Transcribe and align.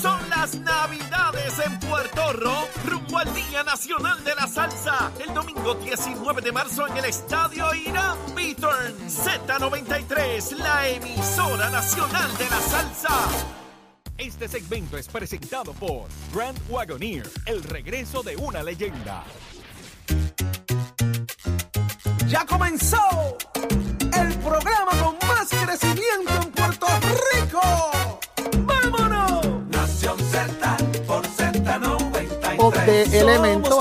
Son 0.00 0.30
las 0.30 0.54
Navidades 0.54 1.58
en 1.64 1.78
Puerto 1.80 2.32
Rico, 2.32 2.68
rumbo 2.86 3.18
al 3.18 3.34
Día 3.34 3.62
Nacional 3.62 4.22
de 4.24 4.34
la 4.34 4.46
Salsa. 4.46 5.12
El 5.26 5.34
domingo 5.34 5.74
19 5.74 6.42
de 6.42 6.52
marzo 6.52 6.86
en 6.86 6.96
el 6.96 7.04
Estadio 7.04 7.74
Irán 7.74 8.16
Beaturn. 8.34 8.96
Z93, 9.08 10.56
la 10.58 10.88
emisora 10.88 11.70
nacional 11.70 12.36
de 12.38 12.44
la 12.44 12.60
salsa. 12.60 13.14
Este 14.16 14.48
segmento 14.48 14.98
es 14.98 15.08
presentado 15.08 15.72
por 15.72 16.08
Grand 16.34 16.58
Wagoneer, 16.68 17.28
el 17.46 17.62
regreso 17.62 18.22
de 18.22 18.36
una 18.36 18.62
leyenda. 18.62 19.24
Ya 22.26 22.44
comenzó 22.46 23.38
el 24.12 24.38
programa 24.38 24.92
con 25.02 25.16
más 25.26 25.48
crecimiento 25.48 26.42
en 26.42 26.49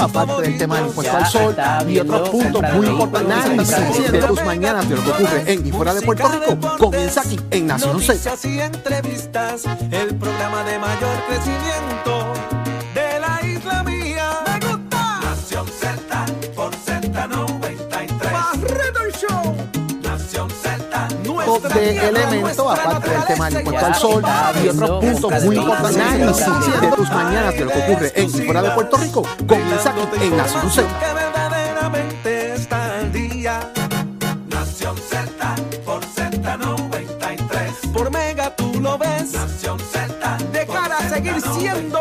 aparte 0.10 0.42
del 0.42 0.58
tema 0.58 0.78
del 0.78 0.88
impuesto 0.88 1.18
al 1.18 1.26
sol 1.26 1.56
y 1.88 2.00
otros 2.00 2.30
puntos 2.30 2.64
muy 2.74 2.88
importantes. 2.88 3.74
Análisis 3.74 4.12
de 4.12 4.22
tus 4.22 4.44
mañanas 4.44 4.90
de 4.90 4.96
lo 4.96 5.04
que 5.04 5.12
ocurre 5.12 5.54
en 5.54 5.68
y 5.68 5.72
fuera 5.72 5.94
de 5.94 6.02
Puerto 6.02 6.28
Rico 6.28 6.78
comienza 6.78 7.22
aquí 7.22 7.40
en 7.52 7.68
Nación 7.68 8.02
Z. 8.02 8.48
Y 8.48 8.60
entrevistas, 8.60 9.64
el 9.92 10.16
programa 10.16 10.64
de 10.64 10.80
mayor 10.80 11.18
crecimiento 11.28 12.19
De 21.62 22.08
elemento, 22.08 22.70
aparte 22.70 23.10
del 23.10 23.26
tema 23.26 23.50
del 23.50 23.60
impuesto 23.60 23.86
al 23.86 23.96
sol 23.96 24.24
y 24.64 24.68
otros 24.70 25.04
puntos 25.04 25.44
muy 25.44 25.58
importantes. 25.58 26.46
De 26.82 26.92
tus 26.96 27.10
mañanas 27.10 27.54
de 27.54 27.66
lo 27.66 27.72
que 27.72 27.80
ocurre 27.80 28.12
en 28.16 28.30
y 28.30 28.30
fuera 28.30 28.62
de 28.62 28.72
Puerto 28.72 28.98
Rico 28.98 29.24
comienza 29.48 29.90
aquí 29.90 30.02
en 30.22 30.38
Nación 30.38 30.72
Z. 30.72 30.88
Que 30.88 31.14
verdaderamente 31.14 32.54
está 32.54 33.00
al 33.00 33.12
día. 33.12 33.72
Nación 34.48 34.96
Z 34.98 35.56
por 35.86 36.02
Z93. 36.02 37.92
Por 37.94 38.12
Mega 38.12 38.56
tú 38.56 38.80
lo 38.80 38.98
ves. 38.98 39.34
Nación 39.34 39.80
Z. 39.80 40.38
De 40.54 40.66
cara 40.66 40.98
a 40.98 41.10
seguir 41.10 41.42
siendo 41.42 41.99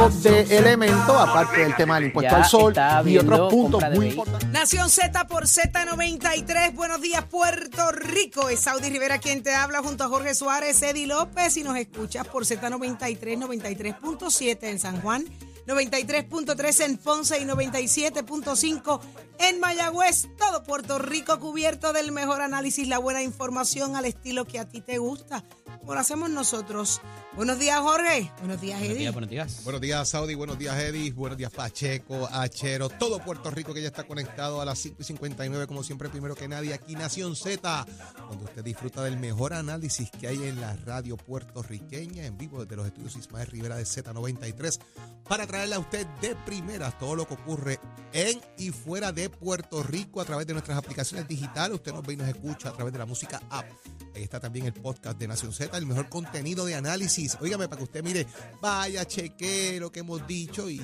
De 0.00 0.56
elemento, 0.56 1.18
aparte 1.18 1.60
del 1.60 1.76
tema 1.76 1.96
del 1.96 2.04
impuesto 2.04 2.34
al 2.34 2.46
sol 2.46 2.74
y 3.04 3.18
otros 3.18 3.52
puntos 3.52 3.84
muy 3.94 4.06
importantes. 4.06 4.48
Nación 4.48 4.88
Z 4.88 5.26
por 5.26 5.44
Z93. 5.44 6.74
Buenos 6.74 7.02
días, 7.02 7.22
Puerto 7.24 7.92
Rico. 7.92 8.48
Es 8.48 8.60
Saudi 8.60 8.88
Rivera 8.88 9.18
quien 9.18 9.42
te 9.42 9.54
habla 9.54 9.82
junto 9.82 10.04
a 10.04 10.08
Jorge 10.08 10.34
Suárez, 10.34 10.80
Eddie 10.80 11.06
López 11.06 11.54
y 11.58 11.64
nos 11.64 11.76
escuchas 11.76 12.26
por 12.26 12.46
Z93, 12.46 13.18
93.7 13.18 14.58
en 14.62 14.78
San 14.78 15.02
Juan, 15.02 15.22
93.3 15.66 16.84
en 16.86 16.96
Ponce 16.96 17.38
y 17.38 17.44
97.5 17.44 19.00
en 19.38 19.60
Mayagüez. 19.60 20.28
Todo 20.38 20.64
Puerto 20.64 20.98
Rico 20.98 21.38
cubierto 21.38 21.92
del 21.92 22.10
mejor 22.10 22.40
análisis, 22.40 22.88
la 22.88 22.98
buena 22.98 23.22
información 23.22 23.96
al 23.96 24.06
estilo 24.06 24.46
que 24.46 24.60
a 24.60 24.66
ti 24.66 24.80
te 24.80 24.96
gusta. 24.96 25.44
Como 25.78 25.94
lo 25.94 26.00
hacemos 26.00 26.30
nosotros. 26.30 27.00
Buenos 27.36 27.58
días, 27.58 27.78
Jorge. 27.80 28.30
Buenos 28.40 28.60
días, 28.60 28.82
Eddie. 28.82 29.10
Buenos 29.10 29.30
días. 29.30 29.64
Buenos 29.64 29.80
días, 29.80 30.08
Saudi. 30.08 30.34
Buenos 30.34 30.58
días, 30.58 30.76
Edis. 30.78 31.14
Buenos 31.14 31.38
días, 31.38 31.52
Pacheco, 31.52 32.28
Achero. 32.30 32.88
Todo 32.88 33.20
Puerto 33.20 33.50
Rico 33.50 33.72
que 33.72 33.80
ya 33.80 33.88
está 33.88 34.04
conectado 34.04 34.60
a 34.60 34.64
las 34.64 34.78
5 34.80 34.96
y 35.00 35.04
59, 35.04 35.66
como 35.66 35.82
siempre, 35.82 36.08
primero 36.08 36.34
que 36.34 36.48
nadie, 36.48 36.74
aquí 36.74 36.96
Nación 36.96 37.36
Z, 37.36 37.86
donde 38.28 38.44
usted 38.44 38.64
disfruta 38.64 39.04
del 39.04 39.18
mejor 39.18 39.52
análisis 39.52 40.10
que 40.10 40.26
hay 40.26 40.42
en 40.42 40.60
la 40.60 40.74
radio 40.76 41.16
puertorriqueña, 41.16 42.26
en 42.26 42.36
vivo 42.36 42.64
desde 42.64 42.76
los 42.76 42.86
estudios 42.86 43.16
Ismael 43.16 43.46
Rivera 43.46 43.76
de 43.76 43.84
Z93, 43.84 44.80
para 45.28 45.46
traerle 45.46 45.76
a 45.76 45.78
usted 45.78 46.06
de 46.20 46.34
primeras 46.34 46.98
todo 46.98 47.14
lo 47.14 47.26
que 47.26 47.34
ocurre 47.34 47.78
en 48.12 48.40
y 48.58 48.70
fuera 48.70 49.12
de 49.12 49.30
Puerto 49.30 49.82
Rico 49.82 50.20
a 50.20 50.24
través 50.24 50.46
de 50.46 50.52
nuestras 50.52 50.76
aplicaciones 50.76 51.28
digitales. 51.28 51.76
Usted 51.76 51.92
nos 51.92 52.04
ve 52.04 52.14
y 52.14 52.16
nos 52.16 52.28
escucha 52.28 52.70
a 52.70 52.72
través 52.72 52.92
de 52.92 52.98
la 52.98 53.06
música 53.06 53.40
app. 53.50 53.66
Ahí 54.14 54.22
está 54.22 54.40
también 54.40 54.66
el 54.66 54.72
podcast 54.72 55.18
de 55.18 55.28
Nación 55.28 55.52
Z, 55.52 55.59
el 55.72 55.86
mejor 55.86 56.08
contenido 56.08 56.64
de 56.64 56.74
análisis. 56.74 57.36
Óigame, 57.40 57.68
para 57.68 57.78
que 57.78 57.84
usted 57.84 58.02
mire, 58.02 58.26
vaya, 58.60 59.04
chequee 59.04 59.78
lo 59.80 59.90
que 59.92 60.00
hemos 60.00 60.26
dicho 60.26 60.70
y 60.70 60.80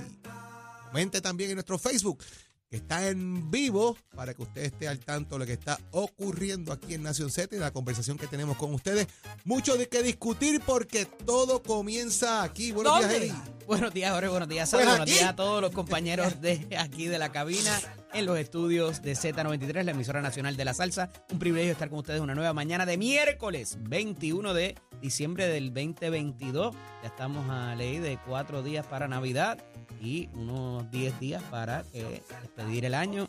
comente 0.89 1.21
también 1.21 1.51
en 1.51 1.57
nuestro 1.57 1.79
Facebook, 1.79 2.23
que 2.69 2.77
está 2.79 3.09
en 3.09 3.51
vivo, 3.51 3.97
para 4.15 4.35
que 4.35 4.43
usted 4.43 4.63
esté 4.63 4.89
al 4.89 4.99
tanto 4.99 5.37
de 5.37 5.39
lo 5.41 5.47
que 5.47 5.53
está 5.53 5.79
ocurriendo 5.93 6.73
aquí 6.73 6.95
en 6.95 7.03
Nación 7.03 7.31
Z 7.31 7.55
y 7.55 7.59
la 7.59 7.71
conversación 7.73 8.19
que 8.19 8.27
tenemos 8.27 8.57
con 8.57 8.75
ustedes. 8.75 9.07
Mucho 9.45 9.77
de 9.77 9.89
qué 9.89 10.03
discutir 10.03 10.61
porque 10.65 11.07
todo 11.07 11.63
comienza 11.63 12.43
aquí. 12.43 12.73
Buenos 12.73 12.99
días. 12.99 13.13
Eddie. 13.13 13.35
Buenos 13.67 13.93
días, 13.95 14.13
Jorge. 14.13 14.29
Buenos 14.29 14.49
días, 14.49 14.71
Pues 14.71 14.83
Saúl. 14.85 14.99
Buenos 14.99 15.15
días 15.15 15.31
a 15.31 15.37
todos 15.37 15.61
los 15.61 15.71
compañeros 15.73 16.41
de 16.41 16.77
aquí 16.79 17.07
de 17.07 17.19
la 17.19 17.31
cabina 17.31 17.81
en 18.17 18.25
los 18.25 18.39
estudios 18.39 19.03
de 19.03 19.13
Z93, 19.13 19.83
la 19.83 19.91
emisora 19.91 20.23
nacional 20.23 20.57
de 20.57 20.65
la 20.65 20.73
salsa. 20.73 21.11
Un 21.31 21.39
privilegio 21.39 21.73
estar 21.73 21.91
con 21.91 21.99
ustedes 21.99 22.23
una 22.23 22.35
nueva 22.35 22.55
mañana 22.55 22.87
de 22.87 22.97
miércoles 22.97 23.77
21 23.81 24.55
de 24.55 24.75
diciembre 25.03 25.47
del 25.49 25.75
2022. 25.75 26.75
Ya 27.03 27.09
estamos 27.09 27.49
a 27.51 27.75
ley 27.75 27.99
de 27.99 28.19
cuatro 28.27 28.63
días 28.63 28.87
para 28.87 29.07
Navidad 29.07 29.59
y 30.01 30.31
unos 30.33 30.91
10 30.91 31.21
días 31.21 31.43
para 31.51 31.85
eh, 31.93 32.23
despedir 32.41 32.87
el 32.87 32.95
año. 32.95 33.29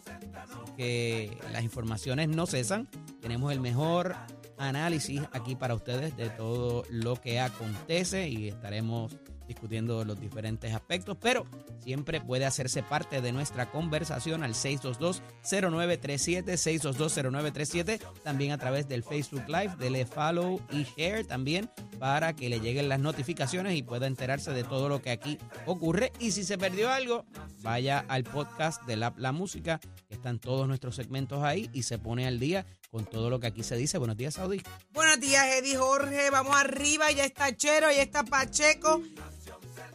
Que 0.77 1.37
las 1.51 1.63
informaciones 1.63 2.29
no 2.29 2.45
cesan. 2.45 2.87
Tenemos 3.19 3.51
el 3.51 3.59
mejor 3.59 4.15
análisis 4.57 5.21
aquí 5.33 5.55
para 5.55 5.75
ustedes 5.75 6.15
de 6.15 6.29
todo 6.29 6.85
lo 6.89 7.17
que 7.17 7.41
acontece 7.41 8.29
y 8.29 8.47
estaremos 8.47 9.17
discutiendo 9.47 10.03
los 10.03 10.19
diferentes 10.19 10.73
aspectos, 10.73 11.17
pero 11.19 11.45
siempre 11.79 12.19
puede 12.21 12.45
hacerse 12.45 12.83
parte 12.83 13.21
de 13.21 13.31
nuestra 13.31 13.71
conversación 13.71 14.43
al 14.43 14.53
622-0937, 14.53 16.43
622-0937, 16.43 17.99
también 18.23 18.51
a 18.51 18.57
través 18.57 18.87
del 18.87 19.03
Facebook 19.03 19.45
Live, 19.47 19.75
dele 19.77 20.05
follow 20.05 20.61
y 20.71 20.83
share 20.83 21.25
también 21.25 21.69
para 21.99 22.33
que 22.33 22.49
le 22.49 22.59
lleguen 22.59 22.89
las 22.89 22.99
notificaciones 22.99 23.75
y 23.75 23.83
pueda 23.83 24.07
enterarse 24.07 24.51
de 24.51 24.63
todo 24.63 24.89
lo 24.89 25.01
que 25.01 25.11
aquí 25.11 25.37
ocurre. 25.65 26.11
Y 26.19 26.31
si 26.31 26.43
se 26.43 26.57
perdió 26.57 26.91
algo, 26.91 27.25
vaya 27.61 28.03
al 28.07 28.23
podcast 28.23 28.83
de 28.83 28.97
la, 28.97 29.13
la 29.17 29.31
música, 29.31 29.79
que 30.07 30.15
están 30.15 30.39
todos 30.39 30.67
nuestros 30.67 30.95
segmentos 30.95 31.43
ahí 31.43 31.69
y 31.73 31.83
se 31.83 31.97
pone 31.97 32.27
al 32.27 32.39
día 32.39 32.65
con 32.89 33.05
todo 33.05 33.29
lo 33.29 33.39
que 33.39 33.47
aquí 33.47 33.63
se 33.63 33.75
dice. 33.75 33.97
Buenos 33.97 34.17
días, 34.17 34.35
Saudi. 34.35 34.61
Buenos 34.91 35.19
días, 35.19 35.45
Eddie 35.57 35.77
Jorge. 35.77 36.29
Vamos 36.29 36.55
arriba, 36.55 37.11
ya 37.11 37.25
está 37.25 37.55
Chero, 37.55 37.91
ya 37.91 38.01
está 38.01 38.23
Pacheco. 38.23 39.01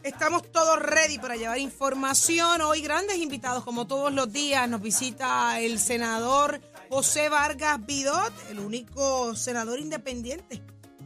Estamos 0.03 0.51
todos 0.51 0.79
ready 0.79 1.17
para 1.17 1.35
llevar 1.37 1.57
información. 1.59 2.61
Hoy 2.61 2.81
grandes 2.81 3.17
invitados, 3.17 3.63
como 3.63 3.87
todos 3.87 4.11
los 4.13 4.31
días, 4.33 4.67
nos 4.69 4.81
visita 4.81 5.59
el 5.61 5.79
senador 5.79 6.59
José 6.89 7.29
Vargas 7.29 7.83
Vidot, 7.85 8.33
el 8.49 8.59
único 8.59 9.33
senador 9.35 9.79
independiente 9.79 10.61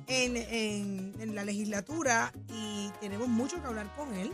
en, 0.07 0.35
en- 0.37 1.35
la 1.35 1.43
legislatura 1.43 2.33
y 2.49 2.89
tenemos 2.99 3.27
mucho 3.27 3.61
que 3.61 3.67
hablar 3.67 3.93
con 3.95 4.11
él. 4.15 4.31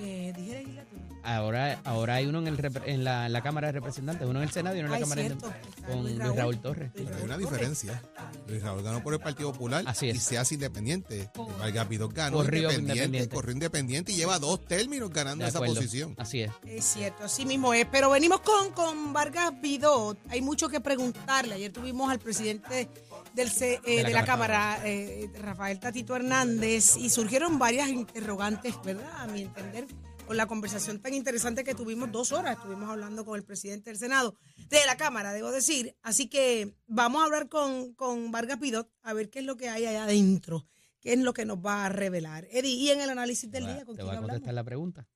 Eh, 0.00 0.34
dije 0.36 0.52
legislatura. 0.58 1.02
Ahora, 1.26 1.80
ahora 1.84 2.14
hay 2.14 2.26
uno 2.26 2.38
en, 2.38 2.46
el, 2.46 2.72
en, 2.84 3.02
la, 3.04 3.26
en 3.26 3.32
la 3.32 3.42
Cámara 3.42 3.66
de 3.66 3.72
Representantes, 3.72 4.26
uno 4.28 4.38
en 4.38 4.44
el 4.44 4.52
Senado 4.52 4.76
y 4.76 4.78
uno 4.78 4.86
en 4.86 4.90
la 4.92 4.96
Ay, 4.98 5.02
Cámara 5.02 5.22
de 5.22 5.28
cierto, 5.28 5.52
con 5.88 6.02
Luis 6.04 6.18
Raúl. 6.18 6.36
Raúl 6.36 6.58
Torres. 6.60 6.90
Pero 6.94 7.16
hay 7.16 7.22
una 7.24 7.36
diferencia. 7.38 8.00
Luis 8.46 8.62
Raúl 8.62 8.82
ganó 8.82 9.02
por 9.02 9.12
el 9.12 9.18
Partido 9.20 9.52
Popular 9.52 9.82
Así 9.86 10.08
es. 10.08 10.16
y 10.16 10.18
se 10.20 10.38
hace 10.38 10.54
independiente. 10.54 11.28
Vargas 11.58 11.88
Vidot 11.88 12.12
ganó 12.12 12.36
Corrió 12.36 12.62
independiente, 12.70 12.92
independiente. 12.92 13.34
corrió 13.34 13.52
independiente 13.52 14.12
y 14.12 14.16
lleva 14.16 14.38
dos 14.38 14.64
términos 14.66 15.10
ganando 15.10 15.42
De 15.44 15.50
esa 15.50 15.58
posición. 15.60 16.14
Así 16.16 16.42
es. 16.42 16.52
Es 16.64 16.84
cierto, 16.84 17.24
así 17.24 17.44
mismo 17.44 17.74
es. 17.74 17.86
Pero 17.90 18.08
venimos 18.10 18.40
con, 18.40 18.70
con 18.70 19.12
Vargas 19.12 19.52
Vidot. 19.60 20.18
Hay 20.28 20.40
mucho 20.42 20.68
que 20.68 20.80
preguntarle. 20.80 21.54
Ayer 21.56 21.72
tuvimos 21.72 22.08
al 22.10 22.20
presidente 22.20 22.88
del 23.34 23.50
C- 23.50 23.80
eh, 23.84 24.04
de, 24.04 24.12
la, 24.12 24.24
Cámara, 24.24 24.78
eh, 24.84 25.28
Rafael 25.40 25.78
Tatito 25.80 26.14
Hernández, 26.14 26.96
y 26.96 27.10
surgieron 27.10 27.58
varias 27.58 27.88
interrogantes, 27.88 28.74
¿verdad? 28.84 29.10
A 29.20 29.26
mi 29.26 29.42
entender, 29.42 29.86
con 30.26 30.36
la 30.36 30.46
conversación 30.46 31.00
tan 31.00 31.14
interesante 31.14 31.64
que 31.64 31.74
tuvimos 31.74 32.10
dos 32.10 32.32
horas. 32.32 32.56
Estuvimos 32.56 32.90
hablando 32.90 33.24
con 33.24 33.36
el 33.36 33.44
presidente 33.44 33.90
del 33.90 33.98
Senado, 33.98 34.36
de 34.68 34.84
la 34.86 34.96
Cámara, 34.96 35.32
debo 35.32 35.50
decir. 35.52 35.96
Así 36.02 36.28
que 36.28 36.74
vamos 36.86 37.22
a 37.22 37.24
hablar 37.26 37.48
con, 37.48 37.94
con 37.94 38.30
Vargas 38.32 38.58
Vidot 38.58 38.90
a 39.02 39.12
ver 39.12 39.30
qué 39.30 39.38
es 39.40 39.44
lo 39.44 39.56
que 39.56 39.68
hay 39.68 39.86
allá 39.86 40.04
adentro, 40.04 40.66
qué 41.00 41.12
es 41.12 41.18
lo 41.20 41.32
que 41.32 41.44
nos 41.44 41.58
va 41.58 41.86
a 41.86 41.88
revelar. 41.88 42.46
Eddie, 42.50 42.74
y 42.74 42.90
en 42.90 43.00
el 43.00 43.10
análisis 43.10 43.50
del 43.50 43.64
día, 43.66 43.76
va- 43.78 43.84
¿con 43.84 43.96
te 43.96 44.02
quién 44.02 44.08
va 44.08 44.12
a 44.14 44.16
hablamos? 44.16 44.30
contestar 44.30 44.54
la 44.54 44.64
pregunta. 44.64 45.08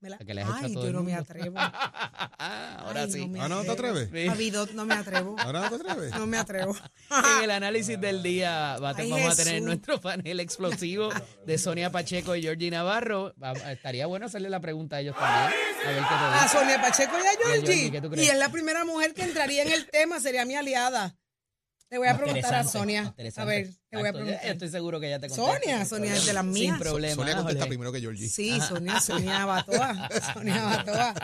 La- 0.00 0.16
que 0.18 0.32
le 0.34 0.40
has 0.42 0.48
hecho 0.48 0.56
a 0.56 0.66
Ay, 0.66 0.72
todo 0.74 0.82
yo 0.84 0.88
el 0.88 0.94
no 0.94 1.02
me 1.02 1.12
mundo. 1.12 1.22
atrevo. 1.22 1.56
Ahora 2.38 3.02
Ay, 3.02 3.12
sí. 3.12 3.20
no 3.20 3.28
me 3.28 3.40
Ah, 3.40 3.48
¿no 3.48 3.62
te 3.62 3.70
atrevo. 3.70 3.98
atreves? 3.98 4.30
A 4.30 4.74
no 4.74 4.84
me 4.86 4.94
atrevo. 4.94 5.36
¿Ahora 5.38 5.60
no 5.60 5.68
te 5.68 5.74
atreves? 5.76 6.14
No 6.14 6.26
me 6.26 6.36
atrevo. 6.38 6.76
En 7.38 7.44
el 7.44 7.50
análisis 7.50 8.00
del 8.00 8.22
día 8.22 8.76
va 8.82 8.94
Ay, 8.96 9.10
vamos 9.10 9.32
a 9.32 9.36
tener 9.36 9.54
Jesús. 9.54 9.66
nuestro 9.66 10.00
panel 10.00 10.40
explosivo 10.40 11.10
de 11.44 11.58
Sonia 11.58 11.90
Pacheco 11.90 12.34
y 12.36 12.42
Georgie 12.42 12.70
Navarro. 12.70 13.34
Va- 13.42 13.52
estaría 13.72 14.06
bueno 14.06 14.26
hacerle 14.26 14.48
la 14.48 14.60
pregunta 14.60 14.96
a 14.96 15.00
ellos 15.00 15.16
también. 15.16 15.52
A 15.84 15.90
ver 15.90 15.98
qué 16.02 16.08
te 16.08 16.14
A 16.14 16.42
dicen. 16.44 16.58
Sonia 16.60 16.80
Pacheco 16.80 17.12
y 17.18 17.20
a 17.20 17.30
Georgie, 17.44 17.66
Georgie. 17.66 17.90
¿qué 17.90 18.00
tú 18.00 18.14
Y 18.14 18.28
es 18.28 18.38
la 18.38 18.48
primera 18.50 18.84
mujer 18.84 19.12
que 19.14 19.22
entraría 19.22 19.62
en 19.62 19.72
el 19.72 19.86
tema, 19.90 20.20
sería 20.20 20.44
mi 20.44 20.54
aliada. 20.54 21.14
Le 21.90 21.98
voy 21.98 22.06
a 22.06 22.16
preguntar 22.16 22.54
a 22.54 22.64
Sonia. 22.64 23.14
A 23.36 23.44
ver, 23.44 23.68
te 23.88 23.96
voy 23.96 24.08
a 24.08 24.12
preguntar. 24.12 24.40
Estoy 24.44 24.68
seguro 24.68 25.00
que 25.00 25.08
ella 25.08 25.18
te 25.18 25.28
contesta. 25.28 25.58
Sonia, 25.58 25.84
Sonia 25.84 26.14
es 26.14 26.24
de 26.24 26.32
las 26.32 26.44
mías. 26.44 26.76
Sin 26.76 26.78
problema. 26.78 27.14
Sonia 27.16 27.34
contesta 27.34 27.58
Jorge. 27.58 27.68
primero 27.68 27.92
que 27.92 28.00
Georgie. 28.00 28.28
Sí, 28.28 28.60
Sonia, 28.68 29.00
Sonia 29.00 29.44
Batoa. 29.44 30.08
Sonia 30.32 30.64
Batoa. 30.64 31.14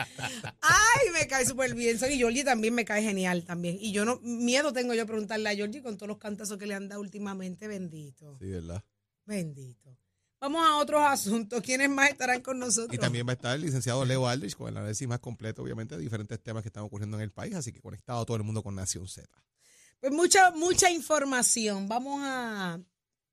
Ay, 0.59 1.11
me 1.13 1.25
cae 1.27 1.45
súper 1.45 1.73
bien. 1.73 1.97
Sonia 1.97 2.15
y 2.15 2.19
Georgie 2.19 2.43
también 2.43 2.75
me 2.75 2.83
cae 2.83 3.01
genial 3.01 3.45
también. 3.45 3.77
Y 3.79 3.93
yo 3.93 4.03
no, 4.03 4.19
miedo 4.21 4.73
tengo 4.73 4.93
yo 4.93 5.03
a 5.03 5.05
preguntarle 5.05 5.49
a 5.49 5.55
Georgie 5.55 5.81
con 5.81 5.95
todos 5.95 6.09
los 6.09 6.17
cantazos 6.17 6.57
que 6.57 6.67
le 6.67 6.73
han 6.73 6.89
dado 6.89 6.99
últimamente. 6.99 7.69
Bendito. 7.69 8.37
Sí, 8.39 8.49
¿verdad? 8.49 8.83
Bendito. 9.25 9.97
Vamos 10.41 10.67
a 10.67 10.75
otros 10.75 11.01
asuntos. 11.01 11.61
¿Quiénes 11.61 11.89
más 11.89 12.09
estarán 12.09 12.41
con 12.41 12.59
nosotros? 12.59 12.93
Y 12.93 12.97
también 12.97 13.25
va 13.25 13.31
a 13.31 13.35
estar 13.35 13.55
el 13.55 13.61
licenciado 13.61 14.03
Leo 14.03 14.27
Aldrich 14.27 14.55
con 14.55 14.67
el 14.67 14.77
análisis 14.77 15.07
más 15.07 15.19
completo, 15.19 15.63
obviamente, 15.63 15.95
de 15.95 16.01
diferentes 16.01 16.39
temas 16.43 16.61
que 16.61 16.67
están 16.67 16.83
ocurriendo 16.83 17.15
en 17.15 17.23
el 17.23 17.31
país. 17.31 17.55
Así 17.55 17.71
que 17.71 17.79
conectado 17.79 18.21
a 18.21 18.25
todo 18.25 18.35
el 18.35 18.43
mundo 18.43 18.61
con 18.61 18.75
Nación 18.75 19.07
Z. 19.07 19.27
Pues 19.99 20.11
mucha, 20.13 20.51
mucha 20.51 20.89
información. 20.91 21.87
Vamos 21.87 22.21
a 22.23 22.79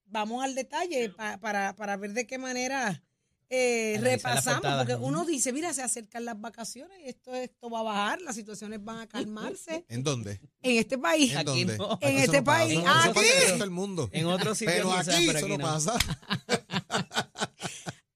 vamos 0.06 0.44
al 0.44 0.54
detalle 0.54 1.10
pa- 1.10 1.38
para, 1.38 1.74
para 1.74 1.96
ver 1.96 2.12
de 2.12 2.26
qué 2.26 2.38
manera 2.38 3.02
eh, 3.50 3.98
repasamos, 4.00 4.60
portada. 4.60 4.78
porque 4.86 4.94
uno 4.94 5.24
dice, 5.24 5.52
mira, 5.52 5.72
se 5.74 5.82
acercan 5.82 6.24
las 6.24 6.40
vacaciones, 6.40 6.96
esto, 7.04 7.34
esto 7.34 7.68
va 7.68 7.80
a 7.80 7.82
bajar, 7.82 8.22
las 8.22 8.34
situaciones 8.36 8.82
van 8.82 9.00
a 9.00 9.06
calmarse 9.08 9.84
¿En 9.88 10.02
dónde? 10.02 10.40
en 10.62 10.78
este 10.78 10.98
país. 10.98 11.32
¿En 11.32 11.38
Aquí 11.38 11.64
dónde? 11.64 11.78
no. 11.78 11.92
Aquí 11.92 12.06
En 12.06 12.14
eso 12.16 12.24
este 12.24 12.38
no 12.38 12.44
país. 12.44 12.72
Eso 12.72 12.80
en 12.80 12.88
aquí. 12.88 13.18
el 13.20 13.40
resto 13.42 13.58
del 13.58 13.70
mundo. 13.70 14.08
En 14.12 14.26
otros 14.26 14.56
sitios 14.58 14.76
Pero 14.76 14.90
quizás, 14.90 15.08
aquí 15.08 15.26
pero 15.26 15.38
eso 15.38 15.46
aquí 15.46 15.56
no 15.56 15.64
no. 15.64 15.64
pasa. 15.72 15.98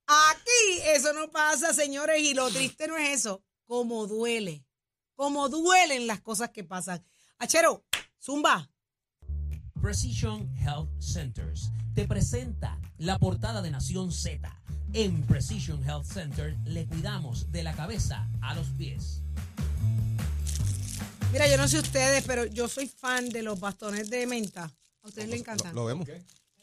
Aquí 0.06 0.80
eso 0.94 1.12
no 1.12 1.30
pasa, 1.30 1.74
señores, 1.74 2.22
y 2.22 2.32
lo 2.34 2.48
triste 2.50 2.88
no 2.88 2.96
es 2.96 3.10
eso, 3.20 3.42
como 3.66 4.06
duele, 4.06 4.64
como 5.14 5.48
duelen 5.48 6.06
las 6.06 6.20
cosas 6.20 6.50
que 6.50 6.64
pasan. 6.64 7.04
Achero, 7.38 7.84
zumba. 8.20 8.70
Precision 9.80 10.52
Health 10.56 10.90
Centers 11.00 11.70
te 11.94 12.06
presenta 12.06 12.78
la 12.98 13.18
portada 13.18 13.62
de 13.62 13.70
Nación 13.70 14.10
Z. 14.12 14.50
En 14.92 15.22
Precision 15.22 15.82
Health 15.84 16.04
Center 16.06 16.56
le 16.64 16.86
cuidamos 16.86 17.50
de 17.52 17.62
la 17.62 17.74
cabeza 17.74 18.28
a 18.40 18.54
los 18.54 18.68
pies. 18.70 19.22
Mira, 21.32 21.46
yo 21.48 21.56
no 21.58 21.68
sé 21.68 21.78
ustedes, 21.78 22.24
pero 22.26 22.46
yo 22.46 22.68
soy 22.68 22.88
fan 22.88 23.28
de 23.28 23.42
los 23.42 23.60
bastones 23.60 24.08
de 24.10 24.26
menta. 24.26 24.64
A 25.02 25.08
ustedes 25.08 25.28
les 25.28 25.40
encantan. 25.40 25.74
lo 25.74 25.84
vemos. 25.84 26.08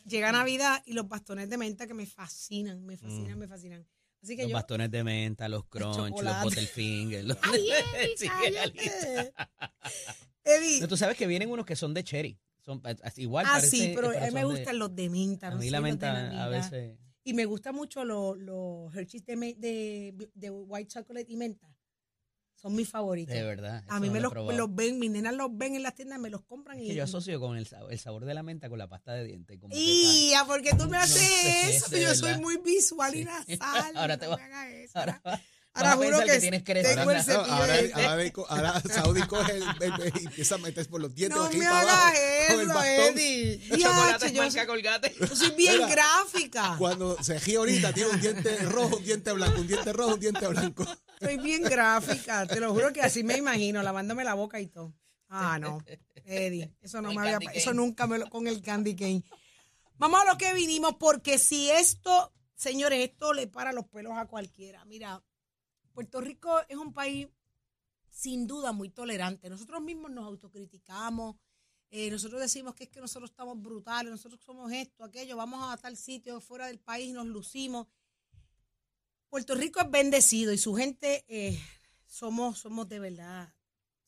Llega 0.06 0.32
Navidad 0.32 0.82
y 0.86 0.94
los 0.94 1.08
bastones 1.08 1.50
de 1.50 1.58
menta 1.58 1.88
que 1.88 1.94
me 1.94 2.06
fascinan, 2.06 2.84
me 2.86 2.98
fascinan, 2.98 3.38
me 3.40 3.48
fascinan. 3.48 3.86
Así 4.22 4.36
que 4.36 4.42
Los 4.44 4.52
yo. 4.52 4.56
bastones 4.56 4.90
de 4.90 5.04
menta, 5.04 5.48
los 5.48 5.66
crunch, 5.66 5.98
los 5.98 6.10
chocolate. 6.10 6.44
butterfingers. 6.44 7.26
Los... 7.26 7.38
Ay, 7.44 7.68
Sí. 8.18 8.28
Eddie, 10.46 10.80
No, 10.82 10.88
tú 10.88 10.96
sabes 10.98 11.18
que 11.18 11.28
vienen 11.28 11.50
unos 11.50 11.66
que 11.66 11.76
son 11.76 11.94
de 11.94 12.04
cherry. 12.04 12.40
Son 12.64 12.82
eh, 12.86 12.96
igual. 13.18 13.46
ah, 13.48 13.54
parece, 13.56 13.70
sí, 13.78 13.92
pero 13.96 14.12
eh, 14.14 14.18
a 14.20 14.28
mí 14.28 14.32
me 14.34 14.40
de- 14.40 14.46
gustan 14.46 14.80
los 14.80 14.96
de 14.96 15.10
menta. 15.10 15.48
A 15.48 15.52
no 15.52 15.58
mí 15.58 15.66
sé, 15.66 15.72
la 15.72 15.82
menta 15.82 16.44
a 16.44 16.48
veces. 16.48 16.98
Y 17.24 17.34
me 17.34 17.46
gustan 17.46 17.76
mucho 17.76 18.06
los, 18.06 18.38
los 18.38 18.96
Hershey's 18.96 19.26
de, 19.26 19.36
de, 19.58 20.30
de 20.34 20.50
white 20.52 20.88
chocolate 20.88 21.26
y 21.32 21.36
menta. 21.38 21.68
Son 22.56 22.74
mis 22.74 22.90
favoritos. 22.90 23.34
De 23.36 23.44
verdad. 23.44 23.84
A 23.88 24.00
mí 24.00 24.08
no 24.08 24.14
me 24.14 24.20
los, 24.22 24.34
los 24.34 24.74
ven, 24.76 24.98
mis 24.98 25.12
nenas 25.12 25.36
los 25.36 25.56
ven 25.56 25.76
en 25.76 25.84
las 25.84 25.94
tiendas, 25.94 26.18
me 26.20 26.30
los 26.30 26.42
compran 26.44 26.78
Es 26.80 26.86
y. 26.86 26.88
que 26.90 26.96
yo 26.96 27.04
asocio 27.04 27.40
con 27.40 27.58
el 27.58 27.68
sabor, 27.68 27.92
el 27.92 28.00
sabor 28.00 28.26
de 28.26 28.34
la 28.34 28.42
menta 28.44 28.70
con 28.70 28.80
la 28.80 28.88
pasta 28.88 29.14
de 29.14 29.26
dientes. 29.26 29.60
Como 29.60 29.74
que 29.74 29.80
Y 29.80 30.34
¿a 30.34 30.46
por 30.46 30.62
qué 30.64 30.72
tú 30.76 30.88
me 30.88 30.98
haces 30.98 31.22
sé, 31.22 31.76
eso? 31.76 31.88
Yo 31.92 31.98
verdad. 32.00 32.16
soy 32.16 32.38
muy 32.42 32.58
visual 32.58 33.14
y 33.14 33.20
Sí. 33.20 33.26
nasal. 33.26 33.58
Ahora 33.98 34.18
te 34.18 34.26
va- 34.28 34.36
hagas 34.36 34.72
eso. 34.72 35.00
Ahora, 35.76 35.90
vas 35.90 36.00
a 36.00 36.04
juro 36.06 36.20
que, 36.26 36.32
que 36.32 36.40
tienes 36.40 36.64
cresta. 36.64 36.90
tengo 36.96 37.12
el 37.12 37.18
Ahora, 37.18 37.24
cepillo 37.24 37.54
ahora, 37.54 37.74
de- 37.76 37.94
ahora, 37.94 38.72
ahora 38.72 38.82
Saudi 38.94 39.22
coge 39.24 39.52
el, 39.58 39.64
el- 39.82 40.02
el- 40.02 40.22
y 40.22 40.26
empieza 40.26 40.56
a 40.56 40.58
meter 40.58 40.88
por 40.88 41.02
los 41.02 41.14
dientes 41.14 41.38
No 41.38 41.46
aquí 41.46 41.58
me 41.58 41.66
hagas 41.68 42.14
eso. 42.50 42.84
Eddie. 42.84 43.62
Chocolate 43.78 44.32
yo, 44.34 44.42
marca 44.44 44.66
colgate. 44.68 45.16
yo 45.20 45.36
soy 45.36 45.52
bien 45.52 45.74
Mira. 45.76 45.88
gráfica. 45.88 46.76
Cuando 46.78 47.22
se 47.24 47.40
gira 47.40 47.60
ahorita, 47.60 47.94
tiene 47.94 48.10
un 48.12 48.22
diente 48.22 48.56
rojo, 48.64 48.98
un 48.98 49.04
diente 49.04 49.32
blanco, 49.34 49.60
un 49.62 49.68
diente 49.68 49.94
rojo, 49.94 50.14
un 50.14 50.20
diente 50.20 50.48
blanco. 50.48 50.86
Soy 51.20 51.38
bien 51.38 51.64
gráfica. 51.64 52.46
Te 52.48 52.60
lo 52.60 52.74
juro 52.74 52.92
que 52.94 53.02
así 53.02 53.24
me 53.24 53.38
imagino, 53.38 53.84
lavándome 53.84 54.24
la 54.24 54.34
boca 54.34 54.60
y 54.60 54.68
todo. 54.68 54.94
Ah, 55.30 55.60
no. 55.60 55.80
Eddie, 56.26 56.74
eso 56.82 57.02
no 57.02 57.14
me 57.14 57.22
había 57.22 57.52
Eso 57.54 57.74
nunca 57.74 58.08
me 58.08 58.18
lo. 58.18 58.30
Con 58.30 58.48
el 58.48 58.62
candy 58.62 58.96
cane. 58.96 59.24
Vamos 59.98 60.22
a 60.22 60.26
lo 60.32 60.38
que 60.38 60.54
vinimos, 60.54 60.96
porque 61.00 61.38
si 61.38 61.70
esto, 61.70 62.34
señores, 62.56 63.00
esto 63.10 63.34
le 63.34 63.48
para 63.48 63.72
los 63.74 63.86
pelos 63.88 64.14
a 64.18 64.26
cualquiera. 64.26 64.84
Mira, 64.86 65.22
Puerto 65.96 66.20
Rico 66.22 66.60
es 66.68 66.76
un 66.78 66.92
país 66.94 67.28
sin 68.10 68.46
duda 68.48 68.72
muy 68.74 68.90
tolerante. 68.90 69.50
Nosotros 69.50 69.82
mismos 69.82 70.12
nos 70.12 70.26
autocriticamos. 70.26 71.36
eh, 71.90 72.12
nosotros 72.12 72.42
decimos 72.42 72.76
que 72.76 72.84
es 72.84 72.90
que 72.90 73.00
nosotros 73.00 73.30
estamos 73.30 73.62
brutales, 73.62 74.12
nosotros 74.12 74.42
somos 74.44 74.70
esto, 74.74 75.04
aquello, 75.06 75.38
vamos 75.38 75.62
a 75.64 75.78
tal 75.78 75.96
sitio 75.96 76.42
fuera 76.42 76.68
del 76.68 76.80
país, 76.80 77.14
nos 77.14 77.26
lucimos. 77.28 77.88
Puerto 79.30 79.56
Rico 79.56 79.80
es 79.80 79.90
bendecido 79.90 80.52
y 80.52 80.58
su 80.58 80.76
gente 80.76 81.24
eh, 81.30 81.58
somos, 82.06 82.60
somos 82.60 82.90
de 82.90 83.00
verdad, 83.00 83.54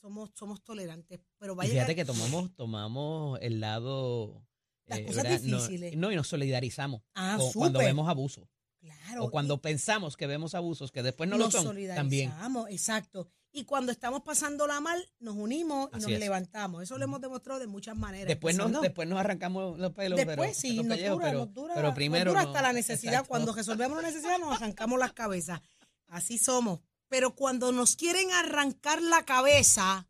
somos, 0.02 0.32
somos 0.34 0.62
tolerantes. 0.64 1.20
Pero 1.38 1.56
va 1.56 1.64
a 1.64 1.68
Y 1.68 1.70
fíjate 1.72 1.96
que 1.96 2.04
tomamos, 2.06 2.54
tomamos 2.56 3.40
el 3.42 3.60
lado. 3.62 4.44
Las 4.86 5.00
eh, 5.00 5.06
cosas 5.06 5.42
difíciles. 5.42 5.96
No, 5.96 6.12
y 6.12 6.16
nos 6.16 6.28
solidarizamos. 6.28 7.02
Ah, 7.16 7.38
con- 7.40 7.52
cuando 7.54 7.80
vemos 7.80 8.10
abusos. 8.10 8.48
Claro, 8.80 9.26
o 9.26 9.32
cuando 9.32 9.62
pensamos 9.62 10.16
que 10.16 10.28
vemos 10.28 10.54
abusos, 10.56 10.92
que 10.92 11.04
después 11.04 11.30
no 11.30 11.38
nos 11.38 11.54
lo 11.54 11.62
son. 11.64 11.78
También. 11.96 12.32
exacto. 12.70 13.28
Y 13.52 13.64
cuando 13.64 13.92
estamos 13.92 14.22
pasándola 14.22 14.80
mal, 14.82 15.04
nos 15.20 15.36
unimos 15.36 15.90
y 15.94 15.96
Así 15.98 16.04
nos 16.04 16.12
es. 16.12 16.20
levantamos. 16.20 16.84
Eso 16.84 16.98
lo 16.98 17.06
hemos 17.06 17.22
demostrado 17.22 17.60
de 17.60 17.66
muchas 17.68 17.98
maneras. 17.98 18.28
Después 18.28 18.56
nos, 18.56 18.66
empezando- 18.68 18.82
después 18.82 19.08
nos 19.08 19.20
arrancamos 19.20 19.80
los 19.80 19.94
pelos. 19.94 20.18
Después 20.18 20.38
pero, 20.38 20.54
sí, 20.54 20.74
los 20.76 20.86
nos 20.86 20.98
pellejos, 20.98 21.18
dura, 21.18 21.28
pero, 21.28 21.40
nos 21.40 21.54
dura, 21.54 21.74
pero 21.74 21.88
nos 21.88 21.96
primero. 21.96 22.32
dura 22.32 22.44
no. 22.44 22.50
hasta 22.50 22.62
la 22.62 22.74
necesidad. 22.74 23.14
Exacto. 23.14 23.30
Cuando 23.30 23.54
resolvemos 23.54 24.02
la 24.02 24.08
necesidad, 24.08 24.38
nos 24.38 24.56
arrancamos 24.56 25.00
las 25.00 25.14
cabezas. 25.14 25.62
Así 26.08 26.38
somos. 26.38 26.82
Pero 27.08 27.36
cuando 27.36 27.72
nos 27.72 27.96
quieren 27.96 28.32
arrancar 28.32 29.02
la 29.02 29.26
cabeza, 29.26 30.08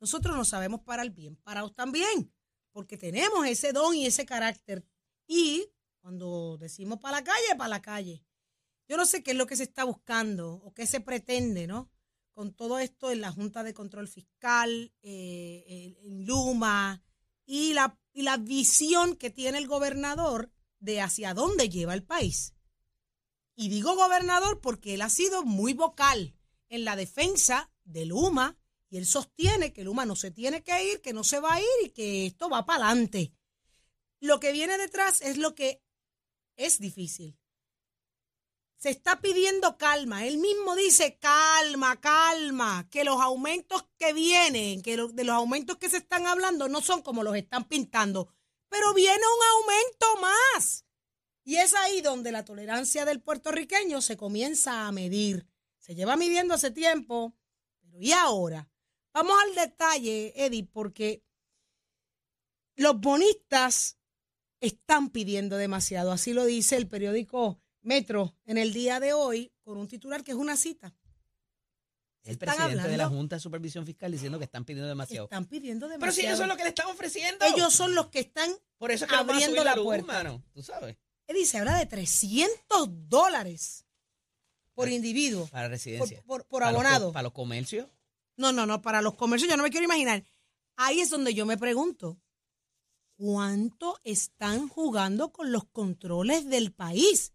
nosotros 0.00 0.34
no 0.36 0.44
sabemos 0.44 0.80
parar 0.82 1.10
bien, 1.10 1.36
parados 1.36 1.74
también, 1.74 2.32
porque 2.72 2.96
tenemos 2.96 3.46
ese 3.46 3.72
don 3.72 3.94
y 3.94 4.06
ese 4.06 4.24
carácter. 4.24 4.86
Y 5.26 5.68
cuando 6.04 6.58
decimos 6.58 7.00
para 7.00 7.16
la 7.20 7.24
calle, 7.24 7.56
para 7.56 7.68
la 7.70 7.80
calle. 7.80 8.22
Yo 8.86 8.98
no 8.98 9.06
sé 9.06 9.22
qué 9.22 9.30
es 9.30 9.38
lo 9.38 9.46
que 9.46 9.56
se 9.56 9.62
está 9.62 9.84
buscando 9.84 10.52
o 10.52 10.74
qué 10.74 10.86
se 10.86 11.00
pretende, 11.00 11.66
¿no? 11.66 11.90
Con 12.34 12.52
todo 12.52 12.78
esto 12.78 13.10
en 13.10 13.22
la 13.22 13.32
Junta 13.32 13.62
de 13.62 13.72
Control 13.72 14.06
Fiscal, 14.06 14.92
eh, 15.00 15.64
en- 15.66 15.96
en 16.04 16.26
Luma, 16.26 17.02
y 17.46 17.72
la, 17.72 17.98
y 18.12 18.20
la 18.20 18.36
visión 18.36 19.16
que 19.16 19.30
tiene 19.30 19.56
el 19.56 19.66
gobernador 19.66 20.52
de 20.78 21.00
hacia 21.00 21.32
dónde 21.32 21.70
lleva 21.70 21.94
el 21.94 22.02
país. 22.04 22.52
Y 23.56 23.70
digo 23.70 23.96
gobernador 23.96 24.60
porque 24.60 24.92
él 24.92 25.00
ha 25.00 25.08
sido 25.08 25.42
muy 25.42 25.72
vocal 25.72 26.36
en 26.68 26.84
la 26.84 26.96
defensa 26.96 27.72
de 27.84 28.04
Luma 28.04 28.58
y 28.90 28.98
él 28.98 29.06
sostiene 29.06 29.72
que 29.72 29.84
Luma 29.84 30.04
no 30.04 30.16
se 30.16 30.30
tiene 30.30 30.62
que 30.62 30.84
ir, 30.84 31.00
que 31.00 31.14
no 31.14 31.24
se 31.24 31.40
va 31.40 31.54
a 31.54 31.60
ir 31.62 31.86
y 31.86 31.88
que 31.88 32.26
esto 32.26 32.50
va 32.50 32.66
para 32.66 32.88
adelante. 32.90 33.32
Lo 34.20 34.38
que 34.40 34.52
viene 34.52 34.76
detrás 34.78 35.22
es 35.22 35.36
lo 35.38 35.54
que 35.54 35.83
es 36.56 36.78
difícil. 36.78 37.38
Se 38.76 38.90
está 38.90 39.20
pidiendo 39.20 39.78
calma. 39.78 40.26
Él 40.26 40.38
mismo 40.38 40.76
dice 40.76 41.18
calma, 41.18 42.00
calma, 42.00 42.86
que 42.90 43.04
los 43.04 43.20
aumentos 43.20 43.86
que 43.96 44.12
vienen, 44.12 44.82
que 44.82 44.96
de 44.96 45.24
los 45.24 45.34
aumentos 45.34 45.78
que 45.78 45.88
se 45.88 45.96
están 45.96 46.26
hablando 46.26 46.68
no 46.68 46.82
son 46.82 47.00
como 47.00 47.22
los 47.22 47.34
están 47.34 47.64
pintando, 47.64 48.28
pero 48.68 48.92
viene 48.92 49.16
un 49.16 49.46
aumento 49.56 50.20
más. 50.20 50.84
Y 51.44 51.56
es 51.56 51.74
ahí 51.74 52.00
donde 52.00 52.32
la 52.32 52.44
tolerancia 52.44 53.04
del 53.04 53.22
puertorriqueño 53.22 54.02
se 54.02 54.16
comienza 54.16 54.86
a 54.86 54.92
medir. 54.92 55.46
Se 55.78 55.94
lleva 55.94 56.16
midiendo 56.16 56.54
hace 56.54 56.70
tiempo, 56.70 57.34
pero 57.80 58.00
¿y 58.00 58.12
ahora? 58.12 58.68
Vamos 59.12 59.36
al 59.44 59.54
detalle, 59.54 60.32
Eddie, 60.34 60.64
porque 60.64 61.22
los 62.76 62.98
bonistas 63.00 63.98
están 64.66 65.10
pidiendo 65.10 65.56
demasiado. 65.56 66.12
Así 66.12 66.32
lo 66.32 66.44
dice 66.44 66.76
el 66.76 66.86
periódico 66.88 67.60
Metro 67.82 68.34
en 68.46 68.56
el 68.58 68.72
día 68.72 68.98
de 69.00 69.12
hoy, 69.12 69.52
con 69.62 69.76
un 69.76 69.86
titular 69.88 70.24
que 70.24 70.32
es 70.32 70.36
una 70.38 70.56
cita. 70.56 70.94
El 72.24 72.38
presidente 72.38 72.88
de 72.88 72.96
la 72.96 73.08
Junta 73.08 73.36
de 73.36 73.40
Supervisión 73.40 73.84
Fiscal 73.84 74.10
diciendo 74.10 74.38
que 74.38 74.44
están 74.46 74.64
pidiendo 74.64 74.88
demasiado. 74.88 75.26
Están 75.26 75.44
pidiendo 75.44 75.86
demasiado. 75.88 76.00
Pero 76.00 76.12
si 76.12 76.22
ellos 76.26 76.38
son 76.38 76.48
los 76.48 76.56
que 76.56 76.62
le 76.62 76.68
están 76.70 76.86
ofreciendo. 76.86 77.44
Ellos 77.44 77.74
son 77.74 77.94
los 77.94 78.06
que 78.06 78.20
están 78.20 78.50
Por 78.78 78.90
eso 78.90 79.04
es 79.04 79.10
que 79.10 79.16
abriendo 79.16 79.46
subir 79.48 79.64
la 79.64 79.74
luz, 79.76 79.84
puerta. 79.84 80.06
mano. 80.06 80.42
Tú 80.54 80.62
sabes. 80.62 80.96
Eddie, 81.26 81.44
se 81.44 81.58
habla 81.58 81.78
de 81.78 81.84
300 81.86 82.88
dólares 83.08 83.84
por 84.72 84.88
individuo, 84.88 85.46
Para 85.48 85.68
residencia. 85.68 86.22
por- 86.22 86.46
por 86.46 86.60
Para 86.62 86.72
los 86.72 86.80
co- 86.80 86.86
abonado. 86.86 87.12
Para 87.12 87.22
los 87.24 87.32
comercios. 87.32 87.88
No, 88.36 88.52
no, 88.52 88.64
no, 88.64 88.80
para 88.80 89.02
los 89.02 89.14
comercios 89.14 89.50
yo 89.50 89.56
no 89.58 89.62
me 89.62 89.70
quiero 89.70 89.84
imaginar. 89.84 90.24
Ahí 90.76 91.00
es 91.00 91.10
donde 91.10 91.34
yo 91.34 91.44
me 91.46 91.58
pregunto, 91.58 92.18
¿cuánto 93.16 93.98
están 94.04 94.68
jugando 94.68 95.32
con 95.32 95.52
los 95.52 95.64
controles 95.64 96.48
del 96.48 96.72
país? 96.72 97.32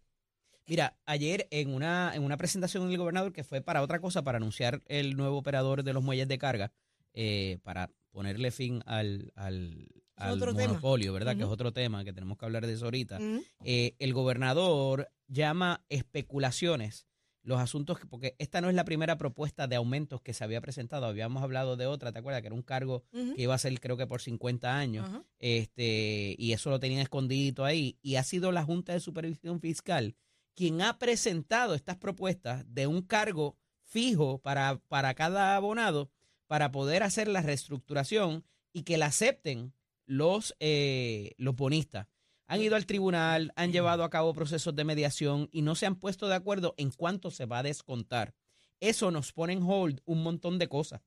Mira, 0.66 0.96
ayer 1.04 1.48
en 1.50 1.74
una, 1.74 2.12
en 2.14 2.22
una 2.22 2.36
presentación 2.36 2.88
del 2.88 2.98
gobernador 2.98 3.32
que 3.32 3.42
fue 3.42 3.60
para 3.60 3.82
otra 3.82 4.00
cosa, 4.00 4.22
para 4.22 4.36
anunciar 4.36 4.82
el 4.86 5.16
nuevo 5.16 5.38
operador 5.38 5.82
de 5.82 5.92
los 5.92 6.02
muelles 6.02 6.28
de 6.28 6.38
carga, 6.38 6.72
eh, 7.12 7.58
para 7.64 7.90
ponerle 8.12 8.52
fin 8.52 8.82
al, 8.86 9.32
al, 9.34 9.88
al 10.14 10.32
otro 10.32 10.54
tema. 10.54 10.68
monopolio, 10.68 11.12
¿verdad? 11.12 11.36
Que 11.36 11.42
es 11.42 11.48
otro 11.48 11.72
tema 11.72 12.04
que 12.04 12.12
tenemos 12.12 12.38
que 12.38 12.44
hablar 12.44 12.66
de 12.66 12.74
eso 12.74 12.84
ahorita. 12.84 13.18
Eh, 13.64 13.94
el 13.98 14.12
gobernador 14.12 15.10
llama 15.26 15.84
especulaciones 15.88 17.06
los 17.42 17.58
asuntos, 17.60 17.98
que- 17.98 18.06
porque 18.06 18.36
esta 18.38 18.60
no 18.60 18.68
es 18.68 18.74
la 18.74 18.84
primera 18.84 19.16
propuesta 19.16 19.66
de 19.66 19.76
aumentos 19.76 20.20
que 20.20 20.34
se 20.34 20.44
había 20.44 20.60
presentado, 20.60 21.06
habíamos 21.06 21.42
hablado 21.42 21.76
de 21.76 21.86
otra, 21.86 22.12
¿te 22.12 22.18
acuerdas? 22.18 22.42
Que 22.42 22.48
era 22.48 22.54
un 22.54 22.62
cargo 22.62 23.04
que 23.34 23.42
iba 23.42 23.54
a 23.54 23.58
ser 23.58 23.78
creo 23.80 23.96
que 23.96 24.06
por 24.06 24.20
50 24.20 24.76
años, 24.76 25.08
este 25.38 26.34
y 26.38 26.52
eso 26.52 26.70
lo 26.70 26.78
tenían 26.80 27.00
escondidito 27.00 27.64
ahí, 27.64 27.98
y 28.02 28.16
ha 28.16 28.22
sido 28.24 28.52
la 28.52 28.62
Junta 28.64 28.92
de 28.92 29.00
Supervisión 29.00 29.60
Fiscal 29.60 30.16
quien 30.54 30.82
ha 30.82 30.98
presentado 30.98 31.74
estas 31.74 31.96
propuestas 31.96 32.64
de 32.74 32.86
un 32.86 33.02
cargo 33.02 33.56
fijo 33.84 34.38
para, 34.38 34.80
para 34.88 35.14
cada 35.14 35.56
abonado 35.56 36.10
para 36.46 36.70
poder 36.70 37.02
hacer 37.02 37.28
la 37.28 37.40
reestructuración 37.40 38.44
y 38.72 38.82
que 38.82 38.98
la 38.98 39.06
acepten 39.06 39.72
los, 40.06 40.54
eh, 40.60 41.32
los 41.38 41.54
bonistas. 41.56 42.08
Han 42.50 42.60
ido 42.62 42.74
al 42.74 42.84
tribunal, 42.84 43.52
han 43.54 43.70
llevado 43.70 44.02
a 44.02 44.10
cabo 44.10 44.34
procesos 44.34 44.74
de 44.74 44.82
mediación 44.82 45.48
y 45.52 45.62
no 45.62 45.76
se 45.76 45.86
han 45.86 45.94
puesto 45.94 46.26
de 46.26 46.34
acuerdo 46.34 46.74
en 46.78 46.90
cuánto 46.90 47.30
se 47.30 47.46
va 47.46 47.58
a 47.58 47.62
descontar. 47.62 48.34
Eso 48.80 49.12
nos 49.12 49.32
pone 49.32 49.52
en 49.52 49.62
hold 49.62 50.00
un 50.04 50.24
montón 50.24 50.58
de 50.58 50.66
cosas, 50.66 51.00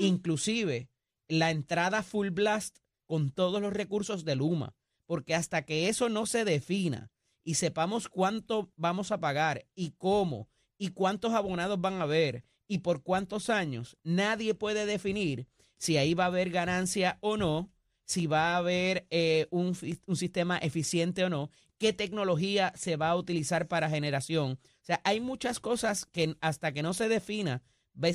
inclusive 0.00 0.88
la 1.28 1.52
entrada 1.52 2.02
full 2.02 2.30
blast 2.30 2.78
con 3.06 3.30
todos 3.30 3.62
los 3.62 3.72
recursos 3.72 4.24
de 4.24 4.34
Luma, 4.34 4.74
porque 5.06 5.36
hasta 5.36 5.64
que 5.64 5.88
eso 5.88 6.08
no 6.08 6.26
se 6.26 6.44
defina 6.44 7.12
y 7.44 7.54
sepamos 7.54 8.08
cuánto 8.08 8.72
vamos 8.74 9.12
a 9.12 9.20
pagar 9.20 9.66
y 9.76 9.92
cómo 9.98 10.48
y 10.78 10.88
cuántos 10.88 11.32
abonados 11.32 11.80
van 11.80 12.00
a 12.00 12.02
haber 12.02 12.44
y 12.66 12.78
por 12.78 13.04
cuántos 13.04 13.50
años, 13.50 13.96
nadie 14.02 14.52
puede 14.52 14.84
definir 14.84 15.46
si 15.76 15.96
ahí 15.96 16.14
va 16.14 16.24
a 16.24 16.26
haber 16.26 16.50
ganancia 16.50 17.18
o 17.20 17.36
no, 17.36 17.70
si 18.08 18.26
va 18.26 18.54
a 18.54 18.56
haber 18.56 19.06
eh, 19.10 19.46
un, 19.50 19.76
un 20.06 20.16
sistema 20.16 20.56
eficiente 20.58 21.24
o 21.24 21.28
no, 21.28 21.50
qué 21.76 21.92
tecnología 21.92 22.72
se 22.74 22.96
va 22.96 23.10
a 23.10 23.16
utilizar 23.16 23.68
para 23.68 23.90
generación. 23.90 24.52
O 24.52 24.84
sea, 24.84 25.00
hay 25.04 25.20
muchas 25.20 25.60
cosas 25.60 26.06
que 26.06 26.34
hasta 26.40 26.72
que 26.72 26.82
no 26.82 26.94
se 26.94 27.08
defina, 27.08 27.62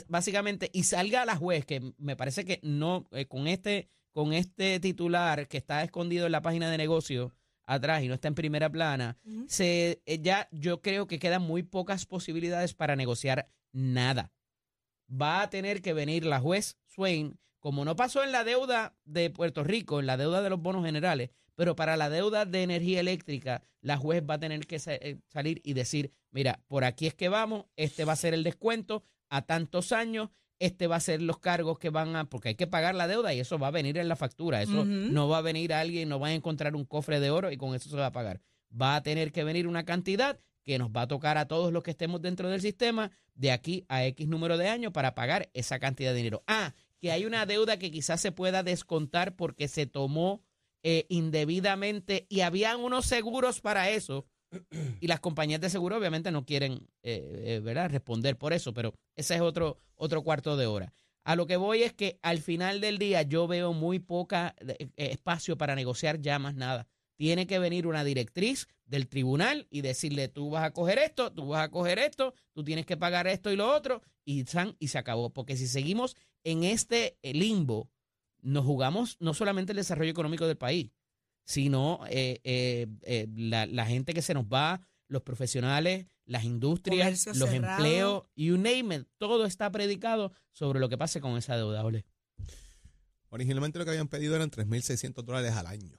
básicamente, 0.07 0.71
y 0.73 0.83
salga 0.83 1.21
a 1.21 1.25
la 1.25 1.35
juez, 1.35 1.65
que 1.65 1.93
me 1.97 2.15
parece 2.15 2.43
que 2.43 2.59
no, 2.63 3.07
eh, 3.11 3.25
con 3.25 3.47
este 3.47 3.87
con 4.13 4.31
este 4.31 4.79
titular 4.79 5.47
que 5.47 5.57
está 5.57 5.83
escondido 5.83 6.27
en 6.27 6.31
la 6.31 6.43
página 6.43 6.69
de 6.69 6.77
negocio 6.77 7.33
atrás 7.65 8.03
y 8.03 8.07
no 8.07 8.13
está 8.13 8.27
en 8.27 8.35
primera 8.35 8.69
plana, 8.69 9.17
se, 9.47 10.03
eh, 10.05 10.19
ya 10.21 10.47
yo 10.51 10.81
creo 10.81 11.07
que 11.07 11.17
quedan 11.17 11.41
muy 11.41 11.63
pocas 11.63 12.05
posibilidades 12.05 12.75
para 12.75 12.95
negociar 12.95 13.49
nada. 13.71 14.31
Va 15.09 15.41
a 15.41 15.49
tener 15.49 15.81
que 15.81 15.93
venir 15.93 16.25
la 16.25 16.39
juez 16.39 16.77
Swain, 16.85 17.39
como 17.63 17.85
no 17.85 17.95
pasó 17.95 18.25
en 18.25 18.33
la 18.33 18.43
deuda 18.43 18.93
de 19.05 19.29
Puerto 19.29 19.63
Rico, 19.63 20.01
en 20.01 20.05
la 20.05 20.17
deuda 20.17 20.41
de 20.41 20.49
los 20.49 20.61
bonos 20.61 20.85
generales, 20.85 21.29
pero 21.55 21.77
para 21.77 21.95
la 21.95 22.09
deuda 22.09 22.45
de 22.45 22.61
energía 22.61 22.99
eléctrica, 22.99 23.63
la 23.79 23.95
juez 23.95 24.21
va 24.29 24.33
a 24.33 24.39
tener 24.39 24.67
que 24.67 24.81
eh, 24.85 25.19
salir 25.29 25.61
y 25.63 25.71
decir, 25.71 26.11
mira, 26.31 26.59
por 26.67 26.83
aquí 26.83 27.07
es 27.07 27.13
que 27.13 27.29
vamos, 27.29 27.63
este 27.77 28.03
va 28.03 28.11
a 28.11 28.17
ser 28.17 28.33
el 28.33 28.43
descuento 28.43 29.05
a 29.29 29.43
tantos 29.43 29.93
años, 29.93 30.29
este 30.59 30.87
va 30.87 30.97
a 30.97 30.99
ser 30.99 31.21
los 31.21 31.39
cargos 31.39 31.79
que 31.79 31.89
van 31.89 32.17
a, 32.17 32.25
porque 32.25 32.49
hay 32.49 32.55
que 32.55 32.67
pagar 32.67 32.95
la 32.95 33.07
deuda 33.07 33.33
y 33.33 33.39
eso 33.39 33.57
va 33.57 33.67
a 33.67 33.71
venir 33.71 33.97
en 33.97 34.09
la 34.09 34.17
factura, 34.17 34.61
eso 34.61 34.83
no 34.83 35.29
va 35.29 35.37
a 35.37 35.41
venir 35.41 35.73
alguien, 35.73 36.09
no 36.09 36.19
va 36.19 36.27
a 36.27 36.33
encontrar 36.33 36.75
un 36.75 36.83
cofre 36.83 37.21
de 37.21 37.31
oro 37.31 37.49
y 37.49 37.55
con 37.55 37.73
eso 37.75 37.89
se 37.89 37.95
va 37.95 38.07
a 38.07 38.11
pagar. 38.11 38.41
Va 38.69 38.97
a 38.97 39.03
tener 39.03 39.31
que 39.31 39.45
venir 39.45 39.69
una 39.69 39.85
cantidad 39.85 40.37
que 40.63 40.77
nos 40.77 40.89
va 40.89 41.03
a 41.03 41.07
tocar 41.07 41.37
a 41.37 41.47
todos 41.47 41.71
los 41.71 41.81
que 41.81 41.91
estemos 41.91 42.21
dentro 42.21 42.49
del 42.49 42.59
sistema 42.59 43.11
de 43.35 43.51
aquí 43.51 43.85
a 43.87 44.05
X 44.05 44.27
número 44.27 44.57
de 44.57 44.67
años 44.67 44.91
para 44.91 45.15
pagar 45.15 45.49
esa 45.53 45.79
cantidad 45.79 46.11
de 46.11 46.17
dinero. 46.17 46.43
Ah, 46.45 46.73
que 47.03 47.11
hay 47.11 47.25
una 47.25 47.45
deuda 47.45 47.77
que 47.77 47.91
quizás 47.91 48.21
se 48.21 48.31
pueda 48.31 48.63
descontar 48.63 49.35
porque 49.35 49.67
se 49.67 49.85
tomó 49.85 50.41
eh, 50.83 51.05
indebidamente 51.09 52.25
y 52.29 52.39
habían 52.39 52.79
unos 52.79 53.07
seguros 53.07 53.59
para 53.59 53.89
eso 53.89 54.25
y 55.01 55.07
las 55.07 55.19
compañías 55.19 55.59
de 55.59 55.69
seguro 55.69 55.97
obviamente 55.97 56.31
no 56.31 56.45
quieren 56.45 56.87
eh, 57.01 57.43
eh, 57.45 57.61
¿verdad? 57.61 57.89
responder 57.89 58.37
por 58.37 58.53
eso, 58.53 58.73
pero 58.73 58.93
ese 59.17 59.35
es 59.35 59.41
otro, 59.41 59.81
otro 59.95 60.23
cuarto 60.23 60.55
de 60.55 60.65
hora. 60.65 60.93
A 61.25 61.35
lo 61.35 61.45
que 61.45 61.57
voy 61.57 61.83
es 61.83 61.91
que 61.91 62.19
al 62.21 62.39
final 62.39 62.79
del 62.79 62.97
día 62.99 63.21
yo 63.23 63.47
veo 63.47 63.73
muy 63.73 63.99
poca 63.99 64.55
espacio 64.95 65.57
para 65.57 65.75
negociar 65.75 66.21
ya 66.21 66.39
más 66.39 66.55
nada. 66.55 66.87
Tiene 67.17 67.47
que 67.47 67.59
venir 67.59 67.85
una 67.85 68.05
directriz 68.05 68.69
del 68.85 69.09
tribunal 69.09 69.67
y 69.69 69.81
decirle 69.81 70.29
tú 70.29 70.51
vas 70.51 70.63
a 70.63 70.71
coger 70.71 70.99
esto, 70.99 71.33
tú 71.33 71.47
vas 71.47 71.65
a 71.65 71.69
coger 71.69 71.99
esto, 71.99 72.33
tú 72.53 72.63
tienes 72.63 72.85
que 72.85 72.95
pagar 72.95 73.27
esto 73.27 73.51
y 73.51 73.57
lo 73.57 73.69
otro 73.75 74.01
y, 74.23 74.45
san, 74.45 74.77
y 74.79 74.87
se 74.87 74.97
acabó. 74.97 75.31
Porque 75.31 75.57
si 75.57 75.67
seguimos 75.67 76.15
en 76.43 76.63
este 76.63 77.17
limbo, 77.23 77.89
nos 78.41 78.65
jugamos 78.65 79.17
no 79.19 79.33
solamente 79.33 79.71
el 79.71 79.77
desarrollo 79.77 80.11
económico 80.11 80.45
del 80.47 80.57
país, 80.57 80.91
sino 81.45 81.99
eh, 82.09 82.39
eh, 82.43 82.87
eh, 83.03 83.27
la, 83.35 83.65
la 83.65 83.85
gente 83.85 84.13
que 84.13 84.21
se 84.21 84.33
nos 84.33 84.45
va, 84.45 84.85
los 85.07 85.21
profesionales, 85.21 86.07
las 86.25 86.43
industrias, 86.45 86.99
Comercio 87.25 87.33
los 87.35 87.49
cerrado. 87.49 87.83
empleos, 87.83 88.23
you 88.35 88.57
name 88.57 88.95
it, 88.95 89.07
todo 89.17 89.45
está 89.45 89.71
predicado 89.71 90.31
sobre 90.51 90.79
lo 90.79 90.87
que 90.89 90.97
pase 90.97 91.19
con 91.21 91.37
esa 91.37 91.55
deuda, 91.57 91.83
Ole. 91.83 92.05
Originalmente 93.29 93.79
lo 93.79 93.85
que 93.85 93.91
habían 93.91 94.07
pedido 94.07 94.35
eran 94.35 94.51
3.600 94.51 95.23
dólares 95.23 95.53
al 95.53 95.67
año 95.67 95.97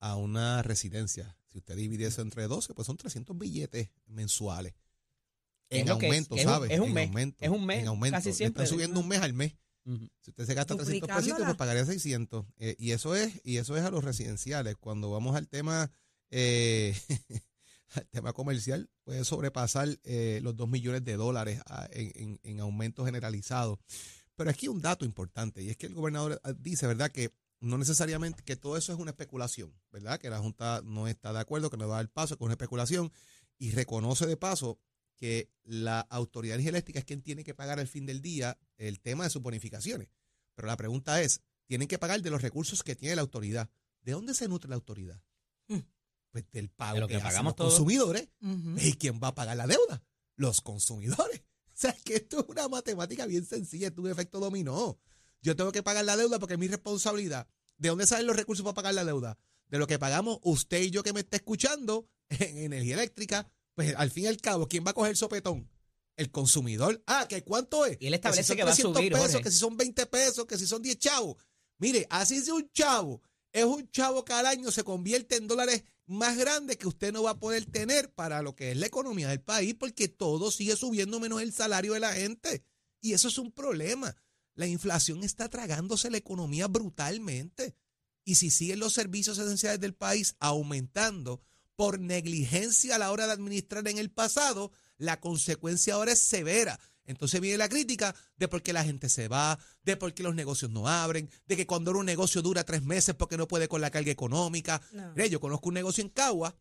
a 0.00 0.14
una 0.16 0.62
residencia. 0.62 1.36
Si 1.48 1.58
usted 1.58 1.76
divide 1.76 2.06
eso 2.06 2.22
entre 2.22 2.46
12, 2.46 2.72
pues 2.74 2.86
son 2.86 2.96
300 2.96 3.36
billetes 3.36 3.90
mensuales. 4.06 4.74
Es 5.70 5.82
En 5.82 5.88
aumento, 5.90 6.34
que 6.36 6.40
es 6.40 6.46
un- 6.46 6.52
¿sabes? 6.52 6.70
es 6.70 6.78
un 6.78 6.86
en 6.88 6.94
mes, 6.94 7.08
aumento. 7.08 7.36
es 7.44 7.50
un 7.50 7.66
mes, 7.66 7.78
En 7.80 7.88
aumento. 7.88 8.16
casi 8.16 8.32
siempre. 8.32 8.62
Están 8.62 8.74
subiendo 8.76 9.00
un 9.00 9.08
mes 9.08 9.20
al 9.20 9.32
mes. 9.32 9.54
Si 10.20 10.30
usted 10.30 10.44
se 10.46 10.54
gasta 10.54 10.74
300 10.84 11.08
pesitos, 11.16 11.38
pues 11.46 11.56
pagaría 11.56 11.84
600. 11.86 12.44
Eh, 12.58 12.76
y 12.78 12.90
eso 12.92 13.14
es 13.14 13.40
y 13.44 13.56
eso 13.56 13.76
es 13.76 13.84
a 13.84 13.90
los 13.90 14.04
residenciales. 14.04 14.76
Cuando 14.76 15.10
vamos 15.10 15.34
al 15.36 15.48
tema 15.48 15.90
eh, 16.30 16.94
al 17.94 18.06
tema 18.08 18.32
comercial, 18.32 18.90
puede 19.04 19.24
sobrepasar 19.24 19.88
eh, 20.04 20.40
los 20.42 20.56
2 20.56 20.68
millones 20.68 21.04
de 21.04 21.16
dólares 21.16 21.60
ah, 21.66 21.88
en, 21.92 22.12
en- 22.14 22.40
en 22.42 22.60
aumento 22.60 23.04
generalizado. 23.04 23.78
Pero 24.36 24.50
aquí 24.50 24.68
un 24.68 24.80
dato 24.82 25.04
importante, 25.04 25.62
y 25.62 25.70
es 25.70 25.76
que 25.76 25.86
el 25.86 25.94
gobernador 25.94 26.40
ah, 26.44 26.52
dice, 26.52 26.86
¿verdad?, 26.86 27.10
que 27.10 27.32
no 27.60 27.76
necesariamente, 27.78 28.42
que 28.44 28.54
todo 28.56 28.76
eso 28.76 28.92
es 28.92 28.98
una 29.00 29.10
especulación, 29.10 29.72
¿verdad? 29.90 30.20
Que 30.20 30.30
la 30.30 30.38
Junta 30.38 30.80
no 30.84 31.08
está 31.08 31.32
de 31.32 31.40
acuerdo, 31.40 31.70
que 31.70 31.76
no 31.76 31.88
da 31.88 32.00
el 32.00 32.08
paso, 32.08 32.36
que 32.36 32.44
es 32.44 32.46
una 32.46 32.54
especulación, 32.54 33.10
y 33.58 33.72
reconoce 33.72 34.26
de 34.26 34.36
paso 34.36 34.78
que 35.18 35.50
la 35.64 36.00
autoridad 36.00 36.52
de 36.52 36.62
energía 36.62 36.70
eléctrica 36.70 37.00
es 37.00 37.04
quien 37.04 37.22
tiene 37.22 37.44
que 37.44 37.54
pagar 37.54 37.78
al 37.78 37.88
fin 37.88 38.06
del 38.06 38.22
día 38.22 38.58
el 38.76 39.00
tema 39.00 39.24
de 39.24 39.30
sus 39.30 39.42
bonificaciones. 39.42 40.08
Pero 40.54 40.68
la 40.68 40.76
pregunta 40.76 41.20
es, 41.20 41.42
tienen 41.66 41.88
que 41.88 41.98
pagar 41.98 42.22
de 42.22 42.30
los 42.30 42.40
recursos 42.40 42.82
que 42.82 42.96
tiene 42.96 43.16
la 43.16 43.22
autoridad. 43.22 43.68
¿De 44.00 44.12
dónde 44.12 44.32
se 44.34 44.48
nutre 44.48 44.70
la 44.70 44.76
autoridad? 44.76 45.20
Mm. 45.66 45.80
Pues 46.30 46.50
del 46.50 46.70
pago 46.70 46.94
De 46.94 47.00
lo 47.00 47.08
que 47.08 47.18
pagamos 47.18 47.50
los 47.50 47.56
todos. 47.56 47.74
consumidores. 47.74 48.28
¿Y 48.78 48.94
quién 48.94 49.20
va 49.22 49.28
a 49.28 49.34
pagar 49.34 49.56
la 49.56 49.66
deuda? 49.66 50.02
Los 50.36 50.60
consumidores. 50.60 51.42
O 51.78 51.80
sea, 51.80 51.92
que 51.92 52.16
esto 52.16 52.40
es 52.40 52.46
una 52.48 52.66
matemática 52.66 53.24
bien 53.24 53.46
sencilla, 53.46 53.86
esto 53.86 54.00
es 54.00 54.06
un 54.06 54.10
efecto 54.10 54.40
dominó. 54.40 54.98
Yo 55.42 55.54
tengo 55.54 55.70
que 55.70 55.84
pagar 55.84 56.04
la 56.04 56.16
deuda 56.16 56.40
porque 56.40 56.54
es 56.54 56.58
mi 56.58 56.66
responsabilidad. 56.66 57.46
¿De 57.76 57.90
dónde 57.90 58.04
salen 58.04 58.26
los 58.26 58.34
recursos 58.34 58.64
para 58.64 58.74
pagar 58.74 58.94
la 58.94 59.04
deuda? 59.04 59.38
De 59.68 59.78
lo 59.78 59.86
que 59.86 59.96
pagamos 59.96 60.40
usted 60.42 60.82
y 60.82 60.90
yo 60.90 61.04
que 61.04 61.12
me 61.12 61.20
está 61.20 61.36
escuchando 61.36 62.08
en 62.30 62.58
energía 62.58 62.94
eléctrica. 62.94 63.48
Pues 63.78 63.94
al 63.96 64.10
fin 64.10 64.24
y 64.24 64.26
al 64.26 64.38
cabo, 64.38 64.66
¿quién 64.66 64.84
va 64.84 64.90
a 64.90 64.92
coger 64.92 65.12
el 65.12 65.16
sopetón? 65.16 65.70
El 66.16 66.32
consumidor. 66.32 67.00
Ah, 67.06 67.26
¿que 67.28 67.44
cuánto 67.44 67.86
es? 67.86 67.96
Y 68.00 68.08
él 68.08 68.14
establece 68.14 68.42
si 68.42 68.48
son 68.48 68.56
que 68.56 68.64
va 68.64 68.70
a 68.70 68.74
300 68.74 68.96
subir, 68.96 69.12
pesos, 69.12 69.30
Jorge. 69.30 69.44
que 69.44 69.50
si 69.52 69.56
son 69.56 69.76
20 69.76 70.06
pesos, 70.06 70.46
que 70.46 70.58
si 70.58 70.66
son 70.66 70.82
10 70.82 70.98
chavos. 70.98 71.36
Mire, 71.78 72.04
así 72.10 72.38
es 72.38 72.48
un 72.48 72.68
chavo. 72.72 73.22
Es 73.52 73.62
un 73.62 73.88
chavo 73.92 74.24
que 74.24 74.32
al 74.32 74.46
año 74.46 74.72
se 74.72 74.82
convierte 74.82 75.36
en 75.36 75.46
dólares 75.46 75.84
más 76.06 76.36
grandes 76.36 76.76
que 76.76 76.88
usted 76.88 77.12
no 77.12 77.22
va 77.22 77.30
a 77.30 77.38
poder 77.38 77.66
tener 77.66 78.12
para 78.12 78.42
lo 78.42 78.56
que 78.56 78.72
es 78.72 78.76
la 78.76 78.86
economía 78.86 79.28
del 79.28 79.42
país, 79.42 79.76
porque 79.78 80.08
todo 80.08 80.50
sigue 80.50 80.74
subiendo 80.74 81.20
menos 81.20 81.40
el 81.40 81.52
salario 81.52 81.92
de 81.92 82.00
la 82.00 82.12
gente. 82.14 82.64
Y 83.00 83.12
eso 83.12 83.28
es 83.28 83.38
un 83.38 83.52
problema. 83.52 84.16
La 84.56 84.66
inflación 84.66 85.22
está 85.22 85.48
tragándose 85.48 86.10
la 86.10 86.18
economía 86.18 86.66
brutalmente. 86.66 87.76
Y 88.24 88.34
si 88.34 88.50
siguen 88.50 88.80
los 88.80 88.94
servicios 88.94 89.38
esenciales 89.38 89.78
del 89.78 89.94
país 89.94 90.34
aumentando 90.40 91.42
por 91.78 92.00
negligencia 92.00 92.96
a 92.96 92.98
la 92.98 93.12
hora 93.12 93.28
de 93.28 93.34
administrar 93.34 93.86
en 93.86 93.98
el 93.98 94.10
pasado, 94.10 94.72
la 94.96 95.20
consecuencia 95.20 95.94
ahora 95.94 96.10
es 96.10 96.18
severa. 96.18 96.80
Entonces 97.04 97.40
viene 97.40 97.56
la 97.56 97.68
crítica 97.68 98.16
de 98.36 98.48
por 98.48 98.64
qué 98.64 98.72
la 98.72 98.82
gente 98.82 99.08
se 99.08 99.28
va, 99.28 99.56
de 99.84 99.96
por 99.96 100.12
qué 100.12 100.24
los 100.24 100.34
negocios 100.34 100.72
no 100.72 100.88
abren, 100.88 101.30
de 101.46 101.56
que 101.56 101.68
cuando 101.68 101.92
un 101.92 102.04
negocio 102.04 102.42
dura 102.42 102.64
tres 102.64 102.82
meses 102.82 103.14
porque 103.14 103.36
no 103.36 103.46
puede 103.46 103.68
con 103.68 103.80
la 103.80 103.92
carga 103.92 104.10
económica. 104.10 104.82
No. 104.90 105.12
Mire, 105.14 105.30
yo 105.30 105.38
conozco 105.38 105.68
un 105.68 105.74
negocio 105.74 106.02
en 106.02 106.10
Cagua 106.10 106.58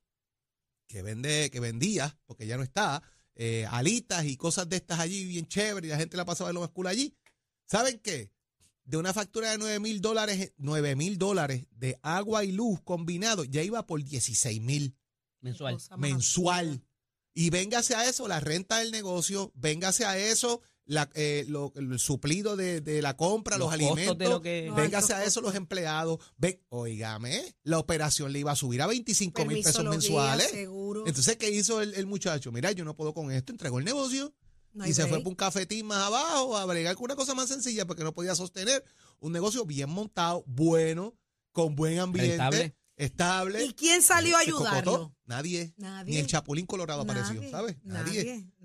que 0.87 1.01
vende, 1.01 1.49
que 1.49 1.59
vendía, 1.59 2.15
porque 2.27 2.45
ya 2.45 2.55
no 2.55 2.61
está, 2.61 3.01
eh, 3.33 3.65
alitas 3.71 4.23
y 4.23 4.37
cosas 4.37 4.69
de 4.69 4.75
estas 4.75 4.99
allí 4.99 5.25
bien 5.25 5.47
chévere 5.47 5.87
y 5.87 5.89
la 5.89 5.97
gente 5.97 6.15
la 6.15 6.25
pasaba 6.25 6.51
en 6.51 6.53
lo 6.53 6.61
más 6.61 6.69
cool 6.69 6.85
allí. 6.85 7.17
¿Saben 7.65 7.99
qué? 8.03 8.29
De 8.83 8.97
una 8.97 9.15
factura 9.15 9.49
de 9.49 9.57
9 9.57 9.79
mil 9.79 9.99
dólares, 9.99 10.53
9 10.57 10.95
mil 10.95 11.17
dólares 11.17 11.65
de 11.71 11.97
agua 12.03 12.43
y 12.43 12.51
luz 12.51 12.81
combinado, 12.83 13.45
ya 13.45 13.63
iba 13.63 13.87
por 13.87 14.03
16 14.03 14.61
mil 14.61 14.95
Mensual. 15.41 15.77
Mensual. 15.97 16.81
Y 17.33 17.49
véngase 17.51 17.93
a 17.95 18.07
eso 18.09 18.27
la 18.27 18.39
renta 18.39 18.79
del 18.79 18.91
negocio, 18.91 19.51
véngase 19.55 20.05
a 20.05 20.17
eso 20.17 20.61
la, 20.85 21.09
eh, 21.13 21.45
lo- 21.49 21.71
el 21.75 21.99
suplido 21.99 22.55
de, 22.55 22.81
de 22.81 23.01
la 23.01 23.15
compra, 23.17 23.57
los, 23.57 23.65
Los 23.67 23.73
alimentos. 23.73 24.17
de 24.17 24.29
lo 24.29 24.41
que- 24.41 24.67
Los 24.67 24.75
Véngase 24.75 25.13
a 25.13 25.23
eso 25.23 25.41
los 25.41 25.53
empleados. 25.53 26.17
Ve, 26.37 26.63
oígame, 26.69 27.55
la 27.63 27.77
operación 27.77 28.31
le 28.33 28.39
iba 28.39 28.53
a 28.53 28.55
subir 28.55 28.81
a 28.81 28.87
25 28.87 29.45
mil 29.45 29.61
pesos 29.63 29.83
mensuales. 29.85 30.49
seguro. 30.49 31.05
Entonces, 31.05 31.35
¿qué 31.37 31.51
hizo 31.51 31.81
el, 31.81 31.93
el 31.93 32.05
muchacho? 32.07 32.51
Mira, 32.51 32.71
yo 32.71 32.85
no 32.85 32.95
puedo 32.95 33.13
con 33.13 33.31
esto. 33.31 33.51
Entregó 33.51 33.79
el 33.79 33.85
negocio 33.85 34.33
No 34.73 34.87
y 34.87 34.93
se 34.93 35.05
fue 35.07 35.19
por 35.19 35.27
un 35.27 35.35
cafetín 35.35 35.85
más 35.85 36.03
abajo 36.07 36.57
a 36.57 36.65
bregar 36.65 36.95
con 36.95 37.03
una 37.05 37.15
cosa 37.15 37.35
más 37.35 37.49
sencilla 37.49 37.85
porque 37.85 38.03
no 38.03 38.13
podía 38.13 38.33
sostener 38.33 38.83
un 39.19 39.31
negocio 39.33 39.65
bien 39.65 39.89
montado, 39.89 40.43
bueno, 40.47 41.13
con 41.51 41.75
buen 41.75 41.99
ambiente, 41.99 42.29
Rentable. 42.37 42.75
Estable. 42.97 43.63
¿Y 43.63 43.73
quién 43.73 44.01
salió 44.01 44.35
a 44.35 44.39
ayudarlo? 44.41 45.15
Nadie. 45.25 45.73
Nadie. 45.77 46.13
Ni 46.13 46.19
el 46.19 46.27
Chapulín 46.27 46.65
Colorado 46.65 47.01
apareció, 47.01 47.35
Nadie, 47.35 47.51
¿sabes? 47.51 47.77
nadie, 47.83 48.21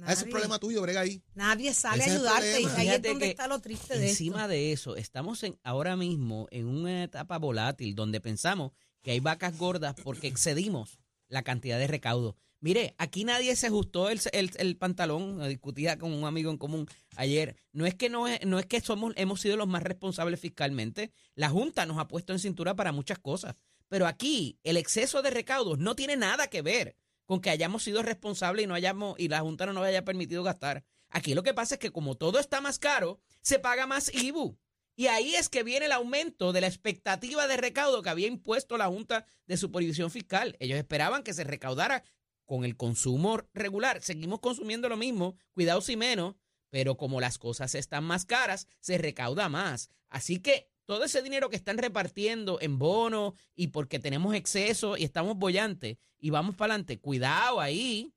Ese 0.08 0.24
es 0.24 0.30
problema 0.30 0.58
tuyo, 0.58 0.80
brega 0.82 1.00
ahí. 1.00 1.22
Nadie 1.34 1.72
sale 1.74 2.02
Ese 2.02 2.12
a 2.12 2.14
ayudarte. 2.14 2.60
Y 2.62 2.66
ahí 2.66 2.88
es 2.88 3.02
donde 3.02 3.18
que 3.26 3.30
está 3.30 3.46
lo 3.48 3.60
triste 3.60 3.98
de 3.98 4.08
Encima 4.10 4.38
esto. 4.38 4.48
de 4.48 4.72
eso, 4.72 4.96
estamos 4.96 5.42
en, 5.42 5.58
ahora 5.62 5.96
mismo 5.96 6.48
en 6.50 6.66
una 6.66 7.04
etapa 7.04 7.38
volátil 7.38 7.94
donde 7.94 8.20
pensamos 8.20 8.72
que 9.02 9.10
hay 9.12 9.20
vacas 9.20 9.56
gordas 9.58 9.94
porque 10.02 10.28
excedimos 10.28 10.98
la 11.28 11.42
cantidad 11.42 11.78
de 11.78 11.86
recaudo. 11.86 12.36
Mire, 12.60 12.94
aquí 12.96 13.24
nadie 13.24 13.56
se 13.56 13.66
ajustó 13.66 14.08
el, 14.08 14.20
el- 14.32 14.52
el 14.56 14.76
pantalón, 14.76 15.48
discutía 15.48 15.98
con 15.98 16.12
un 16.12 16.24
amigo 16.26 16.48
en 16.52 16.58
común 16.58 16.86
ayer. 17.16 17.56
No 17.72 17.86
es 17.86 17.96
que 17.96 18.08
no 18.08 18.28
es, 18.28 18.38
no 18.46 18.60
es 18.60 18.66
que 18.66 18.80
somos, 18.80 19.12
hemos 19.16 19.40
sido 19.40 19.56
los 19.56 19.66
más 19.66 19.82
responsables 19.82 20.38
fiscalmente. 20.38 21.10
La 21.34 21.48
Junta 21.48 21.86
nos 21.86 21.98
ha 21.98 22.06
puesto 22.06 22.32
en 22.32 22.38
cintura 22.38 22.76
para 22.76 22.92
muchas 22.92 23.18
cosas. 23.18 23.56
Pero 23.92 24.06
aquí 24.06 24.58
el 24.62 24.78
exceso 24.78 25.20
de 25.20 25.28
recaudos 25.28 25.78
no 25.78 25.94
tiene 25.94 26.16
nada 26.16 26.46
que 26.46 26.62
ver 26.62 26.96
con 27.26 27.42
que 27.42 27.50
hayamos 27.50 27.82
sido 27.82 28.02
responsables 28.02 28.64
y 28.64 28.66
no 28.66 28.72
hayamos, 28.72 29.16
y 29.18 29.28
la 29.28 29.40
Junta 29.40 29.66
no 29.66 29.74
nos 29.74 29.84
haya 29.84 30.02
permitido 30.02 30.42
gastar. 30.42 30.82
Aquí 31.10 31.34
lo 31.34 31.42
que 31.42 31.52
pasa 31.52 31.74
es 31.74 31.78
que 31.78 31.90
como 31.90 32.14
todo 32.16 32.38
está 32.38 32.62
más 32.62 32.78
caro, 32.78 33.20
se 33.42 33.58
paga 33.58 33.86
más 33.86 34.10
IBU. 34.14 34.58
Y 34.96 35.08
ahí 35.08 35.34
es 35.34 35.50
que 35.50 35.62
viene 35.62 35.84
el 35.84 35.92
aumento 35.92 36.54
de 36.54 36.62
la 36.62 36.68
expectativa 36.68 37.46
de 37.46 37.58
recaudo 37.58 38.00
que 38.00 38.08
había 38.08 38.28
impuesto 38.28 38.78
la 38.78 38.86
Junta 38.86 39.26
de 39.46 39.58
Supervisión 39.58 40.10
Fiscal. 40.10 40.56
Ellos 40.58 40.78
esperaban 40.78 41.22
que 41.22 41.34
se 41.34 41.44
recaudara 41.44 42.02
con 42.46 42.64
el 42.64 42.78
consumo 42.78 43.42
regular. 43.52 44.00
Seguimos 44.00 44.40
consumiendo 44.40 44.88
lo 44.88 44.96
mismo, 44.96 45.36
cuidado 45.52 45.82
si 45.82 45.98
menos, 45.98 46.36
pero 46.70 46.96
como 46.96 47.20
las 47.20 47.36
cosas 47.36 47.74
están 47.74 48.04
más 48.04 48.24
caras, 48.24 48.68
se 48.80 48.96
recauda 48.96 49.50
más. 49.50 49.90
Así 50.08 50.38
que 50.38 50.71
todo 50.86 51.04
ese 51.04 51.22
dinero 51.22 51.48
que 51.50 51.56
están 51.56 51.78
repartiendo 51.78 52.58
en 52.60 52.78
bonos 52.78 53.34
y 53.54 53.68
porque 53.68 53.98
tenemos 53.98 54.34
exceso 54.34 54.96
y 54.96 55.04
estamos 55.04 55.36
bollantes 55.36 55.96
y 56.18 56.30
vamos 56.30 56.56
para 56.56 56.74
adelante, 56.74 56.98
cuidado 56.98 57.60
ahí, 57.60 58.12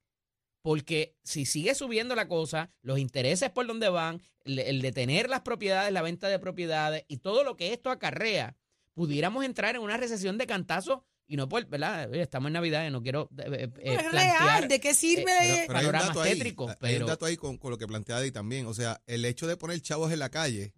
porque 0.62 1.16
si 1.24 1.46
sigue 1.46 1.76
subiendo 1.76 2.16
la 2.16 2.28
cosa, 2.28 2.72
los 2.82 2.98
intereses 3.00 3.50
por 3.52 3.68
donde 3.68 3.90
van, 3.90 4.22
el, 4.46 4.60
el 4.60 4.82
detener 4.82 5.30
las 5.30 5.42
propiedades, 5.42 5.92
la 5.94 6.02
venta 6.02 6.28
de 6.28 6.40
propiedades 6.40 7.06
y 7.08 7.18
todo 7.18 7.44
lo 7.44 7.56
que 7.56 7.72
esto 7.74 7.92
acarrea, 7.92 8.56
pudiéramos 8.94 9.46
entrar 9.46 9.76
en 9.76 9.82
una 9.82 9.98
recesión 9.98 10.38
de 10.38 10.48
cantazo 10.48 11.04
y 11.28 11.38
no 11.38 11.50
por, 11.50 11.66
¿verdad? 11.66 12.14
Estamos 12.16 12.48
en 12.48 12.54
Navidad 12.54 12.88
y 12.88 12.92
no 12.92 13.02
quiero 13.02 13.30
eh, 13.38 13.70
eh, 13.80 13.94
No 13.96 14.00
es 14.00 14.10
plantear 14.10 14.42
real. 14.62 14.68
¿De 14.68 14.80
qué 14.80 14.94
sirve? 14.94 15.32
eh, 15.32 15.64
Pero 15.68 15.80
hay 15.80 15.86
un 15.86 15.92
panoramas 15.92 16.08
dato 16.10 16.22
ahí, 16.22 16.34
tétricos, 16.34 16.70
hay 16.72 16.78
pero- 16.80 17.06
un 17.06 17.10
dato 17.10 17.26
ahí 17.26 17.36
con, 17.38 17.58
con 17.58 17.72
lo 17.72 17.78
que 17.78 17.88
plantea 17.88 18.18
Adi 18.18 18.32
también. 18.32 18.66
O 18.68 18.74
sea, 18.74 19.02
el 19.08 19.26
hecho 19.26 19.48
de 19.48 19.58
poner 19.58 19.82
chavos 19.82 20.12
en 20.12 20.20
la 20.20 20.30
calle 20.30 20.74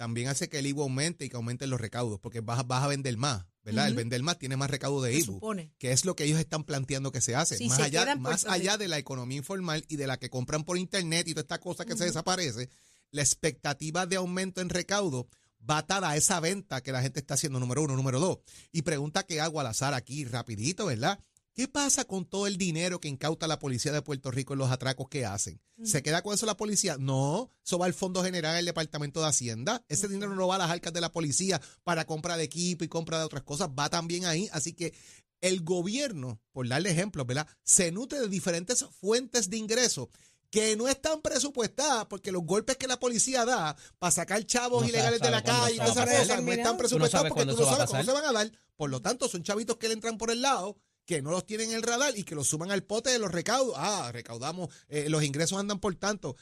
también 0.00 0.28
hace 0.28 0.48
que 0.48 0.60
el 0.60 0.66
IVU 0.66 0.80
aumente 0.84 1.26
y 1.26 1.28
que 1.28 1.36
aumenten 1.36 1.68
los 1.68 1.78
recaudos, 1.78 2.18
porque 2.20 2.40
vas, 2.40 2.58
a- 2.58 2.62
vas 2.62 2.82
a 2.82 2.86
vender 2.86 3.18
más, 3.18 3.44
¿verdad? 3.62 3.86
El 3.86 3.94
vender 3.94 4.22
más 4.22 4.38
tiene 4.38 4.56
más 4.56 4.70
recaudo 4.70 5.02
de 5.02 5.20
supone. 5.20 5.74
que 5.76 5.92
es 5.92 6.06
lo 6.06 6.16
que 6.16 6.24
ellos 6.24 6.40
están 6.40 6.64
planteando 6.64 7.12
que 7.12 7.20
se 7.20 7.34
hace. 7.36 7.58
Más 7.68 7.76
se 7.76 7.82
allá, 7.82 8.00
más 8.22 8.46
allá 8.54 8.78
de 8.78 8.88
la 8.88 8.96
economía 8.96 9.36
informal 9.36 9.84
y 9.88 9.96
de 9.96 10.06
la 10.06 10.18
que 10.18 10.30
compran 10.30 10.64
por 10.64 10.78
internet 10.78 11.28
y 11.28 11.32
toda 11.34 11.42
esta 11.42 11.60
cosa 11.60 11.84
que 11.84 11.98
se 11.98 12.04
desaparece, 12.06 12.70
la 13.10 13.20
expectativa 13.20 14.06
de 14.06 14.16
aumento 14.16 14.62
en 14.62 14.70
recaudo 14.70 15.28
va 15.68 15.76
atada 15.76 16.08
a 16.08 16.16
esa 16.16 16.40
venta 16.40 16.80
que 16.82 16.92
la 16.92 17.02
gente 17.02 17.20
está 17.20 17.34
haciendo, 17.34 17.60
número 17.60 17.82
uno. 17.82 17.94
Número 17.94 18.18
dos. 18.18 18.38
Y 18.72 18.80
pregunta 18.80 19.24
que 19.24 19.42
hago 19.42 19.60
al 19.60 19.66
azar 19.66 19.92
aquí 19.92 20.24
rapidito, 20.24 20.86
¿verdad? 20.86 21.20
¿Qué 21.52 21.66
pasa 21.68 22.04
con 22.04 22.24
todo 22.24 22.46
el 22.46 22.56
dinero 22.56 23.00
que 23.00 23.08
incauta 23.08 23.48
la 23.48 23.58
policía 23.58 23.92
de 23.92 24.02
Puerto 24.02 24.30
Rico 24.30 24.52
en 24.52 24.60
los 24.60 24.70
atracos 24.70 25.08
que 25.08 25.26
hacen? 25.26 25.60
¿Se 25.82 26.02
queda 26.02 26.22
con 26.22 26.34
eso 26.34 26.46
la 26.46 26.56
policía? 26.56 26.96
No, 26.98 27.50
eso 27.64 27.78
va 27.78 27.86
al 27.86 27.94
Fondo 27.94 28.22
General 28.22 28.54
del 28.54 28.66
Departamento 28.66 29.20
de 29.20 29.28
Hacienda. 29.28 29.84
Ese 29.88 30.08
dinero 30.08 30.34
no 30.34 30.46
va 30.46 30.56
a 30.56 30.58
las 30.58 30.70
arcas 30.70 30.92
de 30.92 31.00
la 31.00 31.12
policía 31.12 31.60
para 31.82 32.06
compra 32.06 32.36
de 32.36 32.44
equipo 32.44 32.84
y 32.84 32.88
compra 32.88 33.18
de 33.18 33.24
otras 33.24 33.42
cosas, 33.42 33.68
va 33.68 33.88
también 33.90 34.26
ahí. 34.26 34.48
Así 34.52 34.74
que 34.74 34.94
el 35.40 35.62
gobierno, 35.62 36.40
por 36.52 36.68
darle 36.68 36.90
ejemplos, 36.90 37.26
¿verdad? 37.26 37.48
Se 37.62 37.90
nutre 37.90 38.20
de 38.20 38.28
diferentes 38.28 38.84
fuentes 39.00 39.50
de 39.50 39.56
ingresos 39.56 40.08
que 40.50 40.76
no 40.76 40.88
están 40.88 41.22
presupuestadas 41.22 42.06
porque 42.06 42.32
los 42.32 42.44
golpes 42.44 42.76
que 42.76 42.88
la 42.88 42.98
policía 42.98 43.44
da 43.44 43.76
para 43.98 44.10
sacar 44.10 44.44
chavos 44.44 44.82
No 44.82 44.88
ilegales 44.88 45.20
sabe 45.20 45.30
de 45.30 45.36
la 45.36 45.44
calle 45.44 45.74
y 45.74 45.78
todas 45.78 45.96
esas 45.96 46.20
cosas 46.20 46.42
no 46.42 46.52
están 46.52 46.76
presupuestadas 46.76 47.28
porque 47.28 47.46
tú 47.46 47.58
no 47.58 47.64
sabes 47.66 47.90
cómo 47.90 48.02
se 48.02 48.12
van 48.12 48.24
a 48.24 48.32
dar. 48.32 48.52
Por 48.76 48.90
lo 48.90 49.00
tanto, 49.00 49.28
son 49.28 49.42
chavitos 49.42 49.76
que 49.76 49.88
le 49.88 49.94
entran 49.94 50.18
por 50.18 50.30
el 50.30 50.42
lado 50.42 50.76
que 51.06 51.22
no 51.22 51.30
los 51.30 51.46
tienen 51.46 51.70
en 51.70 51.76
el 51.76 51.82
radar 51.82 52.16
y 52.16 52.22
que 52.24 52.34
los 52.34 52.48
suman 52.48 52.70
al 52.70 52.82
pote 52.84 53.10
de 53.10 53.18
los 53.18 53.30
recaudos. 53.32 53.74
Ah, 53.76 54.10
recaudamos, 54.12 54.68
eh, 54.88 55.08
los 55.08 55.22
ingresos 55.24 55.58
andan 55.58 55.78
por 55.80 55.94
tanto. 55.96 56.36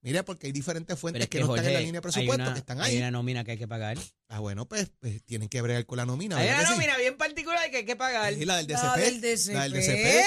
Mire, 0.00 0.22
porque 0.22 0.46
hay 0.48 0.52
diferentes 0.52 0.98
fuentes 0.98 1.22
es 1.22 1.28
que, 1.30 1.38
que, 1.38 1.44
no 1.44 1.54
están 1.56 1.66
en 1.66 1.72
la 1.74 1.80
línea 1.80 1.92
de 1.92 1.98
hay 1.98 2.02
presupuesto, 2.12 2.42
una- 2.44 2.52
que 2.52 2.58
están 2.58 2.80
Hay 2.82 2.92
ahí. 2.92 2.98
una 2.98 3.10
nómina 3.10 3.42
que 3.42 3.52
hay 3.52 3.58
que 3.58 3.66
pagar. 3.68 3.96
Ah, 4.28 4.38
bueno, 4.38 4.68
pues, 4.68 4.90
pues, 5.00 5.22
tienen 5.24 5.48
que 5.48 5.62
bregar 5.62 5.86
con 5.86 5.96
la 5.96 6.04
nómina. 6.04 6.36
Hay 6.36 6.44
¿verdad 6.46 6.60
una 6.60 6.68
sí? 6.68 6.74
nómina 6.74 6.96
bien 6.98 7.16
particular 7.16 7.70
que 7.70 7.78
hay 7.78 7.84
que 7.86 7.96
pagar. 7.96 8.34
Y 8.34 8.44
la 8.44 8.58
del 8.58 8.66
DCP. 8.66 8.82
La 8.84 8.96
del 8.98 9.20
DCP. 9.22 9.54
La 9.54 9.62
del 9.68 9.72
DCP. 9.72 10.24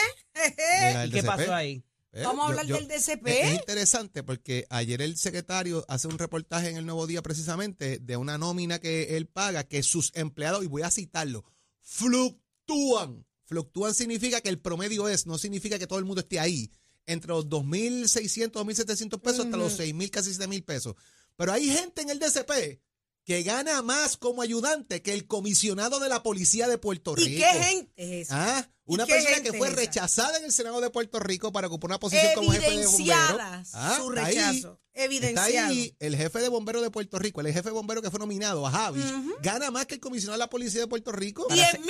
La 0.93 0.99
del 1.01 1.09
¿Y 1.09 1.13
qué 1.13 1.21
DCP. 1.21 1.27
pasó 1.27 1.53
ahí? 1.53 1.83
Eh, 2.13 2.23
Vamos 2.23 2.45
a 2.45 2.47
yo- 2.47 2.49
hablar 2.59 2.65
yo- 2.65 2.75
del 2.77 2.87
DCP. 2.87 3.27
Es, 3.27 3.47
es 3.49 3.53
interesante 3.59 4.23
porque 4.23 4.65
ayer 4.71 4.99
el 5.03 5.15
secretario 5.15 5.85
hace 5.87 6.07
un 6.07 6.17
reportaje 6.17 6.69
en 6.69 6.77
el 6.77 6.85
Nuevo 6.87 7.05
Día 7.05 7.21
precisamente 7.21 7.99
de 7.99 8.17
una 8.17 8.39
nómina 8.39 8.79
que 8.79 9.15
él 9.17 9.27
paga 9.27 9.63
que 9.63 9.83
sus 9.83 10.11
empleados, 10.15 10.63
y 10.63 10.67
voy 10.67 10.81
a 10.81 10.89
citarlo, 10.89 11.43
fluctúan. 11.81 13.25
Fluctúan 13.47 13.95
significa 13.95 14.41
que 14.41 14.49
el 14.49 14.59
promedio 14.59 15.07
es, 15.07 15.25
no 15.25 15.37
significa 15.37 15.79
que 15.79 15.87
todo 15.87 15.99
el 15.99 16.05
mundo 16.05 16.21
esté 16.21 16.39
ahí, 16.39 16.69
entre 17.05 17.29
los 17.29 17.47
2.600, 17.47 18.51
2.700 18.51 19.21
pesos 19.21 19.45
hasta 19.45 19.57
los 19.57 19.79
6.000, 19.79 20.09
casi 20.09 20.31
7.000 20.31 20.65
pesos. 20.65 20.95
Pero 21.37 21.53
hay 21.53 21.69
gente 21.69 22.01
en 22.01 22.09
el 22.09 22.19
DCP 22.19 22.79
que 23.27 23.43
gana 23.43 23.81
más 23.81 24.15
como 24.15 24.41
ayudante 24.41 25.01
que 25.01 25.13
el 25.13 25.27
comisionado 25.27 25.99
de 25.99 26.07
la 26.07 26.23
policía 26.23 26.65
de 26.69 26.77
Puerto 26.77 27.13
Rico. 27.13 27.29
¿Y 27.29 27.35
qué 27.35 27.43
gente 27.45 27.91
es 27.97 28.27
esa? 28.29 28.59
Ah, 28.59 28.69
una 28.85 29.05
persona 29.05 29.41
que 29.41 29.51
fue 29.51 29.69
rechazada 29.69 30.37
en 30.37 30.45
el 30.45 30.53
Senado 30.53 30.79
de 30.79 30.89
Puerto 30.89 31.19
Rico 31.19 31.51
para 31.51 31.67
ocupar 31.67 31.89
una 31.91 31.99
posición 31.99 32.31
como 32.35 32.53
jefe 32.53 32.69
de 32.71 32.75
bomberos. 32.85 32.93
Evidenciadas 32.93 33.69
Ah, 33.73 33.97
su 34.01 34.13
está 34.13 34.25
ahí. 34.25 34.35
rechazo. 34.35 34.79
Evidenciado. 34.93 35.47
Está 35.49 35.67
ahí 35.67 35.95
el 35.99 36.15
jefe 36.15 36.39
de 36.39 36.47
bomberos 36.47 36.81
de 36.81 36.89
Puerto 36.89 37.19
Rico, 37.19 37.41
el 37.41 37.47
jefe 37.47 37.63
de 37.67 37.71
bomberos 37.71 38.01
que 38.01 38.09
fue 38.09 38.19
nominado 38.19 38.65
a 38.65 38.71
Javi, 38.71 39.03
gana 39.43 39.71
más 39.71 39.85
que 39.87 39.95
el 39.95 39.99
comisionado 39.99 40.37
de 40.37 40.45
la 40.45 40.49
policía 40.49 40.79
de 40.79 40.87
Puerto 40.87 41.11
Rico. 41.11 41.47
Para 41.49 41.55
Diez 41.55 41.67
hacer- 41.67 41.81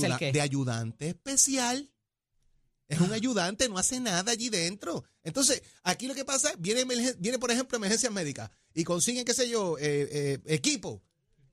mil 0.00 0.18
qué? 0.18 0.32
de 0.32 0.40
ayudante 0.40 1.08
especial. 1.10 1.90
Es 2.88 3.00
un 3.00 3.12
ayudante, 3.12 3.68
no 3.68 3.78
hace 3.78 3.98
nada 3.98 4.32
allí 4.32 4.48
dentro. 4.48 5.04
Entonces, 5.24 5.62
aquí 5.82 6.06
lo 6.06 6.14
que 6.14 6.24
pasa 6.24 6.52
viene, 6.58 6.84
viene 7.18 7.38
por 7.38 7.50
ejemplo, 7.50 7.76
emergencias 7.76 8.12
médicas 8.12 8.50
y 8.74 8.84
consiguen, 8.84 9.24
qué 9.24 9.34
sé 9.34 9.48
yo, 9.48 9.76
eh, 9.78 10.08
eh, 10.10 10.38
equipo. 10.46 11.02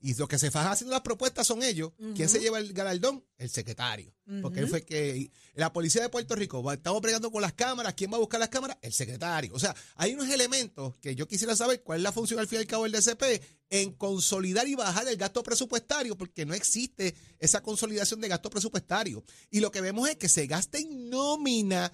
Y 0.06 0.14
los 0.16 0.28
que 0.28 0.38
se 0.38 0.52
fajan 0.52 0.74
haciendo 0.74 0.92
las 0.92 1.02
propuestas 1.02 1.48
son 1.48 1.64
ellos. 1.64 1.94
¿Quién 2.14 2.28
se 2.28 2.42
lleva 2.42 2.60
el 2.60 2.74
galardón? 2.74 3.24
El 3.38 3.50
secretario. 3.50 4.14
Porque 4.42 4.60
él 4.60 4.68
fue 4.68 4.84
que. 4.84 5.32
La 5.54 5.72
policía 5.72 6.02
de 6.02 6.10
Puerto 6.10 6.36
Rico, 6.36 6.74
estamos 6.74 7.02
bregando 7.02 7.32
con 7.32 7.42
las 7.42 7.54
cámaras. 7.54 7.94
¿Quién 7.94 8.12
va 8.12 8.18
a 8.18 8.20
buscar 8.20 8.42
las 8.42 8.50
cámaras? 8.50 8.78
El 8.82 8.92
secretario. 8.92 9.54
O 9.54 9.60
sea, 9.60 9.74
hay 9.96 10.14
unos 10.14 10.28
elementos 10.30 10.98
que 10.98 11.16
yo 11.16 11.26
quisiera 11.26 11.56
saber 11.56 11.84
cuál 11.84 12.00
es 12.00 12.04
la 12.04 12.12
función 12.12 12.38
al 12.42 12.50
fin 12.50 12.60
y 12.60 12.64
al 12.64 12.68
cabo 12.68 12.84
del 12.84 12.92
DCP 12.92 13.42
en 13.70 13.94
consolidar 13.94 14.68
y 14.68 14.76
bajar 14.76 15.08
el 15.08 15.16
gasto 15.16 15.42
presupuestario, 15.42 16.18
porque 16.18 16.46
no 16.46 16.54
existe 16.54 17.16
esa 17.40 17.64
consolidación 17.64 18.20
de 18.20 18.28
gasto 18.28 18.50
presupuestario. 18.50 19.24
Y 19.52 19.62
lo 19.62 19.72
que 19.72 19.80
vemos 19.80 20.10
es 20.10 20.18
que 20.18 20.28
se 20.28 20.48
gasta 20.48 20.80
en 20.80 21.10
nómina 21.10 21.94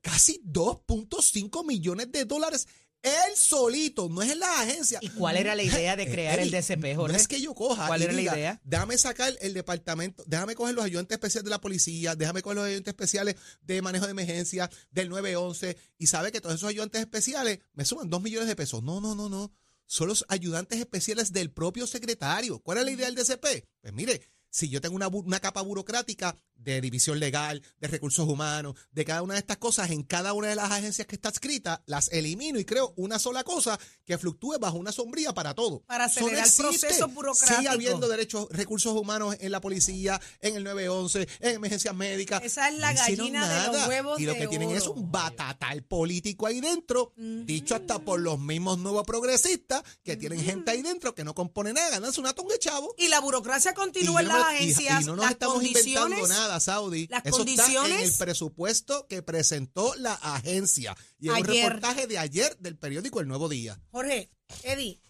casi 0.00 0.42
2.5 0.44 1.64
millones 1.64 2.10
de 2.10 2.24
dólares. 2.24 2.66
Él 3.02 3.36
solito, 3.36 4.08
no 4.08 4.22
es 4.22 4.30
en 4.30 4.38
la 4.38 4.60
agencia. 4.60 4.98
¿Y 5.02 5.08
cuál 5.08 5.36
era 5.36 5.56
la 5.56 5.62
idea 5.62 5.96
de 5.96 6.06
crear 6.10 6.38
el 6.38 6.50
DCP, 6.50 6.94
Jorge? 6.94 7.12
No 7.12 7.18
es 7.18 7.26
que 7.26 7.40
yo 7.40 7.54
coja. 7.54 7.88
¿Cuál 7.88 8.02
era 8.02 8.12
la 8.12 8.22
idea? 8.22 8.60
Déjame 8.64 8.96
sacar 8.96 9.36
el 9.40 9.54
departamento, 9.54 10.22
déjame 10.26 10.54
coger 10.54 10.74
los 10.74 10.84
ayudantes 10.84 11.16
especiales 11.16 11.44
de 11.44 11.50
la 11.50 11.60
policía, 11.60 12.14
déjame 12.14 12.42
coger 12.42 12.56
los 12.56 12.66
ayudantes 12.66 12.92
especiales 12.92 13.36
de 13.62 13.82
manejo 13.82 14.06
de 14.06 14.12
emergencia, 14.12 14.70
del 14.90 15.08
911, 15.08 15.76
y 15.98 16.06
sabe 16.06 16.30
que 16.30 16.40
todos 16.40 16.54
esos 16.54 16.68
ayudantes 16.68 17.00
especiales 17.00 17.58
me 17.74 17.84
suman 17.84 18.08
2 18.08 18.22
millones 18.22 18.48
de 18.48 18.56
pesos. 18.56 18.82
No, 18.82 19.00
no, 19.00 19.14
no, 19.14 19.28
no. 19.28 19.52
Son 19.86 20.08
los 20.08 20.24
ayudantes 20.28 20.78
especiales 20.78 21.32
del 21.32 21.50
propio 21.50 21.86
secretario. 21.86 22.60
¿Cuál 22.60 22.78
es 22.78 22.84
la 22.84 22.90
idea 22.92 23.06
del 23.10 23.16
DCP? 23.16 23.66
Pues 23.80 23.92
mire, 23.92 24.22
si 24.48 24.68
yo 24.68 24.80
tengo 24.80 24.94
una, 24.94 25.08
una 25.08 25.40
capa 25.40 25.60
burocrática 25.62 26.36
de 26.62 26.80
división 26.80 27.18
legal, 27.20 27.62
de 27.80 27.88
recursos 27.88 28.28
humanos, 28.28 28.74
de 28.92 29.04
cada 29.04 29.22
una 29.22 29.34
de 29.34 29.40
estas 29.40 29.56
cosas 29.58 29.90
en 29.90 30.02
cada 30.02 30.32
una 30.32 30.48
de 30.48 30.54
las 30.56 30.70
agencias 30.70 31.06
que 31.06 31.14
está 31.16 31.28
escrita, 31.30 31.82
las 31.86 32.08
elimino 32.12 32.58
y 32.58 32.64
creo 32.64 32.92
una 32.96 33.18
sola 33.18 33.44
cosa 33.44 33.78
que 34.04 34.18
fluctúe 34.18 34.58
bajo 34.60 34.76
una 34.78 34.92
sombría 34.92 35.32
para 35.34 35.54
todo. 35.54 35.80
Para 35.86 36.04
acelerar 36.04 36.46
el 36.46 36.52
proceso 36.54 37.08
burocrático. 37.08 37.56
Sigue 37.58 37.68
habiendo 37.68 38.08
derechos, 38.08 38.46
recursos 38.50 38.92
humanos 38.94 39.36
en 39.40 39.52
la 39.52 39.60
policía, 39.60 40.20
en 40.40 40.56
el 40.56 40.64
911, 40.64 41.28
en 41.40 41.54
emergencias 41.56 41.94
médicas. 41.94 42.42
Esa 42.44 42.68
es 42.68 42.78
la 42.78 42.92
No 42.92 42.98
gallina 42.98 43.48
de 43.48 43.66
los 43.66 43.72
nada. 43.76 43.88
huevos 43.88 44.20
Y 44.20 44.24
lo 44.26 44.32
de 44.34 44.38
que 44.40 44.48
tienen 44.48 44.70
es 44.70 44.86
un 44.86 45.10
batatal 45.10 45.82
político 45.82 46.46
ahí 46.46 46.60
dentro, 46.60 47.12
dicho 47.16 47.74
hasta 47.74 47.98
por 47.98 48.20
los 48.20 48.38
mismos 48.38 48.78
nuevos 48.78 49.04
progresistas, 49.06 49.82
que 50.02 50.16
tienen 50.16 50.40
gente 50.42 50.70
ahí 50.70 50.82
dentro 50.82 51.14
que 51.14 51.24
no 51.24 51.34
compone 51.34 51.72
nada, 51.72 51.90
ganarse 51.90 52.20
una 52.20 52.32
tonga 52.34 52.52
de 52.54 52.58
chavo. 52.58 52.94
Y 52.98 53.08
la 53.08 53.20
burocracia 53.20 53.70
Y 53.72 53.74
continúa 53.74 54.20
en 54.20 54.28
no- 54.28 54.38
las 54.38 54.46
agencias. 54.48 55.02
y 55.02 55.04
no 55.06 55.16
nos 55.16 55.24
las 55.24 55.32
estamos 55.32 55.62
inventando 55.64 56.00
condiciones, 56.00 56.28
Saudi. 56.60 57.06
las 57.08 57.24
Eso 57.24 57.42
está 57.42 57.52
en 57.52 57.56
condiciones- 57.74 58.12
el 58.12 58.18
presupuesto 58.18 59.06
que 59.08 59.22
presentó 59.22 59.94
la 59.96 60.14
agencia. 60.14 60.96
Y 61.18 61.28
en 61.28 61.34
un 61.36 61.44
reportaje 61.44 62.06
de 62.06 62.18
ayer 62.18 62.56
del 62.58 62.76
periódico 62.78 63.20
El 63.20 63.28
Nuevo 63.28 63.48
Día. 63.48 63.80
Jorge, 63.90 64.30
Eddie, 64.62 65.00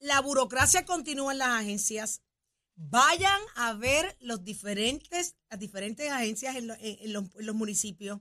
la 0.00 0.20
burocracia 0.20 0.84
continúa 0.84 1.32
en 1.32 1.38
las 1.38 1.48
agencias. 1.60 2.22
Vayan 2.76 3.40
a 3.56 3.72
ver 3.74 4.16
los 4.20 4.44
diferentes, 4.44 5.34
las 5.50 5.58
diferentes 5.58 6.10
agencias 6.10 6.54
en, 6.56 6.68
lo- 6.68 6.74
en- 6.74 6.98
en 7.00 7.12
los, 7.12 7.24
en 7.36 7.46
los 7.46 7.54
municipios, 7.56 8.20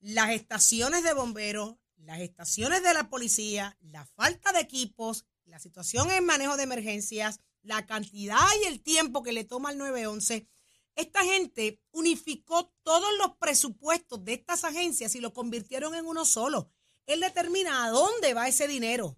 las 0.00 0.30
estaciones 0.30 1.02
de 1.04 1.12
bomberos, 1.12 1.76
las 1.98 2.20
estaciones 2.20 2.82
de 2.82 2.94
la 2.94 3.10
policía, 3.10 3.76
la 3.82 4.06
falta 4.06 4.52
de 4.52 4.60
equipos, 4.60 5.26
la 5.44 5.58
situación 5.58 6.10
en 6.10 6.24
manejo 6.24 6.56
de 6.56 6.62
emergencias, 6.62 7.40
la 7.62 7.84
cantidad 7.84 8.38
y 8.62 8.68
el 8.68 8.80
tiempo 8.80 9.22
que 9.22 9.32
le 9.34 9.44
toma 9.44 9.68
al 9.68 9.76
911. 9.76 10.46
Esta 11.00 11.24
gente 11.24 11.80
unificó 11.92 12.72
todos 12.82 13.08
los 13.18 13.36
presupuestos 13.38 14.24
de 14.24 14.34
estas 14.34 14.64
agencias 14.64 15.14
y 15.14 15.20
lo 15.20 15.32
convirtieron 15.32 15.94
en 15.94 16.06
uno 16.06 16.24
solo. 16.24 16.70
Él 17.06 17.20
determina 17.20 17.84
a 17.84 17.90
dónde 17.90 18.34
va 18.34 18.48
ese 18.48 18.68
dinero. 18.68 19.16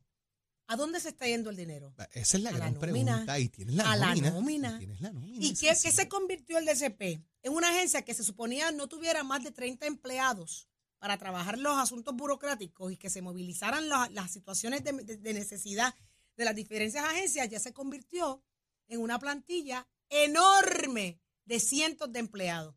¿A 0.68 0.77
dónde 0.77 1.01
se 1.01 1.09
está 1.11 1.27
yendo 1.27 1.51
el 1.51 1.57
dinero? 1.57 1.92
Esa 2.12 2.37
es 2.38 2.42
la 2.42 2.51
A 2.51 2.53
la 2.53 2.59
gran 2.59 2.75
nómina. 2.75 3.12
pregunta. 3.14 3.38
Y 3.40 3.49
tienes 3.49 3.75
la 3.75 3.92
A 3.92 3.97
la 3.97 4.14
nómina. 4.14 4.77
Y 4.77 4.79
tienes 4.79 5.01
la 5.01 5.12
nómina. 5.12 5.45
¿Y 5.45 5.51
es 5.51 5.83
qué, 5.83 5.90
se 5.92 6.09
convirtió 6.09 6.57
el 6.57 6.64
DCP? 6.64 7.03
En 7.42 7.53
una 7.53 7.68
agencia 7.71 8.03
que 8.03 8.14
se 8.14 8.23
suponía 8.25 8.71
no 8.71 8.88
tuviera 8.88 9.23
más 9.25 9.42
de 9.45 9.51
30 9.51 9.87
empleados 9.87 10.68
para 10.99 11.18
trabajar 11.18 11.59
los 11.59 11.77
asuntos 11.77 12.14
burocráticos 12.14 12.92
y 12.92 12.97
que 12.97 13.11
se 13.11 13.21
movilizaran 13.21 13.88
la- 13.88 14.09
las 14.12 14.31
situaciones 14.33 14.85
de, 14.85 14.92
de- 14.92 15.16
de 15.16 15.35
necesidad 15.35 15.95
de 16.37 16.45
las 16.45 16.55
diferentes 16.55 17.03
agencias, 17.03 17.51
ya 17.51 17.59
se 17.59 17.75
convirtió 17.75 18.42
en 18.87 19.01
una 19.01 19.18
plantilla 19.18 19.87
enorme 20.09 21.21
de 21.44 21.61
cientos 21.61 22.12
de 22.12 22.20
empleados. 22.20 22.74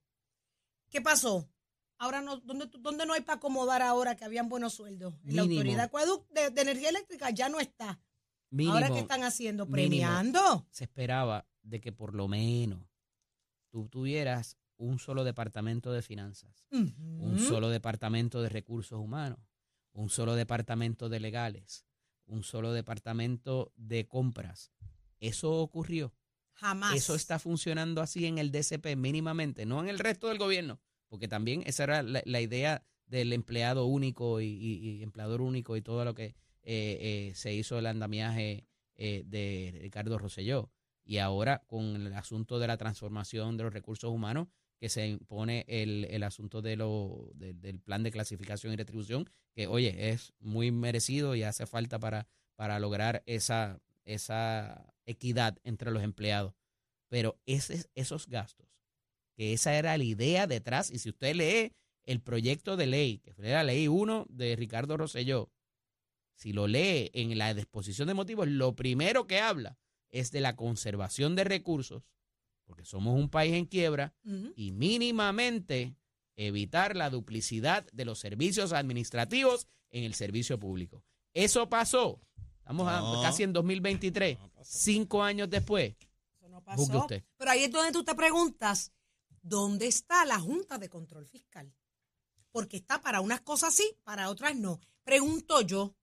¿Qué 0.90 1.02
pasó? 1.02 1.50
Ahora 1.98 2.22
no, 2.22 2.38
¿dónde, 2.38 2.70
dónde 2.80 3.06
no 3.06 3.14
hay 3.14 3.22
para 3.22 3.38
acomodar 3.38 3.82
ahora 3.82 4.16
que 4.16 4.26
habían 4.26 4.50
buenos 4.50 4.74
sueldos? 4.74 5.14
En 5.24 5.36
la 5.36 5.44
autoridad 5.44 5.92
de, 6.34 6.50
de, 6.50 6.62
energía 6.62 6.90
eléctrica 6.90 7.30
ya 7.30 7.50
no 7.50 7.60
está. 7.60 8.00
Mínimo, 8.50 8.74
ahora 8.74 8.90
qué 8.90 9.00
están 9.00 9.24
haciendo, 9.24 9.66
mínimo. 9.66 9.76
premiando. 9.76 10.68
se 10.72 10.84
esperaba 10.84 11.48
de 11.64 11.82
que 11.82 11.92
por 11.92 12.14
lo 12.14 12.28
menos 12.28 12.82
tú 13.70 13.88
tuvieras 13.88 14.58
un 14.78 15.00
solo 15.00 15.24
departamento 15.24 15.92
de 15.92 16.02
finanzas, 16.02 16.66
un 16.70 17.40
solo 17.40 17.70
departamento 17.70 18.42
de 18.42 18.50
recursos 18.50 19.00
humanos, 19.00 19.40
un 19.94 20.10
solo 20.10 20.36
departamento 20.36 21.10
de 21.10 21.20
legales, 21.20 21.86
un 22.26 22.44
solo 22.44 22.74
departamento 22.74 23.72
de 23.76 24.08
compras. 24.08 24.72
Eso 25.20 25.52
ocurrió. 25.54 26.14
Jamás. 26.56 26.96
Eso 26.96 27.16
está 27.16 27.40
funcionando 27.40 28.02
así 28.02 28.26
en 28.26 28.38
el 28.38 28.52
DCP 28.52 28.96
mínimamente, 28.96 29.66
no 29.66 29.80
en 29.82 29.90
el 29.90 30.00
resto 30.00 30.28
del 30.30 30.38
gobierno, 30.38 30.80
porque 31.08 31.28
también 31.28 31.64
esa 31.66 31.84
era 31.84 32.04
la, 32.04 32.22
la 32.26 32.42
idea 32.42 32.84
del 33.08 33.34
empleado 33.34 33.86
único 33.86 34.42
y, 34.42 34.46
y- 34.48 34.80
y 35.00 35.04
empleador 35.04 35.42
único 35.42 35.78
y 35.78 35.82
todo 35.82 36.04
lo 36.06 36.16
que 36.16 36.26
eh, 36.28 36.34
eh, 36.64 37.32
se 37.36 37.54
hizo 37.54 37.78
el 37.78 37.86
andamiaje 37.86 38.66
eh, 38.96 39.24
de 39.26 39.78
Ricardo 39.82 40.18
Rosselló. 40.18 40.72
Y 41.04 41.18
ahora 41.20 41.64
con 41.68 41.96
el 42.08 42.14
asunto 42.14 42.58
de 42.58 42.66
la 42.68 42.78
transformación 42.78 43.58
de 43.58 43.64
los 43.66 43.74
recursos 43.74 44.10
humanos, 44.10 44.48
que 44.80 44.90
se 44.90 45.08
impone 45.08 45.64
el, 45.68 46.06
el 46.10 46.24
asunto 46.24 46.62
de 46.64 46.76
lo, 46.76 47.30
de- 47.36 47.54
del 47.54 47.80
plan 47.80 48.02
de 48.02 48.12
clasificación 48.12 48.74
y 48.74 48.76
retribución, 48.76 49.30
que 49.54 49.68
oye, 49.68 50.10
es 50.10 50.34
muy 50.40 50.72
merecido 50.72 51.36
y 51.36 51.44
hace 51.44 51.68
falta 51.68 52.00
para, 52.00 52.28
para 52.56 52.80
lograr 52.80 53.22
esa, 53.28 53.80
esa 54.04 54.95
equidad 55.06 55.58
entre 55.64 55.92
los 55.92 56.04
empleados. 56.04 56.54
Pero 57.10 57.40
ese, 57.46 57.86
esos 57.96 58.28
gastos, 58.28 58.68
que 59.36 59.54
esa 59.54 59.76
era 59.76 59.98
la 59.98 60.04
idea 60.04 60.48
detrás, 60.48 60.92
y 60.92 61.00
si 61.00 61.10
usted 61.10 61.36
lee 61.36 61.74
el 62.04 62.22
proyecto 62.22 62.78
de 62.78 62.88
ley, 62.88 63.20
que 63.20 63.34
fue 63.34 63.50
la 63.50 63.64
ley 63.64 63.88
1 63.88 64.28
de 64.30 64.56
Ricardo 64.56 64.98
Rosselló, 64.98 65.52
si 66.36 66.52
lo 66.54 66.68
lee 66.68 67.12
en 67.14 67.38
la 67.38 67.54
disposición 67.54 68.08
de 68.08 68.14
motivos, 68.14 68.48
lo 68.48 68.76
primero 68.76 69.28
que 69.28 69.40
habla 69.40 69.78
es 70.10 70.32
de 70.32 70.42
la 70.42 70.56
conservación 70.56 71.36
de 71.36 71.44
recursos, 71.44 72.04
porque 72.66 72.86
somos 72.86 73.18
un 73.18 73.30
país 73.30 73.54
en 73.54 73.66
quiebra, 73.66 74.14
y 74.56 74.72
mínimamente 74.72 75.96
evitar 76.36 76.96
la 76.96 77.10
duplicidad 77.10 77.86
de 77.92 78.06
los 78.06 78.20
servicios 78.20 78.74
administrativos 78.74 79.68
en 79.92 80.04
el 80.04 80.14
servicio 80.14 80.60
público. 80.60 81.04
Eso 81.34 81.70
pasó. 81.70 82.22
Estamos 82.66 82.88
a- 82.88 83.22
casi 83.22 83.44
en 83.44 83.54
2023, 83.54 84.40
cinco 84.64 85.22
años 85.22 85.48
después. 85.50 85.94
Eso 86.34 86.50
no 86.50 86.62
Juzgue 86.62 86.88
pasó. 86.94 87.00
usted. 87.02 87.24
Pero 87.38 87.52
ahí 87.52 87.64
es 87.66 87.72
donde 87.72 87.92
tú 87.92 88.04
te 88.04 88.16
preguntas, 88.16 88.92
¿dónde 89.44 89.86
está 89.86 90.26
la 90.26 90.40
Junta 90.40 90.80
de 90.80 90.90
Control 90.90 91.28
Fiscal? 91.28 91.72
Porque 92.52 92.78
está 92.78 93.02
para 93.02 93.22
unas 93.22 93.42
cosas 93.42 93.76
sí, 93.76 93.96
para 94.04 94.30
otras 94.30 94.56
no. 94.56 94.80
Pregunto 95.04 95.62
yo, 95.62 95.96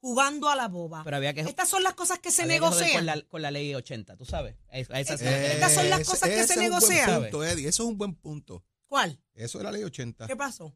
jugando 0.00 0.48
a 0.48 0.56
la 0.56 0.68
boba. 0.68 1.04
Pero 1.04 1.16
había 1.18 1.34
que, 1.34 1.42
Estas 1.42 1.68
son 1.68 1.82
las 1.82 1.92
cosas 1.94 2.18
que 2.18 2.30
se 2.30 2.42
que 2.42 2.48
negocian. 2.48 2.92
con 2.92 3.04
la, 3.06 3.20
con 3.22 3.42
la 3.42 3.50
ley 3.50 3.74
80, 3.74 4.16
tú 4.16 4.24
sabes. 4.24 4.54
Eh, 4.70 4.86
Estas 4.88 5.74
son 5.74 5.90
las 5.90 6.06
cosas 6.08 6.30
que 6.30 6.36
se 6.36 6.40
es 6.44 6.50
un 6.50 6.56
buen 6.56 6.70
negocian. 6.70 7.20
punto, 7.22 7.44
Eddie. 7.44 7.68
Eso 7.68 7.82
es 7.82 7.88
un 7.90 7.98
buen 7.98 8.14
punto. 8.14 8.64
¿Cuál? 8.86 9.20
Eso 9.34 9.58
es 9.58 9.64
la 9.64 9.70
ley 9.72 9.82
80. 9.84 10.26
¿Qué 10.26 10.36
pasó? 10.36 10.74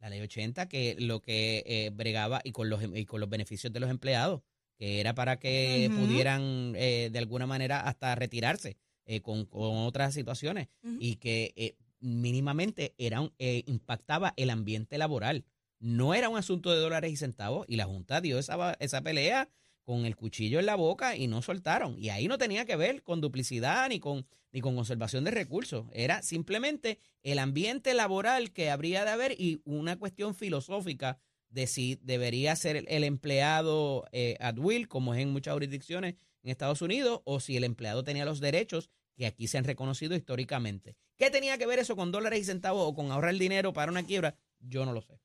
La 0.00 0.10
ley 0.10 0.20
80 0.20 0.68
que 0.68 0.96
lo 0.98 1.20
que 1.20 1.62
eh, 1.66 1.90
bregaba 1.92 2.40
y 2.44 2.52
con 2.52 2.68
los 2.70 2.80
y 2.94 3.04
con 3.04 3.20
los 3.20 3.28
beneficios 3.28 3.72
de 3.72 3.80
los 3.80 3.90
empleados, 3.90 4.42
que 4.76 5.00
era 5.00 5.14
para 5.14 5.38
que 5.38 5.88
pudieran 5.96 6.74
eh, 6.76 7.08
de 7.12 7.18
alguna 7.18 7.46
manera 7.46 7.80
hasta 7.80 8.14
retirarse 8.14 8.76
eh, 9.06 9.20
con, 9.20 9.44
con 9.46 9.76
otras 9.78 10.14
situaciones 10.14 10.68
y 11.00 11.16
que 11.16 11.52
eh, 11.56 11.74
mínimamente 12.00 12.94
era 12.98 13.20
un- 13.20 13.32
eh, 13.38 13.62
impactaba 13.66 14.34
el 14.36 14.50
ambiente 14.50 14.98
laboral. 14.98 15.44
No 15.80 16.14
era 16.14 16.28
un 16.28 16.36
asunto 16.38 16.70
de 16.72 16.78
dólares 16.78 17.12
y 17.12 17.16
centavos 17.16 17.64
y 17.68 17.76
la 17.76 17.84
Junta 17.86 18.20
dio 18.20 18.38
esa, 18.38 18.74
esa 18.80 19.00
pelea 19.02 19.48
con 19.88 20.04
el 20.04 20.16
cuchillo 20.16 20.58
en 20.60 20.66
la 20.66 20.74
boca 20.74 21.16
y 21.16 21.28
no 21.28 21.40
soltaron. 21.40 21.98
Y 21.98 22.10
ahí 22.10 22.28
no 22.28 22.36
tenía 22.36 22.66
que 22.66 22.76
ver 22.76 23.02
con 23.02 23.22
duplicidad 23.22 23.88
ni 23.88 24.00
con, 24.00 24.26
ni 24.52 24.60
con 24.60 24.76
conservación 24.76 25.24
de 25.24 25.30
recursos. 25.30 25.86
Era 25.94 26.20
simplemente 26.20 26.98
el 27.22 27.38
ambiente 27.38 27.94
laboral 27.94 28.52
que 28.52 28.68
habría 28.68 29.06
de 29.06 29.12
haber 29.12 29.40
y 29.40 29.62
una 29.64 29.98
cuestión 29.98 30.34
filosófica 30.34 31.18
de 31.48 31.66
si 31.66 31.98
debería 32.02 32.54
ser 32.54 32.84
el, 32.86 33.02
empleado 33.02 34.04
eh, 34.12 34.36
at 34.40 34.58
will, 34.58 34.88
como 34.88 35.14
es 35.14 35.22
en 35.22 35.30
muchas 35.30 35.54
jurisdicciones 35.54 36.16
en 36.42 36.50
Estados 36.50 36.82
Unidos, 36.82 37.22
o 37.24 37.40
si 37.40 37.56
el 37.56 37.64
empleado 37.64 38.04
tenía 38.04 38.26
los 38.26 38.40
derechos 38.40 38.90
que 39.16 39.24
aquí 39.24 39.48
se 39.48 39.56
han 39.56 39.64
reconocido 39.64 40.14
históricamente. 40.14 40.98
¿Qué 41.16 41.30
tenía 41.30 41.56
que 41.56 41.66
ver 41.66 41.78
eso 41.78 41.96
con 41.96 42.12
dólares 42.12 42.40
y 42.40 42.44
centavos 42.44 42.86
o 42.86 42.94
con 42.94 43.10
ahorrar 43.10 43.34
dinero 43.36 43.72
para 43.72 43.90
una 43.90 44.02
quiebra? 44.02 44.36
Yo 44.60 44.84
no 44.84 44.92
lo 44.92 45.00
sé. 45.00 45.18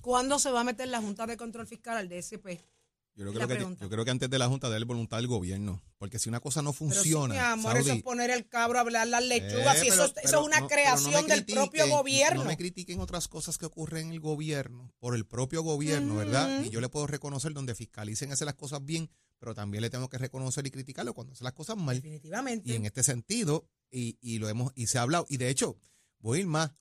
¿Cuándo 0.00 0.40
se 0.40 0.50
va 0.50 0.62
a 0.62 0.64
meter 0.64 0.88
la 0.88 1.00
Junta 1.00 1.28
de 1.28 1.36
Control 1.36 1.68
Fiscal 1.68 1.96
al 1.96 2.08
DSP? 2.08 2.73
Yo 3.16 3.32
creo, 3.32 3.46
que 3.46 3.58
yo 3.80 3.88
creo 3.88 4.04
que 4.04 4.10
antes 4.10 4.28
de 4.28 4.38
la 4.40 4.48
Junta 4.48 4.66
debe 4.66 4.76
haber 4.78 4.86
voluntad 4.86 5.18
del 5.18 5.28
gobierno. 5.28 5.80
Porque 5.98 6.18
si 6.18 6.28
una 6.28 6.40
cosa 6.40 6.62
no 6.62 6.72
Pero 6.72 6.90
sí, 6.90 6.96
funciona. 6.96 7.34
mi 7.34 7.38
amor, 7.40 7.76
eso 7.76 7.92
es 7.92 8.02
poner 8.02 8.30
el 8.30 8.48
cabro 8.48 8.78
a 8.78 8.80
hablar 8.80 9.06
las 9.06 9.22
lechugas. 9.24 9.76
Eh, 9.76 9.84
y 9.84 9.88
eso, 9.88 9.94
pero- 9.96 10.04
es- 10.04 10.10
eso 10.10 10.14
pero 10.24 10.40
es 10.40 10.46
una 10.46 10.60
no- 10.60 10.66
pero 10.68 10.80
no 10.90 10.98
creación 11.00 11.26
del 11.28 11.44
propio 11.46 11.88
gobierno. 11.88 12.42
No 12.42 12.48
me 12.48 12.56
critiquen 12.56 12.98
otras 13.00 13.28
cosas 13.28 13.56
que 13.56 13.66
ocurren 13.66 14.08
en 14.08 14.12
el 14.14 14.20
gobierno, 14.20 14.92
por 14.98 15.14
el 15.14 15.26
propio 15.26 15.62
gobierno, 15.62 16.16
¿verdad? 16.16 16.64
Y 16.64 16.70
yo 16.70 16.80
le 16.80 16.88
puedo 16.88 17.06
reconocer 17.06 17.52
donde 17.52 17.74
fiscalicen 17.76 18.32
hacer 18.32 18.46
las 18.46 18.56
cosas 18.56 18.84
bien, 18.84 19.08
pero 19.38 19.54
también 19.54 19.82
le 19.82 19.90
tengo 19.90 20.08
que 20.08 20.18
reconocer 20.18 20.66
y 20.66 20.70
criticarlo 20.72 21.14
cuando 21.14 21.34
hace 21.34 21.44
las 21.44 21.52
cosas 21.52 21.76
mal. 21.76 21.94
Definitivamente. 21.96 22.68
Y 22.70 22.74
en 22.74 22.84
este 22.86 23.02
sentido, 23.04 23.68
y, 23.92 24.18
y 24.20 24.38
lo 24.38 24.48
hemos, 24.48 24.72
y 24.74 24.88
se 24.88 24.98
ha 24.98 25.02
hablado, 25.02 25.24
y 25.28 25.36
de 25.36 25.50
hecho, 25.50 25.76
voy 26.18 26.38
a 26.38 26.40
ir 26.40 26.46
más. 26.48 26.72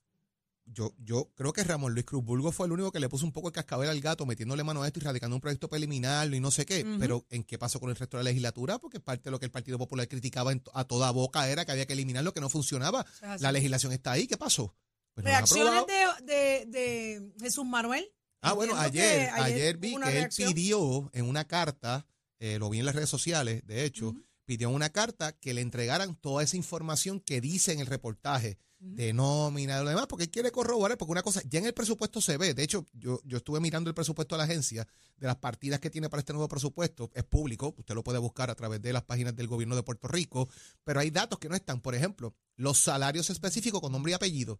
Yo, 0.65 0.93
yo 0.97 1.29
creo 1.35 1.51
que 1.51 1.63
Ramón 1.63 1.93
Luis 1.93 2.05
Cruz 2.05 2.23
Bulgo 2.23 2.51
fue 2.51 2.65
el 2.67 2.71
único 2.71 2.91
que 2.91 2.99
le 2.99 3.09
puso 3.09 3.25
un 3.25 3.31
poco 3.33 3.49
el 3.49 3.53
cascabel 3.53 3.89
al 3.89 3.99
gato, 3.99 4.25
metiéndole 4.25 4.63
mano 4.63 4.81
a 4.81 4.87
esto 4.87 4.99
y 4.99 5.03
radicando 5.03 5.35
un 5.35 5.41
proyecto 5.41 5.67
preliminar 5.69 6.33
y 6.33 6.39
no 6.39 6.51
sé 6.51 6.65
qué. 6.65 6.85
Pero 6.99 7.25
¿en 7.29 7.43
qué 7.43 7.57
pasó 7.57 7.79
con 7.79 7.89
el 7.89 7.95
resto 7.95 8.17
de 8.17 8.23
la 8.23 8.29
legislatura? 8.29 8.79
Porque 8.79 8.99
parte 8.99 9.25
de 9.25 9.31
lo 9.31 9.39
que 9.39 9.45
el 9.45 9.51
Partido 9.51 9.77
Popular 9.77 10.07
criticaba 10.07 10.51
en 10.51 10.63
a 10.73 10.85
toda 10.85 11.11
boca 11.11 11.49
era 11.49 11.65
que 11.65 11.73
había 11.73 11.85
que 11.85 11.93
eliminar 11.93 12.23
lo 12.23 12.33
que 12.33 12.41
no 12.41 12.49
funcionaba. 12.49 13.05
La 13.39 13.51
legislación 13.51 13.91
está 13.91 14.13
ahí, 14.13 14.25
¿qué 14.25 14.37
pasó? 14.37 14.73
Pues 15.13 15.25
Reacciones 15.25 15.83
de, 15.85 16.23
de, 16.25 16.65
de 16.67 17.33
Jesús 17.39 17.65
Manuel. 17.65 18.09
Ah, 18.41 18.53
bueno, 18.53 18.75
ayer, 18.75 19.29
ayer 19.31 19.77
vi 19.77 19.91
que 19.91 19.95
él 19.95 20.01
reacción. 20.03 20.53
pidió 20.53 21.09
en 21.13 21.25
una 21.25 21.45
carta, 21.45 22.05
eh, 22.39 22.57
lo 22.59 22.69
vi 22.69 22.79
en 22.79 22.85
las 22.85 22.95
redes 22.95 23.09
sociales, 23.09 23.65
de 23.65 23.85
hecho. 23.85 24.13
Pidió 24.45 24.69
una 24.69 24.89
carta 24.89 25.31
que 25.33 25.53
le 25.53 25.61
entregaran 25.61 26.15
toda 26.15 26.43
esa 26.43 26.57
información 26.57 27.19
que 27.19 27.41
dice 27.41 27.71
en 27.71 27.79
el 27.79 27.87
reportaje 27.87 28.57
de 28.79 29.13
nómina 29.13 29.79
y 29.79 29.83
lo 29.83 29.89
demás, 29.89 30.07
porque 30.07 30.25
él 30.25 30.29
quiere 30.29 30.51
corroborar, 30.51 30.97
porque 30.97 31.13
una 31.13 31.21
cosa, 31.23 31.41
ya 31.49 31.59
en 31.59 31.65
el 31.65 31.73
presupuesto 31.73 32.19
se 32.19 32.35
ve, 32.35 32.53
de 32.53 32.63
hecho, 32.63 32.85
yo, 32.91 33.21
yo 33.23 33.37
estuve 33.37 33.61
mirando 33.61 33.89
el 33.89 33.93
presupuesto 33.93 34.35
de 34.35 34.39
la 34.39 34.43
agencia, 34.43 34.85
de 35.15 35.27
las 35.27 35.37
partidas 35.37 35.79
que 35.79 35.89
tiene 35.89 36.09
para 36.09 36.19
este 36.19 36.33
nuevo 36.33 36.49
presupuesto, 36.49 37.09
es 37.13 37.23
público, 37.23 37.73
usted 37.77 37.95
lo 37.95 38.03
puede 38.03 38.17
buscar 38.19 38.49
a 38.49 38.55
través 38.55 38.81
de 38.81 38.91
las 38.91 39.03
páginas 39.03 39.37
del 39.37 39.47
gobierno 39.47 39.77
de 39.77 39.83
Puerto 39.83 40.09
Rico, 40.09 40.49
pero 40.83 40.99
hay 40.99 41.11
datos 41.11 41.39
que 41.39 41.47
no 41.47 41.55
están, 41.55 41.79
por 41.79 41.95
ejemplo, 41.95 42.35
los 42.57 42.77
salarios 42.77 43.29
específicos 43.29 43.79
con 43.79 43.93
nombre 43.93 44.11
y 44.11 44.15
apellido, 44.15 44.59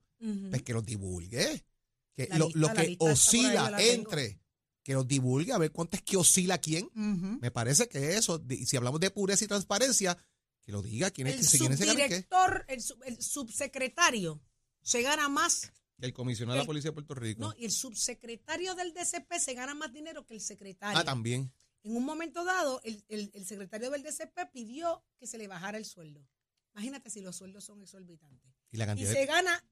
pues 0.50 0.62
que 0.64 0.72
los 0.74 0.86
divulgue, 0.86 1.66
que 2.14 2.28
La 2.30 2.38
lo, 2.38 2.46
lista- 2.46 2.60
lo 2.60 2.68
que 2.74 2.82
oscila 3.12 3.70
entre, 3.94 4.40
que 4.84 4.94
los 4.94 5.08
divulgue, 5.08 5.54
a 5.54 5.58
ver 5.58 5.72
cuánto 5.72 5.96
es 5.98 6.04
que 6.04 6.18
oscila 6.18 6.58
quién, 6.60 6.90
me 6.94 7.50
parece 7.52 7.88
que 7.88 8.16
eso, 8.18 8.38
de- 8.38 8.56
y 8.56 8.66
si 8.66 8.76
hablamos 8.78 9.00
de 9.00 9.10
pureza 9.12 9.46
y 9.46 9.48
transparencia, 9.48 10.18
que 10.62 10.72
lo 10.72 10.82
diga 10.82 11.10
quién 11.12 11.28
es 11.28 11.34
El 11.36 11.40
que 11.40 11.46
se 11.46 11.58
quién 11.58 11.78
se 11.78 11.84
y 11.86 11.88
qué. 11.88 11.94
subdirector, 11.94 12.66
el, 12.68 12.82
sub- 12.82 13.04
el 13.06 13.22
subsecretario, 13.22 14.42
se 14.82 15.02
gana 15.02 15.30
más, 15.30 15.72
El 16.00 16.14
comisionado 16.14 16.56
de 16.56 16.58
la 16.60 16.64
el- 16.64 16.68
Policía 16.68 16.92
de 16.92 16.94
Puerto 16.96 17.16
Rico. 17.16 17.40
no, 17.42 17.54
y 17.58 17.66
el 17.66 17.72
subsecretario 17.72 18.76
del 18.76 18.94
DCP 18.94 19.40
se 19.40 19.54
gana 19.54 19.74
más 19.74 19.94
dinero 19.94 20.26
que 20.26 20.34
el 20.34 20.42
secretario. 20.42 20.98
ah, 20.98 21.04
también. 21.06 21.52
En 21.84 21.96
un 21.98 22.04
momento 22.06 22.44
dado, 22.46 22.82
el, 22.84 23.04
el- 23.10 23.32
el 23.34 23.46
secretario 23.46 23.90
del 23.90 24.04
DCP 24.04 24.50
pidió 24.52 25.04
que 25.20 25.28
se 25.28 25.38
le 25.38 25.48
bajara 25.48 25.78
el 25.78 25.86
sueldo. 25.86 26.26
Imagínate 26.74 27.10
si 27.10 27.22
los 27.22 27.36
sueldos 27.36 27.64
son 27.66 27.82
exorbitantes. 27.82 28.52
Y 28.72 28.78
la 28.78 28.86
Y 28.86 28.88
cantidad 28.88 29.12
se 29.14 29.20
de, 29.20 29.26
gana 29.26 29.64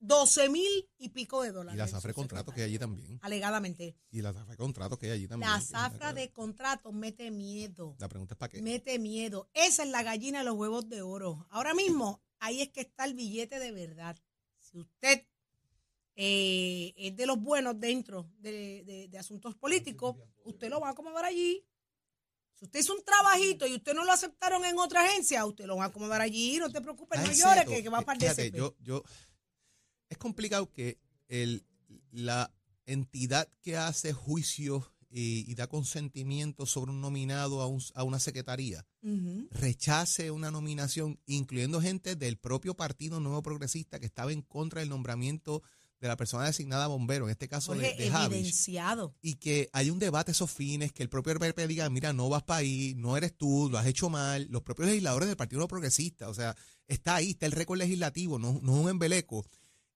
12 0.00 0.48
mil 0.48 0.88
y 0.98 1.10
pico 1.10 1.42
de 1.42 1.52
dólares. 1.52 1.74
y 1.76 1.78
la 1.78 1.86
zafra 1.86 2.08
de 2.08 2.14
contratos 2.14 2.54
que 2.54 2.62
hay 2.62 2.68
allí 2.70 2.78
también. 2.78 3.18
Alegadamente. 3.22 3.96
Y 4.10 4.22
la 4.22 4.32
zafra 4.32 4.50
de 4.52 4.56
contratos 4.56 4.98
que 4.98 5.06
hay 5.06 5.12
allí 5.12 5.28
también. 5.28 5.50
La 5.52 5.60
zafra 5.60 6.12
de 6.12 6.30
contratos 6.32 6.92
mete 6.92 7.30
miedo. 7.30 7.96
La 7.98 8.08
pregunta 8.08 8.34
es 8.34 8.38
para 8.38 8.50
qué. 8.50 8.62
Mete 8.62 8.98
miedo. 8.98 9.50
Esa 9.52 9.82
es 9.82 9.90
la 9.90 10.02
gallina 10.02 10.38
de 10.38 10.44
los 10.46 10.54
huevos 10.54 10.88
de 10.88 11.02
oro. 11.02 11.46
Ahora 11.50 11.74
mismo, 11.74 12.22
ahí 12.38 12.62
es 12.62 12.70
que 12.70 12.80
está 12.80 13.04
el 13.04 13.14
billete 13.14 13.58
de 13.58 13.72
verdad. 13.72 14.16
Si 14.58 14.78
usted 14.78 15.26
eh, 16.16 16.92
es 16.96 17.16
de 17.16 17.26
los 17.26 17.38
buenos 17.40 17.78
dentro 17.78 18.30
de, 18.38 18.82
de- 18.84 19.08
de 19.08 19.18
asuntos 19.18 19.54
políticos, 19.56 20.16
usted 20.44 20.68
lo 20.70 20.80
va 20.80 20.88
a 20.88 20.92
acomodar 20.92 21.24
allí. 21.24 21.64
Si 22.54 22.64
usted 22.66 22.80
hizo 22.80 22.94
un 22.94 23.02
trabajito 23.02 23.66
y 23.66 23.74
usted 23.74 23.94
no 23.94 24.04
lo 24.04 24.12
aceptaron 24.12 24.64
en 24.66 24.78
otra 24.78 25.02
agencia, 25.02 25.46
usted 25.46 25.64
lo 25.64 25.76
va 25.76 25.84
a 25.84 25.86
acomodar 25.88 26.20
allí. 26.20 26.58
No 26.58 26.70
te 26.70 26.80
preocupes, 26.82 27.18
no 27.20 27.26
Ay, 27.26 27.34
llores, 27.36 27.64
que, 27.66 27.82
que 27.82 27.88
va 27.88 28.00
Fíjate, 28.02 28.50
DCP. 28.50 28.54
yo, 28.56 28.76
yo, 28.80 29.02
es 30.10 30.18
complicado 30.18 30.70
que 30.70 30.98
el, 31.28 31.64
la 32.12 32.52
entidad 32.86 33.48
que 33.62 33.76
hace 33.76 34.12
juicios 34.12 34.84
y, 35.12 35.50
y 35.50 35.54
da 35.56 35.66
consentimiento 35.66 36.66
sobre 36.66 36.92
un 36.92 37.00
nominado 37.00 37.62
a, 37.62 37.66
un- 37.66 37.82
a 37.94 38.04
una 38.04 38.20
secretaría 38.20 38.86
rechace 39.50 40.30
una 40.30 40.50
nominación, 40.50 41.18
incluyendo 41.26 41.80
gente 41.80 42.16
del 42.16 42.36
propio 42.36 42.74
Partido 42.74 43.18
Nuevo 43.18 43.42
Progresista 43.42 43.98
que 43.98 44.06
estaba 44.06 44.32
en 44.32 44.42
contra 44.42 44.80
del 44.80 44.88
nombramiento 44.90 45.62
de 46.00 46.08
la 46.08 46.16
persona 46.16 46.44
designada 46.46 46.86
bombero, 46.86 47.26
en 47.26 47.32
este 47.32 47.46
caso 47.48 47.72
de, 47.74 47.88
Jorge, 47.88 48.02
de 48.04 48.10
evidenciado. 48.36 49.14
y 49.20 49.34
que 49.34 49.68
hay 49.72 49.90
un 49.90 49.98
debate 49.98 50.30
a 50.30 50.32
esos 50.32 50.50
fines, 50.50 50.92
que 50.92 51.02
el 51.02 51.10
propio 51.10 51.34
RPP 51.34 51.58
diga, 51.66 51.90
mira, 51.90 52.12
no 52.14 52.28
vas 52.30 52.42
para 52.42 52.60
ahí, 52.60 52.94
no 52.96 53.16
eres 53.18 53.36
tú, 53.36 53.68
lo 53.70 53.76
has 53.78 53.86
hecho 53.86 54.08
mal, 54.08 54.46
los 54.50 54.62
propios 54.62 54.88
legisladores 54.88 55.28
del 55.28 55.36
Partido 55.36 55.58
Nuevo 55.58 55.68
Progresista, 55.68 56.28
o 56.30 56.34
sea, 56.34 56.56
está 56.88 57.16
ahí, 57.16 57.30
está 57.30 57.44
el 57.46 57.52
récord 57.52 57.78
legislativo, 57.78 58.38
no, 58.38 58.60
no 58.62 58.76
es 58.76 58.82
un 58.84 58.88
embeleco, 58.90 59.44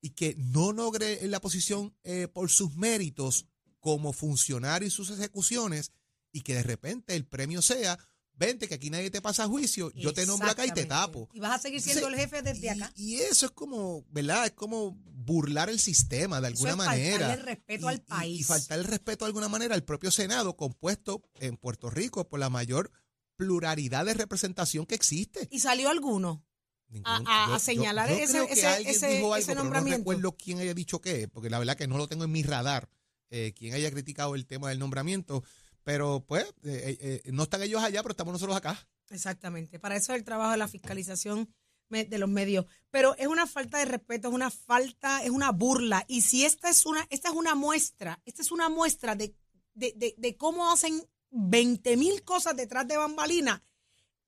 y 0.04 0.10
que 0.10 0.34
no 0.36 0.72
logre 0.72 1.26
la 1.28 1.40
posición 1.40 1.96
eh, 2.02 2.28
por 2.28 2.50
sus 2.50 2.76
méritos 2.76 3.46
como 3.80 4.12
funcionario 4.12 4.86
y 4.86 4.90
sus 4.90 5.08
ejecuciones, 5.08 5.92
y 6.30 6.42
que 6.42 6.54
de 6.54 6.62
repente 6.62 7.14
el 7.16 7.24
premio 7.26 7.62
sea, 7.62 7.98
vente, 8.34 8.68
que 8.68 8.74
aquí 8.74 8.90
nadie 8.90 9.10
te 9.10 9.22
pasa 9.22 9.44
a 9.44 9.48
juicio, 9.48 9.90
yo 9.94 10.12
te 10.12 10.26
nombro 10.26 10.50
acá 10.50 10.66
y 10.66 10.72
te 10.72 10.84
tapo. 10.84 11.30
Y 11.32 11.40
vas 11.40 11.52
a 11.54 11.58
seguir 11.58 11.80
siendo 11.80 12.08
el 12.08 12.16
jefe 12.16 12.42
desde 12.42 12.68
acá. 12.68 12.92
y 12.96 13.14
eso 13.16 13.46
es 13.46 13.52
como, 13.52 14.04
¿verdad? 14.10 14.44
Es 14.44 14.52
como 14.52 14.92
burlar 15.06 15.70
el 15.70 15.78
sistema 15.80 16.38
de 16.42 16.48
Eso 16.48 16.66
alguna 16.66 16.70
es 16.72 16.76
faltarle 16.90 17.10
manera. 17.12 17.34
el 17.34 17.40
respeto 17.40 17.86
Y- 17.86 17.88
al 17.88 17.94
y- 17.96 18.00
país. 18.00 18.40
Y, 18.40 18.44
faltar 18.44 18.78
el 18.80 18.84
respeto 18.84 19.24
de 19.24 19.28
alguna 19.28 19.48
manera 19.48 19.74
al 19.74 19.84
propio 19.84 20.10
Senado, 20.10 20.54
compuesto 20.54 21.22
en 21.40 21.56
Puerto 21.56 21.88
Rico 21.88 22.28
por 22.28 22.40
la 22.40 22.50
mayor 22.50 22.90
pluralidad 23.36 24.04
de 24.04 24.14
representación 24.14 24.84
que 24.86 24.94
existe. 24.96 25.48
Y 25.50 25.60
salió 25.60 25.88
alguno. 25.88 26.44
Ningún- 26.94 27.26
a- 27.28 27.54
a 27.54 27.58
señalar 27.58 28.10
ese- 28.10 28.44
ese- 28.50 28.66
alguien 28.66 28.94
ese- 28.94 29.06
dijo 29.08 29.24
algo, 29.26 29.36
ese 29.36 29.46
pero 29.48 29.62
nombramiento. 29.62 29.98
No 29.98 30.10
recuerdo 30.12 30.36
quién 30.36 30.60
haya 30.60 30.72
dicho 30.74 31.00
qué, 31.00 31.28
porque 31.28 31.50
la 31.50 31.58
verdad 31.58 31.76
que 31.76 31.86
no 31.86 31.98
lo 31.98 32.06
tengo 32.08 32.24
en 32.24 32.32
mi 32.32 32.42
radar, 32.42 32.88
eh, 33.30 33.52
quién 33.56 33.74
haya 33.74 33.90
criticado 33.90 34.34
el 34.34 34.46
tema 34.46 34.68
del 34.70 34.78
nombramiento. 34.78 35.42
Pero 35.82 36.24
pues, 36.26 36.44
eh, 36.64 36.96
eh, 37.00 37.22
eh, 37.24 37.30
no 37.32 37.42
están 37.42 37.62
ellos 37.62 37.82
allá, 37.82 38.02
pero 38.02 38.12
estamos 38.12 38.32
nosotros 38.32 38.56
acá. 38.56 38.88
Exactamente. 39.10 39.78
Para 39.78 39.96
eso 39.96 40.12
es 40.12 40.18
el 40.18 40.24
trabajo 40.24 40.52
de 40.52 40.56
la 40.56 40.68
fiscalización 40.68 41.52
de 41.90 42.18
los 42.18 42.28
medios. 42.30 42.64
Pero 42.90 43.14
es 43.18 43.26
una 43.28 43.46
falta 43.46 43.78
de 43.78 43.84
respeto, 43.84 44.28
es 44.28 44.34
una 44.34 44.50
falta, 44.50 45.22
es 45.22 45.30
una 45.30 45.52
burla. 45.52 46.04
Y 46.08 46.22
si 46.22 46.44
esta 46.44 46.68
es 46.70 46.86
una, 46.86 47.06
esta 47.10 47.28
es 47.28 47.34
una 47.34 47.54
muestra, 47.54 48.20
esta 48.24 48.42
es 48.42 48.50
una 48.50 48.68
muestra 48.68 49.14
de, 49.14 49.34
de, 49.74 49.92
de- 49.96 50.14
de 50.16 50.36
cómo 50.36 50.72
hacen 50.72 51.00
20 51.30 51.96
mil 51.96 52.22
cosas 52.24 52.56
detrás 52.56 52.88
de 52.88 52.96
bambalina 52.96 53.62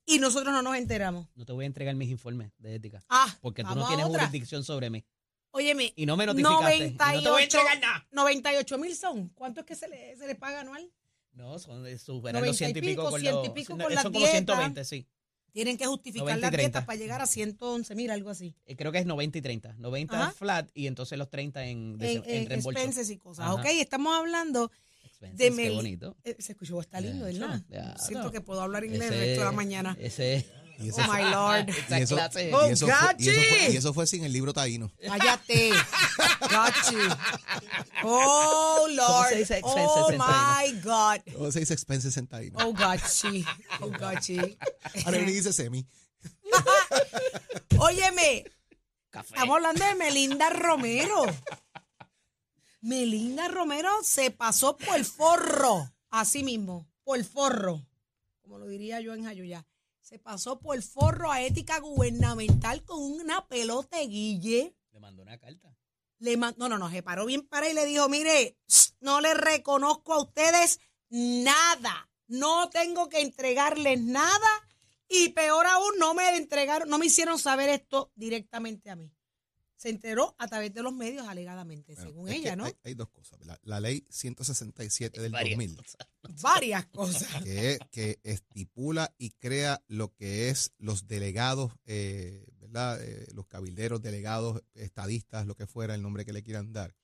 y 0.06 0.18
nosotros 0.18 0.52
no 0.52 0.62
nos 0.62 0.76
enteramos. 0.76 1.26
No 1.34 1.44
te 1.44 1.52
voy 1.52 1.64
a 1.64 1.66
entregar 1.66 1.94
mis 1.94 2.08
informes 2.10 2.52
de 2.58 2.76
ética. 2.76 3.02
Ah, 3.08 3.36
Porque 3.40 3.62
tú 3.64 3.74
no 3.74 3.86
tienes 3.88 4.06
jurisdicción 4.06 4.64
sobre 4.64 4.88
mí. 4.90 5.04
Óyeme, 5.50 5.92
Y 5.96 6.04
no 6.06 6.16
me 6.16 6.26
notificaste. 6.26 6.76
y 6.86 6.90
no 6.90 6.96
te 6.96 7.04
voy 7.30 7.42
a 7.42 7.46
98 7.46 7.58
entregar 7.58 7.80
nada. 7.80 8.06
98 8.12 8.78
mil 8.78 8.94
son. 8.94 9.28
¿Cuánto 9.30 9.60
es 9.60 9.66
que 9.66 9.74
se 9.74 9.88
le, 9.88 10.16
se 10.16 10.26
le 10.26 10.34
paga 10.34 10.60
anual? 10.60 10.90
No, 11.32 11.58
son 11.58 11.82
de 11.84 11.98
superar 11.98 12.42
90 12.42 12.46
los 12.46 12.54
y 12.54 12.58
ciento 12.58 12.78
y 12.78 12.82
pico, 12.82 13.10
con 13.10 13.20
ciento 13.20 13.38
los, 13.40 13.48
y 13.48 13.50
pico 13.50 13.76
con 13.78 13.94
las 13.94 14.02
son 14.02 14.12
como 14.12 14.24
dietas. 14.24 14.56
120, 14.56 14.84
sí. 14.84 15.06
Tienen 15.52 15.78
que 15.78 15.86
justificar 15.86 16.26
90 16.26 16.38
y 16.38 16.40
las 16.42 16.50
30. 16.50 16.60
dietas 16.68 16.84
para 16.84 16.98
llegar 16.98 17.22
a 17.22 17.26
111 17.26 17.94
mil, 17.94 18.10
algo 18.10 18.28
así. 18.28 18.54
Eh, 18.66 18.76
Creo 18.76 18.92
que 18.92 18.98
es 18.98 19.06
90 19.06 19.38
y 19.38 19.40
30. 19.42 19.74
90 19.78 20.14
Ajá. 20.22 20.32
flat 20.32 20.68
y 20.74 20.86
entonces 20.86 21.16
los 21.18 21.30
30 21.30 21.64
en, 21.64 21.96
En, 22.00 22.02
en, 22.02 22.22
en 22.26 22.48
reembolso. 22.50 22.80
y 23.12 23.16
cosas. 23.16 23.46
Ajá. 23.46 23.54
Ok, 23.54 23.64
estamos 23.70 24.14
hablando 24.14 24.70
Expenses, 25.16 25.38
de 25.38 25.44
qué 25.44 25.50
Meli- 25.70 25.74
bonito. 25.76 26.16
Eh, 26.24 26.36
se 26.38 26.52
escuchó, 26.52 26.80
está 26.80 27.00
lindo, 27.00 27.24
¿verdad? 27.24 27.62
Siento 27.98 28.30
que 28.30 28.40
puedo 28.40 28.60
hablar 28.60 28.84
inglés 28.84 29.02
el 29.10 29.14
Ese- 29.14 29.18
resto 29.24 29.40
de 29.40 29.44
la 29.46 29.52
mañana. 29.52 29.96
Ese, 29.98 30.46
Y 30.78 30.90
Oh 30.90 30.98
my 31.10 31.22
lord. 31.30 31.68
y 31.90 32.02
eso, 32.02 32.16
y 32.16 32.52
Oh, 32.52 32.66
eso 32.66 32.86
fue, 32.86 33.14
y 33.18 33.28
eso 33.30 33.40
fue- 33.40 33.72
y 33.72 33.76
eso 33.78 33.94
fue 33.94 34.06
sin 34.06 34.24
el 34.24 34.32
libro 34.34 34.52
taíno. 34.52 34.92
Cállate. 35.06 35.70
Gachi. 36.50 36.96
Oh 38.04 38.86
Lord. 38.90 39.28
se 39.30 39.36
dice 39.38 39.56
expenses 39.58 39.90
Oh 39.96 40.10
my 40.12 40.80
God. 40.82 41.32
¿Cómo 41.34 41.50
se 41.50 41.60
dice 41.60 41.72
expenses 41.72 42.14
en 42.18 42.26
taíno? 42.26 42.58
Oh 42.62 42.74
gachi. 42.74 43.42
Oh 43.80 43.88
gachi. 43.88 44.38
Ahora 45.06 45.18
y 45.18 45.24
dice 45.24 45.52
semi. 45.54 45.86
Óyeme, 47.78 48.44
Café. 49.10 49.28
estamos 49.34 49.56
hablando 49.56 49.84
de 49.84 49.94
Melinda 49.94 50.50
Romero. 50.50 51.24
Melinda 52.86 53.48
Romero 53.48 53.90
se 54.04 54.30
pasó 54.30 54.76
por 54.76 54.94
el 54.94 55.04
forro. 55.04 55.92
Así 56.08 56.44
mismo, 56.44 56.86
por 57.02 57.18
el 57.18 57.24
forro. 57.24 57.84
Como 58.42 58.58
lo 58.58 58.68
diría 58.68 59.00
yo 59.00 59.12
en 59.12 59.24
Jayuya. 59.24 59.66
Se 60.00 60.20
pasó 60.20 60.60
por 60.60 60.76
el 60.76 60.84
forro 60.84 61.32
a 61.32 61.42
ética 61.42 61.80
gubernamental 61.80 62.84
con 62.84 63.02
una 63.02 63.44
pelota 63.48 63.98
de 63.98 64.06
guille. 64.06 64.76
Le 64.92 65.00
mandó 65.00 65.22
una 65.22 65.36
carta. 65.36 65.76
Le 66.20 66.36
man- 66.36 66.54
no, 66.58 66.68
no, 66.68 66.78
no, 66.78 66.88
se 66.88 67.02
paró 67.02 67.26
bien 67.26 67.42
para 67.48 67.68
y 67.68 67.74
le 67.74 67.86
dijo, 67.86 68.08
mire, 68.08 68.56
no 69.00 69.20
le 69.20 69.34
reconozco 69.34 70.12
a 70.14 70.22
ustedes 70.22 70.78
nada. 71.08 72.08
No 72.28 72.70
tengo 72.70 73.08
que 73.08 73.20
entregarles 73.20 74.00
nada 74.00 74.48
y 75.08 75.30
peor 75.30 75.66
aún, 75.66 75.98
no 75.98 76.14
me 76.14 76.36
entregaron, 76.36 76.88
no 76.88 76.98
me 76.98 77.06
hicieron 77.06 77.40
saber 77.40 77.68
esto 77.68 78.12
directamente 78.14 78.90
a 78.90 78.96
mí. 78.96 79.12
Se 79.76 79.90
enteró 79.90 80.34
a 80.38 80.48
través 80.48 80.72
de 80.72 80.82
los 80.82 80.92
medios 80.94 81.28
alegadamente, 81.28 81.94
Bueno, 81.94 82.10
según 82.10 82.28
ella, 82.30 82.56
¿no? 82.56 82.64
Hay, 82.64 82.72
hay 82.82 82.94
dos 82.94 83.10
cosas. 83.10 83.38
La, 83.44 83.58
la 83.62 83.78
ley 83.78 84.06
167 84.08 85.20
del 85.20 85.32
Varias 85.32 85.58
2000. 85.58 85.76
cosas. 85.76 86.08
Varias 86.42 86.86
cosas. 86.86 87.42
que, 87.44 87.78
que 87.90 88.18
estipula 88.22 89.14
y 89.18 89.30
crea 89.32 89.82
lo 89.86 90.14
que 90.14 90.48
es 90.48 90.72
los 90.78 91.06
delegados, 91.06 91.72
eh, 91.84 92.46
¿verdad? 92.58 93.02
Eh, 93.02 93.26
los 93.34 93.46
cabilderos, 93.46 94.00
delegados, 94.00 94.62
estadistas, 94.74 95.46
lo 95.46 95.54
que 95.56 95.66
fuera, 95.66 95.94
el 95.94 96.02
nombre 96.02 96.24
que 96.24 96.32
le 96.32 96.42
quieran 96.42 96.72
dar. 96.72 96.94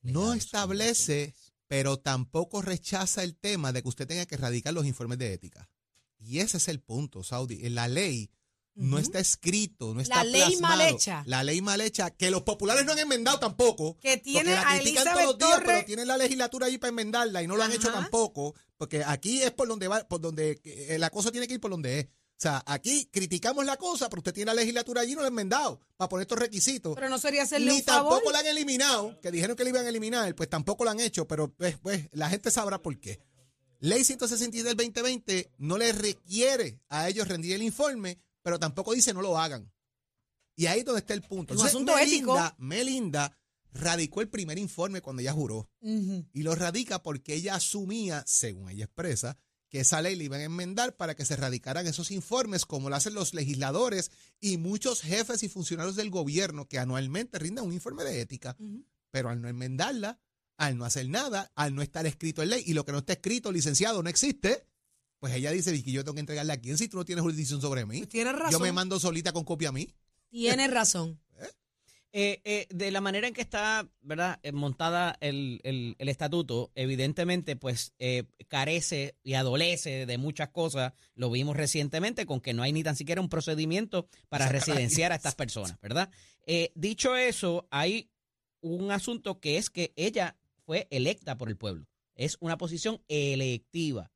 No 0.00 0.34
establece, 0.34 1.34
pero 1.66 1.98
tampoco 1.98 2.62
rechaza 2.62 3.22
el 3.22 3.36
tema 3.36 3.72
de 3.72 3.82
que 3.82 3.88
usted 3.88 4.06
tenga 4.06 4.26
que 4.26 4.34
erradicar 4.34 4.74
los 4.74 4.86
informes 4.86 5.18
de 5.18 5.32
ética. 5.32 5.70
Y 6.18 6.38
ese 6.40 6.56
es 6.56 6.68
el 6.68 6.80
punto, 6.80 7.22
Saudi. 7.22 7.66
En 7.66 7.74
la 7.74 7.86
ley 7.88 8.30
no 8.76 8.98
está 8.98 9.20
escrito, 9.20 9.88
no 9.88 9.96
La 9.96 10.02
está 10.02 10.24
ley 10.24 10.56
mal 10.56 10.80
hecha. 10.80 11.22
La 11.26 11.44
ley 11.44 11.60
mal 11.62 11.80
hecha, 11.80 12.10
que 12.10 12.30
los 12.30 12.42
populares 12.42 12.84
no 12.84 12.92
han 12.92 12.98
enmendado 12.98 13.38
tampoco. 13.38 13.96
Que 14.00 14.16
tiene 14.16 14.54
la 14.54 14.68
a 14.68 14.76
Elizabeth 14.78 15.12
todos 15.12 15.24
los 15.26 15.38
días, 15.38 15.50
Torres- 15.50 15.66
pero 15.66 15.86
tienen 15.86 16.08
la 16.08 16.16
legislatura 16.16 16.66
ahí 16.66 16.78
para 16.78 16.88
enmendarla 16.90 17.42
y 17.42 17.46
no 17.46 17.56
lo 17.56 17.62
han 17.62 17.72
hecho 17.72 17.92
tampoco, 17.92 18.54
porque 18.76 19.02
aquí 19.04 19.42
es 19.42 19.52
por 19.52 19.68
donde 19.68 19.86
va, 19.88 20.00
por 20.08 20.20
donde 20.20 20.60
eh, 20.64 20.96
la 20.98 21.10
cosa 21.10 21.30
tiene 21.30 21.46
que 21.46 21.54
ir 21.54 21.60
por 21.60 21.70
donde 21.70 22.00
es. 22.00 22.06
O 22.06 22.40
sea, 22.44 22.62
aquí 22.66 23.08
criticamos 23.12 23.64
la 23.64 23.76
cosa, 23.76 24.08
pero 24.10 24.18
usted 24.18 24.34
tiene 24.34 24.46
la 24.52 24.54
legislatura 24.60 25.02
allí 25.02 25.12
y 25.12 25.14
no 25.14 25.20
la 25.20 25.28
ha 25.28 25.30
enmendado 25.30 25.80
para 25.96 26.08
poner 26.08 26.22
estos 26.22 26.36
requisitos. 26.38 26.94
Pero 26.96 27.08
no 27.08 27.16
sería 27.18 27.44
hacerle 27.44 27.70
Ni 27.70 27.76
un 27.78 27.82
favor. 27.84 28.10
tampoco 28.14 28.32
la 28.32 28.40
han 28.40 28.46
eliminado, 28.48 29.20
que 29.20 29.30
dijeron 29.30 29.56
que 29.56 29.62
la 29.62 29.70
iban 29.70 29.86
a 29.86 29.88
eliminar, 29.88 30.34
pues 30.34 30.50
tampoco 30.50 30.84
la 30.84 30.90
han 30.90 31.00
hecho, 31.00 31.28
pero 31.28 31.54
pues, 31.54 31.78
pues 31.78 32.08
la 32.10 32.28
gente 32.28 32.50
sabrá 32.50 32.82
por 32.82 32.98
qué. 32.98 33.20
Ley 33.78 34.02
162 34.02 34.64
del 34.64 34.76
2020 34.76 35.52
no 35.58 35.78
les 35.78 35.96
requiere 35.96 36.80
a 36.88 37.08
ellos 37.08 37.28
rendir 37.28 37.54
el 37.54 37.62
informe, 37.62 38.18
pero 38.44 38.60
tampoco 38.60 38.92
dice 38.92 39.12
no 39.12 39.22
lo 39.22 39.38
hagan. 39.38 39.72
Y 40.54 40.66
ahí 40.66 40.80
es 40.80 40.84
donde 40.84 41.00
está 41.00 41.14
el 41.14 41.22
punto. 41.22 41.54
Un 41.54 41.58
Entonces, 41.58 41.74
asunto 41.74 41.98
ético. 41.98 42.34
Melinda, 42.34 42.54
Melinda 42.58 43.38
radicó 43.72 44.20
el 44.20 44.28
primer 44.28 44.58
informe 44.58 45.00
cuando 45.00 45.22
ella 45.22 45.32
juró. 45.32 45.68
Y 45.80 46.42
lo 46.42 46.54
radica 46.54 47.02
porque 47.02 47.34
ella 47.34 47.56
asumía, 47.56 48.22
según 48.26 48.70
ella 48.70 48.84
expresa, 48.84 49.36
que 49.68 49.80
esa 49.80 50.00
ley 50.00 50.14
le 50.14 50.24
iban 50.24 50.40
a 50.40 50.44
enmendar 50.44 50.94
para 50.94 51.16
que 51.16 51.24
se 51.24 51.34
radicaran 51.34 51.86
esos 51.88 52.12
informes, 52.12 52.64
como 52.66 52.88
lo 52.88 52.94
hacen 52.94 53.14
los 53.14 53.34
legisladores 53.34 54.12
y 54.40 54.58
muchos 54.58 55.00
jefes 55.00 55.42
y 55.42 55.48
funcionarios 55.48 55.96
del 55.96 56.10
gobierno 56.10 56.68
que 56.68 56.78
anualmente 56.78 57.40
rinden 57.40 57.64
un 57.64 57.72
informe 57.72 58.04
de 58.04 58.20
ética. 58.20 58.56
Pero 59.10 59.30
al 59.30 59.40
no 59.40 59.48
enmendarla, 59.48 60.20
al 60.56 60.78
no 60.78 60.84
hacer 60.84 61.08
nada, 61.08 61.50
al 61.56 61.74
no 61.74 61.82
estar 61.82 62.06
escrito 62.06 62.42
en 62.42 62.50
ley, 62.50 62.62
y 62.64 62.74
lo 62.74 62.84
que 62.84 62.92
no 62.92 62.98
está 62.98 63.14
escrito, 63.14 63.50
licenciado, 63.50 64.02
no 64.02 64.08
existe, 64.08 64.68
pues 65.24 65.36
ella 65.36 65.50
dice, 65.52 65.72
Vicky, 65.72 65.90
yo 65.90 66.04
tengo 66.04 66.14
que 66.16 66.20
entregarle 66.20 66.52
a 66.52 66.60
quién 66.60 66.76
si 66.76 66.86
tú 66.86 66.98
no 66.98 67.04
tienes 67.06 67.22
jurisdicción 67.22 67.58
sobre 67.62 67.86
mí. 67.86 67.96
Pues 67.98 68.10
tienes 68.10 68.34
razón. 68.34 68.52
Yo 68.52 68.60
me 68.60 68.72
mando 68.72 69.00
solita 69.00 69.32
con 69.32 69.42
copia 69.44 69.70
a 69.70 69.72
mí. 69.72 69.88
Tienes 70.28 70.70
razón. 70.70 71.18
Eh, 72.16 72.40
eh, 72.44 72.68
de 72.70 72.92
la 72.92 73.00
manera 73.00 73.26
en 73.26 73.34
que 73.34 73.40
está, 73.40 73.88
¿verdad? 74.00 74.38
eh, 74.44 74.52
montada 74.52 75.16
el, 75.18 75.60
el- 75.64 75.96
el 75.98 76.08
estatuto, 76.08 76.70
evidentemente, 76.76 77.56
pues 77.56 77.92
eh, 77.98 78.22
carece 78.46 79.16
y 79.24 79.34
adolece 79.34 80.06
de 80.06 80.16
muchas 80.16 80.50
cosas. 80.50 80.92
Lo 81.16 81.28
vimos 81.28 81.56
recientemente 81.56 82.24
con 82.24 82.40
que 82.40 82.52
no 82.54 82.62
hay 82.62 82.72
ni 82.72 82.84
tan 82.84 82.94
siquiera 82.94 83.20
un 83.20 83.28
procedimiento 83.28 84.06
para 84.28 84.48
residenciar 84.48 85.10
a 85.10 85.16
estas 85.16 85.34
personas, 85.44 85.76
¿verdad? 85.80 86.08
Eh, 86.46 86.70
dicho 86.76 87.16
eso, 87.16 87.66
hay 87.72 88.10
un 88.60 88.92
asunto 88.92 89.40
que 89.40 89.56
es 89.58 89.68
que 89.68 89.92
ella 89.96 90.36
fue 90.64 90.86
electa 90.92 91.36
por 91.36 91.48
el 91.48 91.56
pueblo. 91.56 91.88
Es 92.14 92.36
una 92.38 92.56
posición 92.58 93.02
electiva. 93.08 94.12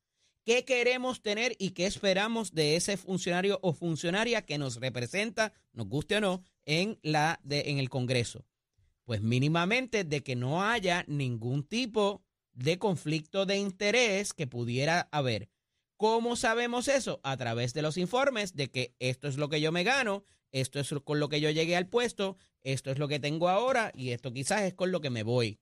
¿Qué 0.49 0.65
queremos 0.65 1.21
tener 1.21 1.55
y 1.59 1.73
qué 1.73 1.85
esperamos 1.85 2.55
de 2.55 2.77
ese 2.77 2.97
funcionario 2.97 3.59
o 3.61 3.75
funcionaria 3.75 4.47
que 4.47 4.57
nos 4.57 4.77
representa, 4.77 5.53
nos 5.75 5.89
guste 5.91 6.17
o 6.17 6.21
no, 6.23 6.43
en, 6.65 6.99
la 7.03 7.39
de, 7.43 7.65
en 7.67 7.77
el 7.77 7.91
Congreso? 7.91 8.47
Pues 9.05 9.21
mínimamente 9.21 10.05
de 10.05 10.23
que 10.23 10.37
no 10.37 10.65
haya 10.65 11.05
ningún 11.07 11.65
tipo 11.65 12.23
de 12.55 12.79
conflicto 12.79 13.45
de 13.45 13.59
interés 13.59 14.33
que 14.33 14.47
pudiera 14.47 15.11
haber. 15.13 15.51
¿Cómo 15.99 16.35
sabemos 16.35 16.89
eso? 16.89 17.21
A 17.25 17.37
través 17.37 17.75
de 17.75 17.83
los 17.83 17.99
informes 17.99 18.57
de 18.57 18.71
que 18.71 18.95
esto 19.01 19.29
es 19.29 19.37
lo 19.37 19.51
que 19.51 19.61
yo 19.61 19.71
me 19.71 19.85
gano, 19.85 20.25
esto 20.51 20.81
es 20.81 20.89
con 21.05 21.21
lo 21.21 21.29
que 21.29 21.43
yo 21.43 21.51
llegué 21.51 21.77
al 21.77 21.91
puesto, 21.91 22.39
esto 22.63 22.91
es 22.91 22.99
lo 22.99 23.07
que 23.07 23.21
tengo 23.21 23.51
ahora 23.51 23.93
y 23.95 24.13
esto 24.13 24.33
quizás 24.33 24.63
es 24.63 24.73
con 24.73 24.93
lo 24.93 25.03
que 25.03 25.11
me 25.11 25.25
voy. 25.25 25.61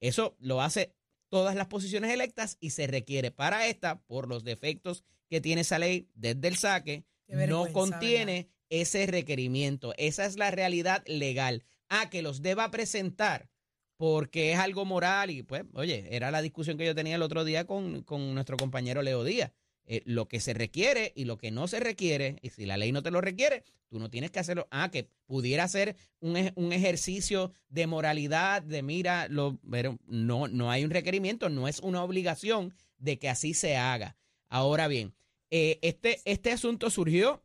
Eso 0.00 0.36
lo 0.40 0.60
hace 0.60 0.97
todas 1.28 1.54
las 1.54 1.66
posiciones 1.66 2.12
electas 2.12 2.56
y 2.60 2.70
se 2.70 2.86
requiere 2.86 3.30
para 3.30 3.66
esta, 3.66 4.00
por 4.02 4.28
los 4.28 4.44
defectos 4.44 5.04
que 5.28 5.40
tiene 5.40 5.62
esa 5.62 5.78
ley 5.78 6.08
desde 6.14 6.48
el 6.48 6.56
saque, 6.56 7.04
no 7.28 7.70
contiene 7.72 8.48
ese 8.70 9.06
requerimiento. 9.06 9.94
Esa 9.96 10.24
es 10.24 10.36
la 10.36 10.50
realidad 10.50 11.02
legal. 11.06 11.64
A 11.88 12.10
que 12.10 12.22
los 12.22 12.42
deba 12.42 12.70
presentar 12.70 13.50
porque 13.96 14.52
es 14.52 14.58
algo 14.58 14.84
moral 14.84 15.30
y 15.30 15.42
pues, 15.42 15.64
oye, 15.72 16.06
era 16.10 16.30
la 16.30 16.42
discusión 16.42 16.78
que 16.78 16.86
yo 16.86 16.94
tenía 16.94 17.16
el 17.16 17.22
otro 17.22 17.44
día 17.44 17.66
con, 17.66 18.02
con 18.02 18.34
nuestro 18.34 18.56
compañero 18.56 19.02
Leo 19.02 19.24
Díaz. 19.24 19.52
Eh, 19.90 20.02
lo 20.04 20.28
que 20.28 20.38
se 20.38 20.52
requiere 20.52 21.14
y 21.16 21.24
lo 21.24 21.38
que 21.38 21.50
no 21.50 21.66
se 21.66 21.80
requiere, 21.80 22.36
y 22.42 22.50
si 22.50 22.66
la 22.66 22.76
ley 22.76 22.92
no 22.92 23.02
te 23.02 23.10
lo 23.10 23.22
requiere, 23.22 23.64
tú 23.88 23.98
no 23.98 24.10
tienes 24.10 24.30
que 24.30 24.38
hacerlo. 24.38 24.68
Ah, 24.70 24.90
que 24.90 25.08
pudiera 25.24 25.66
ser 25.66 25.96
un, 26.20 26.36
ej- 26.36 26.52
un 26.56 26.74
ejercicio 26.74 27.52
de 27.70 27.86
moralidad, 27.86 28.60
de 28.60 28.82
mira, 28.82 29.28
lo, 29.28 29.58
pero 29.70 29.98
no, 30.06 30.46
no 30.46 30.70
hay 30.70 30.84
un 30.84 30.90
requerimiento, 30.90 31.48
no 31.48 31.68
es 31.68 31.80
una 31.80 32.02
obligación 32.04 32.74
de 32.98 33.18
que 33.18 33.30
así 33.30 33.54
se 33.54 33.78
haga. 33.78 34.14
Ahora 34.50 34.88
bien, 34.88 35.14
eh, 35.48 35.78
este, 35.80 36.20
este 36.26 36.52
asunto 36.52 36.90
surgió 36.90 37.42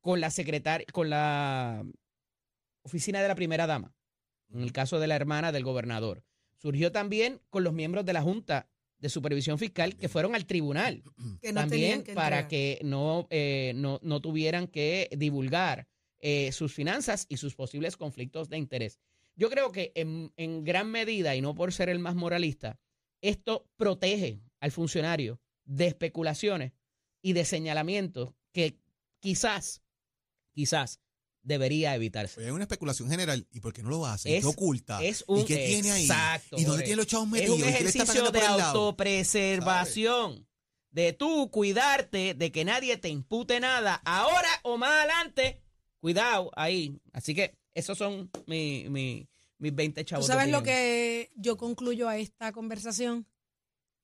con 0.00 0.20
la 0.20 0.30
secretaria, 0.30 0.86
con 0.92 1.10
la 1.10 1.84
oficina 2.82 3.22
de 3.22 3.28
la 3.28 3.36
primera 3.36 3.68
dama, 3.68 3.94
en 4.52 4.62
el 4.62 4.72
caso 4.72 4.98
de 4.98 5.06
la 5.06 5.14
hermana 5.14 5.52
del 5.52 5.62
gobernador. 5.62 6.24
Surgió 6.56 6.90
también 6.90 7.40
con 7.50 7.62
los 7.62 7.72
miembros 7.72 8.04
de 8.04 8.14
la 8.14 8.22
Junta 8.22 8.68
de 8.98 9.08
Supervisión 9.08 9.58
Fiscal 9.58 9.96
que 9.96 10.08
fueron 10.08 10.34
al 10.34 10.46
tribunal 10.46 11.02
Que 11.42 11.52
no 11.52 11.66
tenían 11.68 11.68
también 11.68 12.02
que 12.02 12.14
para 12.14 12.48
que 12.48 12.80
no, 12.82 13.26
eh, 13.30 13.72
no, 13.76 14.00
no 14.02 14.20
tuvieran 14.20 14.66
que 14.66 15.08
divulgar 15.16 15.86
eh, 16.18 16.52
sus 16.52 16.72
finanzas 16.72 17.26
y 17.28 17.36
sus 17.36 17.54
posibles 17.54 17.96
conflictos 17.96 18.48
de 18.48 18.58
interés. 18.58 18.98
Yo 19.36 19.50
creo 19.50 19.72
que 19.72 19.92
en, 19.94 20.32
en 20.36 20.64
gran 20.64 20.90
medida, 20.90 21.34
y 21.34 21.40
no 21.40 21.54
por 21.54 21.72
ser 21.72 21.88
el 21.88 21.98
más 21.98 22.14
moralista, 22.14 22.78
esto 23.20 23.68
protege 23.76 24.40
al 24.60 24.70
funcionario 24.70 25.40
de 25.64 25.86
especulaciones 25.86 26.72
y 27.20 27.32
de 27.32 27.44
señalamientos 27.44 28.34
que 28.52 28.78
quizás, 29.20 29.82
quizás 30.52 31.00
debería 31.44 31.94
evitarse. 31.94 32.34
Pues 32.34 32.46
hay 32.46 32.52
una 32.52 32.64
especulación 32.64 33.08
general. 33.08 33.46
¿Y 33.52 33.60
por 33.60 33.72
qué 33.72 33.84
no 33.84 33.90
lo 33.90 34.04
hace? 34.06 34.36
Es- 34.36 34.42
¿Qué 34.42 34.48
oculta? 34.48 35.02
es 35.04 35.22
un- 35.28 35.40
¿Y 35.40 35.44
qué 35.44 35.56
tiene 35.68 35.92
ahí? 35.92 36.02
exacto, 36.02 36.56
¿Y 36.58 36.64
dónde 36.64 36.82
tiene 36.82 36.96
los 36.96 37.06
chavos 37.06 37.26
Es 37.26 37.32
metidos? 37.32 37.54
un 37.54 37.60
¿Y 37.60 37.64
qué 37.64 37.70
le 37.70 37.76
está 37.88 38.02
ejercicio 38.02 38.30
de 38.32 38.40
autopreservación. 38.40 40.46
De 40.90 41.12
tú 41.12 41.50
cuidarte 41.50 42.34
de 42.34 42.52
que 42.52 42.64
nadie 42.64 42.96
te 42.96 43.08
impute 43.08 43.58
nada 43.60 44.00
ahora 44.04 44.48
o 44.62 44.76
más 44.78 44.90
adelante. 44.90 45.60
Cuidado 46.00 46.50
ahí. 46.54 46.96
Así 47.12 47.34
que 47.34 47.56
esos 47.74 47.98
son 47.98 48.30
mi- 48.46 48.88
mi- 48.88 49.26
mis 49.58 49.74
20 49.74 50.04
¿Tú 50.04 50.08
chavos. 50.10 50.26
sabes 50.26 50.48
lo 50.50 50.62
que 50.62 51.30
yo 51.36 51.56
concluyo 51.56 52.08
a 52.08 52.18
esta 52.18 52.52
conversación? 52.52 53.26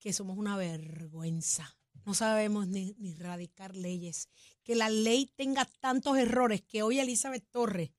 Que 0.00 0.12
somos 0.12 0.36
una 0.36 0.56
vergüenza. 0.56 1.76
No 2.06 2.14
sabemos 2.14 2.66
ni, 2.66 2.94
ni 2.98 3.14
radicar 3.14 3.76
leyes. 3.76 4.28
Que 4.62 4.74
la 4.74 4.90
ley 4.90 5.26
tenga 5.36 5.64
tantos 5.80 6.18
errores 6.18 6.62
que 6.62 6.82
hoy 6.82 7.00
Elizabeth 7.00 7.46
Torres 7.50 7.90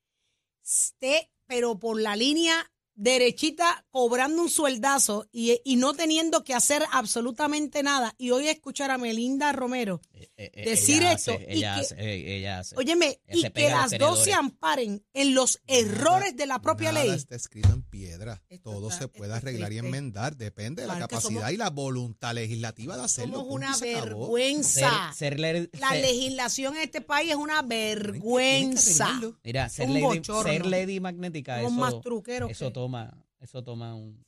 esté, 0.64 1.32
pero 1.46 1.80
por 1.80 2.00
la 2.00 2.16
línea 2.16 2.72
derechita, 2.96 3.86
cobrando 3.92 4.42
un 4.42 4.50
sueldazo 4.50 5.28
y, 5.32 5.60
y 5.64 5.76
no 5.76 5.94
teniendo 5.94 6.44
que 6.44 6.54
hacer 6.54 6.84
absolutamente 6.92 7.84
nada. 7.84 8.14
Y 8.18 8.32
hoy 8.32 8.48
escuchar 8.48 8.92
a 8.92 8.98
Melinda 8.98 9.52
Romero 9.52 10.02
Eh, 10.14 10.30
eh, 10.38 10.66
decir 10.70 10.98
ella 11.02 11.14
esto 11.14 11.34
hace, 11.34 11.48
y 11.50 11.58
ella 11.58 11.76
que- 11.76 11.82
hace, 11.82 12.38
ella 12.38 12.60
hace. 12.60 12.76
Óyeme, 12.78 13.20
Ella 13.28 13.48
y 13.48 13.52
que 13.52 13.70
las 13.70 13.98
dos 13.98 14.24
se 14.24 14.34
amparen 14.34 15.04
en 15.14 15.34
los 15.34 15.60
errores 15.68 16.36
de 16.36 16.46
la 16.46 16.60
propia 16.62 16.92
Nada 16.92 17.06
ley. 17.06 17.16
está 17.16 17.36
escrito 17.36 17.70
en 17.70 17.82
piedra. 17.84 18.42
Esto 18.50 18.72
Todo 18.72 18.90
está- 18.90 19.02
se 19.02 19.08
puede 19.08 19.34
arreglar 19.34 19.74
y 19.74 19.78
enmendar. 19.80 20.38
Depende 20.38 20.84
de 20.84 20.88
la 20.88 21.00
capacidad 21.00 21.42
somos- 21.42 21.52
y 21.54 21.58
la 21.58 21.70
voluntad 21.70 22.34
legislativa 22.36 22.98
de 22.98 23.04
hacerlo. 23.04 23.38
Somos 23.40 23.54
una 23.54 23.74
se 23.74 23.96
acabó. 23.96 24.06
ser, 24.06 24.10
vergüenza. 24.20 25.14
ser 25.16 25.40
le- 25.40 25.70
La 25.80 25.90
ser- 25.90 26.02
legislación 26.02 26.76
en 26.76 26.82
este 26.84 27.02
país 27.02 27.32
es 27.32 27.36
una 27.38 27.62
vergüenza. 27.62 29.20
Mira, 29.44 29.70
ser 29.70 29.88
un 29.88 29.94
lady, 29.96 30.04
bochorno. 30.06 30.44
ser 30.52 30.66
lady 30.66 31.00
magnética, 31.00 31.62
eso, 31.62 31.70
más 31.72 32.00
truqueros 32.02 32.52
eso 32.52 32.68
que- 32.68 32.72
toma, 32.92 33.26
eso 33.40 33.64
toma 33.64 33.96
un... 33.96 34.24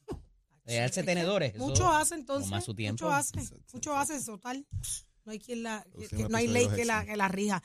Pegarse 0.65 1.01
Es 1.01 1.05
que 1.05 1.11
tenedores. 1.11 1.55
eso 1.55 1.65
Mucho 1.65 1.91
hace 1.91 2.15
entonces. 2.15 2.49
toma 2.49 2.61
su 2.61 2.73
tiempo. 2.73 3.03
Mucho 3.05 3.13
hace. 3.13 3.39
Mucho 3.73 3.95
hace, 3.97 4.21
total. 4.23 4.65
No 5.25 5.31
hay 5.33 5.39
quien 5.39 5.63
la, 5.63 5.85
que- 6.09 6.27
no 6.29 6.37
hay 6.37 6.47
ley 6.47 6.67
que 6.69 6.85
la, 6.85 7.05
que 7.05 7.17
la 7.17 7.27
rija. 7.27 7.61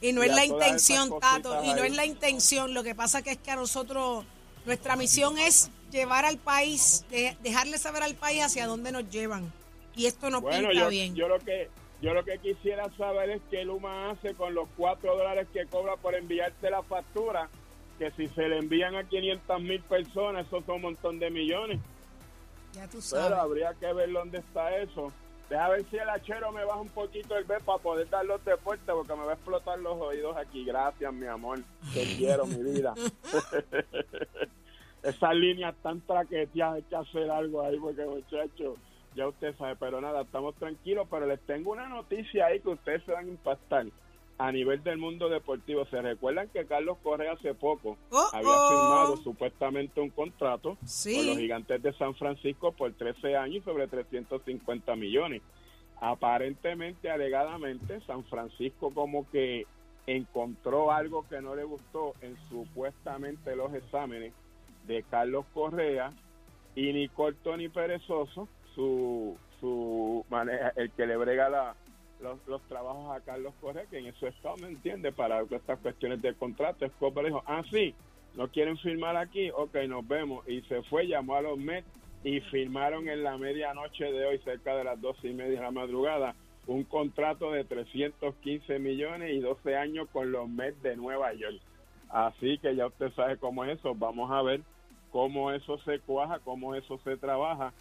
y 0.00 0.12
no 0.12 0.24
y 0.24 0.28
es 0.28 0.34
la 0.34 0.44
intención, 0.44 1.18
Tato, 1.20 1.62
y 1.64 1.68
no 1.74 1.82
es 1.84 1.94
la 1.94 2.04
intención. 2.06 2.72
Lo 2.74 2.82
que 2.82 2.94
pasa 2.94 3.22
que 3.22 3.32
es 3.32 3.38
que 3.38 3.50
a 3.50 3.56
nosotros, 3.56 4.24
nuestra 4.64 4.96
misión 4.96 5.38
es 5.38 5.70
llevar 5.90 6.24
al 6.24 6.38
país, 6.38 7.04
de- 7.10 7.36
dejarle 7.42 7.78
saber 7.78 8.02
al 8.02 8.14
país 8.14 8.42
hacia 8.42 8.66
dónde 8.66 8.92
nos 8.92 9.08
llevan. 9.10 9.52
Y 9.96 10.06
esto 10.06 10.30
no 10.30 10.40
Bueno, 10.40 10.68
pinta 10.68 10.84
yo, 10.84 10.88
bien. 10.88 11.14
yo 11.14 11.28
lo 11.28 11.38
que 11.38 11.68
yo 12.00 12.14
lo 12.14 12.24
que 12.24 12.38
quisiera 12.38 12.88
saber 12.96 13.28
es 13.28 13.42
qué 13.50 13.62
Luma 13.64 14.10
hace 14.10 14.32
con 14.34 14.54
los 14.54 14.66
cuatro 14.74 15.14
dólares 15.18 15.46
que 15.52 15.66
cobra 15.66 15.96
por 15.96 16.14
enviarte 16.14 16.70
la 16.70 16.82
factura, 16.82 17.50
que 17.98 18.10
si 18.12 18.26
se 18.28 18.48
le 18.48 18.56
envían 18.58 18.94
a 18.96 19.04
500 19.06 19.60
mil 19.60 19.82
personas, 19.82 20.46
eso 20.46 20.62
son 20.64 20.76
un 20.76 20.82
montón 20.82 21.18
de 21.18 21.28
millones. 21.30 21.78
ya 22.72 22.84
tú 22.86 22.92
Pero 22.92 23.02
sabes. 23.02 23.38
habría 23.38 23.74
que 23.74 23.92
ver 23.92 24.10
dónde 24.12 24.38
está 24.38 24.74
eso. 24.78 25.12
Deja 25.50 25.68
ver 25.68 25.84
si 25.90 25.96
el 25.96 26.08
hachero 26.08 26.52
me 26.52 26.64
baja 26.64 26.80
un 26.80 26.88
poquito 26.90 27.36
el 27.36 27.42
B 27.42 27.58
para 27.64 27.82
poder 27.82 28.08
dar 28.08 28.24
los 28.24 28.42
deportes, 28.44 28.86
porque 28.86 29.16
me 29.16 29.24
va 29.24 29.32
a 29.32 29.34
explotar 29.34 29.80
los 29.80 30.00
oídos 30.00 30.36
aquí. 30.36 30.64
Gracias, 30.64 31.12
mi 31.12 31.26
amor. 31.26 31.58
Te 31.92 32.04
quiero, 32.16 32.46
mi 32.46 32.62
vida. 32.62 32.94
Esas 35.02 35.34
líneas 35.34 35.74
tan 35.82 36.00
traqueteadas, 36.02 36.76
hay 36.76 36.82
que 36.82 36.94
hacer 36.94 37.28
algo 37.28 37.62
ahí, 37.62 37.76
porque 37.80 38.06
muchachos, 38.06 38.76
ya 39.16 39.26
usted 39.26 39.56
sabe. 39.56 39.74
Pero 39.74 40.00
nada, 40.00 40.20
estamos 40.20 40.54
tranquilos, 40.54 41.08
pero 41.10 41.26
les 41.26 41.40
tengo 41.40 41.72
una 41.72 41.88
noticia 41.88 42.46
ahí 42.46 42.60
que 42.60 42.68
ustedes 42.68 43.02
se 43.02 43.10
van 43.10 43.26
a 43.26 43.30
impactar 43.30 43.86
a 44.40 44.50
nivel 44.52 44.82
del 44.82 44.96
mundo 44.96 45.28
deportivo. 45.28 45.84
¿Se 45.86 46.00
recuerdan 46.00 46.48
que 46.48 46.64
Carlos 46.64 46.96
Correa 47.02 47.32
hace 47.32 47.54
poco 47.54 47.98
Oh, 48.10 48.28
había 48.32 48.48
oh. 48.50 48.68
firmado 48.70 49.16
supuestamente 49.18 50.00
un 50.00 50.08
contrato 50.10 50.78
Sí. 50.84 51.14
con 51.16 51.26
los 51.26 51.36
gigantes 51.38 51.82
de 51.82 51.92
San 51.92 52.14
Francisco 52.14 52.72
por 52.72 52.92
13 52.94 53.36
años 53.36 53.56
y 53.56 53.60
sobre 53.60 53.86
350 53.86 54.96
millones. 54.96 55.42
Aparentemente, 56.00 57.10
alegadamente, 57.10 58.00
San 58.06 58.24
Francisco 58.24 58.90
como 58.94 59.30
que 59.30 59.66
encontró 60.06 60.90
algo 60.90 61.26
que 61.28 61.42
no 61.42 61.54
le 61.54 61.64
gustó 61.64 62.14
en 62.22 62.36
supuestamente 62.48 63.54
los 63.54 63.72
exámenes 63.74 64.32
de 64.86 65.02
Carlos 65.10 65.44
Correa 65.52 66.10
y 66.74 66.92
ni 66.94 67.08
corto 67.08 67.54
ni 67.58 67.68
perezoso, 67.68 68.48
su, 68.74 69.36
su 69.60 70.24
maneja, 70.30 70.72
el 70.76 70.90
que 70.92 71.06
le 71.06 71.16
brega 71.18 71.50
la, 71.50 71.74
los, 72.22 72.38
los 72.46 72.62
trabajos 72.62 73.16
a 73.16 73.20
Carlos 73.20 73.54
Correa, 73.60 73.86
que 73.86 73.98
en 73.98 74.06
eso 74.06 74.26
está, 74.26 74.54
¿me 74.56 74.68
entiende? 74.68 75.12
Para 75.12 75.42
estas 75.42 75.78
cuestiones 75.80 76.20
del 76.22 76.36
contrato. 76.36 76.84
Escobar 76.84 77.24
dijo, 77.24 77.42
ah, 77.46 77.62
sí, 77.70 77.94
no 78.36 78.48
quieren 78.48 78.78
firmar 78.78 79.16
aquí, 79.16 79.50
ok, 79.50 79.74
nos 79.88 80.06
vemos. 80.06 80.46
Y 80.48 80.62
se 80.62 80.82
fue, 80.84 81.06
llamó 81.06 81.36
a 81.36 81.42
los 81.42 81.58
Mets 81.58 81.86
y 82.22 82.40
firmaron 82.40 83.08
en 83.08 83.22
la 83.22 83.38
medianoche 83.38 84.04
de 84.04 84.26
hoy, 84.26 84.38
cerca 84.38 84.76
de 84.76 84.84
las 84.84 85.00
doce 85.00 85.28
y 85.28 85.34
media 85.34 85.58
de 85.58 85.64
la 85.64 85.70
madrugada, 85.70 86.34
un 86.66 86.84
contrato 86.84 87.50
de 87.52 87.64
315 87.64 88.78
millones 88.78 89.32
y 89.32 89.40
12 89.40 89.76
años 89.76 90.08
con 90.12 90.30
los 90.30 90.48
Mets 90.48 90.82
de 90.82 90.96
Nueva 90.96 91.32
York. 91.32 91.60
Así 92.10 92.58
que 92.58 92.74
ya 92.74 92.86
usted 92.86 93.12
sabe 93.12 93.36
cómo 93.38 93.64
es 93.64 93.78
eso. 93.78 93.94
Vamos 93.94 94.30
a 94.30 94.42
ver 94.42 94.60
cómo 95.10 95.50
eso 95.52 95.78
se 95.78 96.00
cuaja, 96.00 96.40
cómo 96.40 96.74
eso 96.74 96.98
se 97.04 97.16
trabaja. 97.16 97.72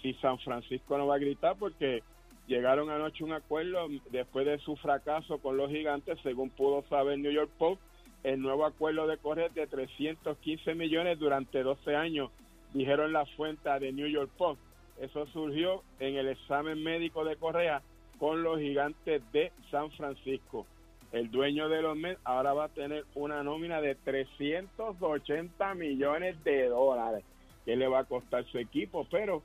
Si 0.00 0.14
San 0.14 0.38
Francisco 0.38 0.96
no 0.96 1.06
va 1.06 1.16
a 1.16 1.18
gritar, 1.18 1.56
porque 1.58 2.02
llegaron 2.46 2.90
anoche 2.90 3.24
un 3.24 3.32
acuerdo 3.32 3.88
después 4.10 4.46
de 4.46 4.58
su 4.58 4.76
fracaso 4.76 5.38
con 5.38 5.56
los 5.56 5.70
gigantes, 5.70 6.18
según 6.22 6.50
pudo 6.50 6.82
saber 6.88 7.18
New 7.18 7.32
York 7.32 7.50
Post, 7.58 7.80
el 8.22 8.40
nuevo 8.40 8.64
acuerdo 8.64 9.06
de 9.06 9.18
correr 9.18 9.52
de 9.52 9.66
315 9.66 10.74
millones 10.74 11.18
durante 11.18 11.62
12 11.62 11.94
años, 11.94 12.30
dijeron 12.72 13.12
la 13.12 13.26
fuente 13.26 13.68
de 13.78 13.92
New 13.92 14.08
York 14.08 14.30
Post. 14.36 14.60
Eso 15.00 15.26
surgió 15.26 15.82
en 15.98 16.16
el 16.16 16.28
examen 16.28 16.82
médico 16.82 17.24
de 17.24 17.36
Correa 17.36 17.82
con 18.18 18.42
los 18.42 18.60
gigantes 18.60 19.22
de 19.32 19.52
San 19.70 19.90
Francisco. 19.92 20.66
El 21.12 21.30
dueño 21.30 21.68
de 21.68 21.82
los 21.82 21.96
Mets 21.96 22.20
ahora 22.24 22.54
va 22.54 22.64
a 22.64 22.68
tener 22.68 23.04
una 23.14 23.42
nómina 23.42 23.80
de 23.80 23.94
380 23.94 25.74
millones 25.74 26.42
de 26.44 26.68
dólares 26.68 27.24
que 27.64 27.76
le 27.76 27.86
va 27.86 28.00
a 28.00 28.04
costar 28.04 28.44
su 28.46 28.58
equipo, 28.58 29.06
pero 29.10 29.42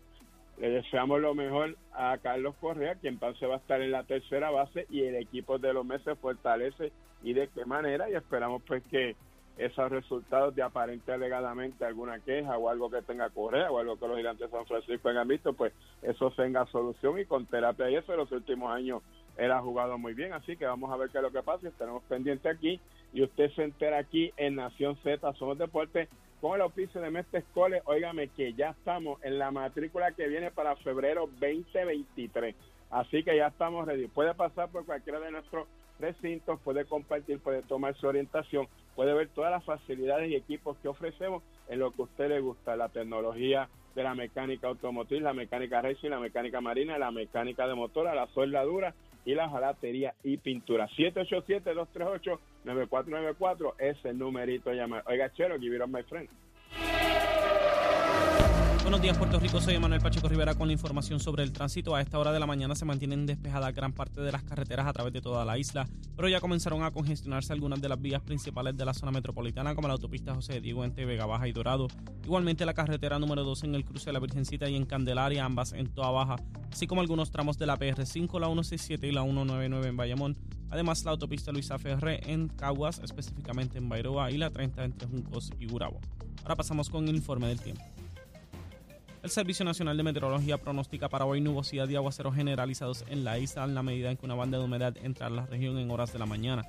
le 0.60 0.70
deseamos 0.70 1.22
lo 1.22 1.34
mejor 1.34 1.78
a 1.94 2.18
Carlos 2.18 2.56
Correa, 2.60 2.96
quien 2.96 3.20
se 3.40 3.48
va 3.48 3.56
a 3.56 3.60
estar 3.60 3.82
en 3.82 3.92
la 3.92 4.04
tercera 4.04 4.52
base 4.52 4.86
y 4.90 5.04
el 5.04 5.16
equipo 5.16 5.58
de 5.58 5.74
los 5.74 5.86
Mets 5.86 6.04
se 6.04 6.16
fortalece 6.16 6.92
y 7.24 7.34
de 7.34 7.48
qué 7.48 7.66
manera 7.66 8.10
y 8.10 8.16
esperamos 8.16 8.62
pues 8.68 8.84
que 8.92 9.16
esos 9.58 9.92
resultados 9.92 10.56
de 10.56 10.62
aparente 10.62 11.12
alegadamente 11.12 11.84
alguna 11.84 12.20
queja 12.20 12.58
o 12.58 12.70
algo 12.70 12.90
que 12.90 13.02
tenga 13.02 13.30
Correa 13.30 13.70
o 13.72 13.80
algo 13.80 13.98
que 13.98 14.08
los 14.08 14.18
gigantes 14.18 14.50
de 14.50 14.58
San 14.58 14.66
Francisco 14.66 15.10
hayan 15.10 15.28
visto, 15.28 15.54
pues 15.54 15.74
eso 16.02 16.32
tenga 16.32 16.66
solución 16.68 17.20
y 17.20 17.26
con 17.26 17.46
terapia 17.46 17.90
y 17.90 17.96
eso 17.96 18.14
en 18.14 18.20
los 18.20 18.32
últimos 18.32 18.72
años 18.72 19.02
él 19.38 19.52
ha 19.52 19.62
jugado 19.62 19.98
muy 19.98 20.14
bien, 20.14 20.34
así 20.34 20.58
que 20.58 20.66
vamos 20.66 20.92
a 20.92 20.98
ver 20.98 21.10
qué 21.10 21.18
es 21.18 21.24
lo 21.24 21.32
que 21.32 21.44
pasa, 21.44 21.68
estaremos 21.68 22.04
pendientes 22.04 22.54
aquí 22.54 22.80
y 23.14 23.24
usted 23.24 23.52
se 23.52 23.64
entera 23.64 23.98
aquí 23.98 24.32
en 24.38 24.56
Nación 24.56 24.98
Z, 25.04 25.34
Somos 25.34 25.58
Deportes, 25.58 26.10
con 26.42 26.56
el 26.56 26.62
oficio 26.62 27.02
de 27.02 27.12
Mestre 27.12 27.44
Cole, 27.54 27.82
óigame 27.86 28.30
que 28.30 28.54
ya 28.54 28.70
estamos 28.70 29.22
en 29.24 29.40
la 29.40 29.52
matrícula 29.52 30.12
que 30.14 30.28
viene 30.28 30.52
para 30.52 30.76
febrero 30.78 31.30
2023, 31.40 32.56
así 32.92 33.24
que 33.24 33.36
ya 33.36 33.48
estamos 33.48 33.86
ready, 33.86 34.08
puede 34.08 34.34
pasar 34.34 34.70
por 34.70 34.86
cualquiera 34.86 35.20
de 35.20 35.32
nuestros 35.32 35.68
recintos, 36.00 36.60
puede 36.62 36.86
compartir, 36.86 37.40
puede 37.40 37.62
tomar 37.64 37.94
su 37.96 38.08
orientación, 38.08 38.68
puede 38.96 39.14
ver 39.14 39.28
todas 39.30 39.52
las 39.52 39.64
facilidades 39.66 40.32
y 40.32 40.36
equipos 40.36 40.78
que 40.78 40.88
ofrecemos 40.88 41.44
en 41.68 41.80
lo 41.80 41.92
que 41.92 42.02
a 42.04 42.06
usted 42.06 42.30
le 42.30 42.40
gusta, 42.40 42.78
la 42.78 42.90
tecnología 42.90 43.68
de 43.96 44.04
la 44.04 44.16
mecánica 44.16 44.68
automotriz, 44.68 45.22
la 45.22 45.34
mecánica 45.34 45.82
racing, 45.82 46.10
la 46.10 46.20
mecánica 46.20 46.62
marina, 46.62 46.98
la 46.98 47.12
mecánica 47.12 47.68
de 47.68 47.76
motora, 47.76 48.16
la 48.16 48.28
soldadura 48.28 48.94
y 49.26 49.36
la 49.36 49.50
jalatería 49.50 50.14
y 50.24 50.38
pintura. 50.38 50.88
787-238-9494 52.66 53.74
es 53.80 53.98
el 54.06 54.18
numerito 54.18 54.70
de 54.70 54.78
llamar. 54.78 55.04
Oiga, 55.08 55.32
Chero, 55.34 55.60
give 55.60 55.76
it 55.76 55.82
up, 55.82 55.90
my 55.90 56.04
friend. 56.04 56.30
Buenos 58.90 59.04
días, 59.04 59.20
Puerto 59.20 59.40
Rico. 59.40 59.62
Soy 59.62 59.78
Manuel 59.78 60.02
Pacheco 60.02 60.28
Rivera 60.28 60.56
con 60.56 60.66
la 60.66 60.74
información 60.74 61.20
sobre 61.20 61.44
el 61.44 61.52
tránsito. 61.52 61.94
A 61.94 62.02
esta 62.02 62.18
hora 62.18 62.32
de 62.32 62.40
la 62.40 62.48
mañana 62.48 62.74
se 62.74 62.86
mantienen 62.86 63.28
despejadas 63.28 63.72
gran 63.76 63.94
parte 63.94 64.20
de 64.20 64.32
las 64.32 64.42
carreteras 64.42 64.88
a 64.88 64.94
través 64.94 65.14
de 65.14 65.22
toda 65.22 65.46
la 65.46 65.60
isla, 65.60 65.88
pero 66.16 66.28
ya 66.28 66.42
comenzaron 66.42 66.82
a 66.82 66.90
congestionarse 66.90 67.54
algunas 67.54 67.80
de 67.82 67.88
las 67.88 68.02
vías 68.02 68.20
principales 68.24 68.76
de 68.76 68.86
la 68.86 68.96
zona 68.96 69.12
metropolitana, 69.12 69.76
como 69.76 69.88
la 69.88 69.94
autopista 69.94 70.34
José 70.34 70.60
Diego 70.60 70.84
entre 70.84 71.06
Vega 71.06 71.28
Baja 71.28 71.48
y 71.48 71.52
Dorado. 71.52 71.88
Igualmente 72.24 72.66
la 72.66 72.74
carretera 72.74 73.20
número 73.20 73.44
2 73.44 73.66
en 73.66 73.76
el 73.76 73.86
cruce 73.86 74.08
de 74.08 74.14
la 74.14 74.20
Virgencita 74.20 74.68
y 74.68 74.76
en 74.76 74.88
Candelaria, 74.88 75.46
ambas 75.46 75.74
en 75.74 75.94
Toa 75.94 76.10
Baja, 76.10 76.38
así 76.72 76.88
como 76.88 77.02
algunos 77.02 77.30
tramos 77.30 77.60
de 77.60 77.68
la 77.68 77.78
PR5, 77.78 78.40
la 78.40 78.48
167 78.48 79.06
y 79.06 79.12
la 79.12 79.22
199 79.22 79.88
en 79.88 79.98
Bayamón. 79.98 80.38
Además, 80.72 81.06
la 81.06 81.12
autopista 81.12 81.52
Luisa 81.52 81.78
Ferré 81.78 82.22
en 82.26 82.48
Caguas, 82.48 83.02
específicamente 83.04 83.78
en 83.78 83.88
Bairoa, 83.88 84.32
y 84.32 84.38
la 84.38 84.50
30 84.50 84.84
entre 84.84 85.08
Juncos 85.08 85.52
y 85.60 85.68
Gurabo. 85.68 86.00
Ahora 86.42 86.56
pasamos 86.56 86.90
con 86.90 87.08
el 87.08 87.16
informe 87.16 87.48
del 87.50 87.62
tiempo. 87.62 87.84
El 89.22 89.30
Servicio 89.30 89.66
Nacional 89.66 89.98
de 89.98 90.04
Meteorología 90.04 90.58
pronostica 90.58 91.10
para 91.10 91.26
hoy 91.26 91.42
nubosidad 91.42 91.90
y 91.90 91.96
aguaceros 91.98 92.36
generalizados 92.36 93.04
en 93.10 93.26
la 93.26 93.38
isla 93.38 93.66
en 93.66 93.76
la 93.76 93.84
medida 93.84 94.10
en 94.10 94.16
que 94.16 94.26
una 94.26 94.36
banda 94.36 94.58
de 94.58 94.64
humedad 94.64 94.96
entra 95.04 95.28
a 95.28 95.30
la 95.30 95.46
región 95.46 95.78
en 95.78 95.92
horas 95.92 96.14
de 96.14 96.20
la 96.20 96.26
mañana. 96.26 96.64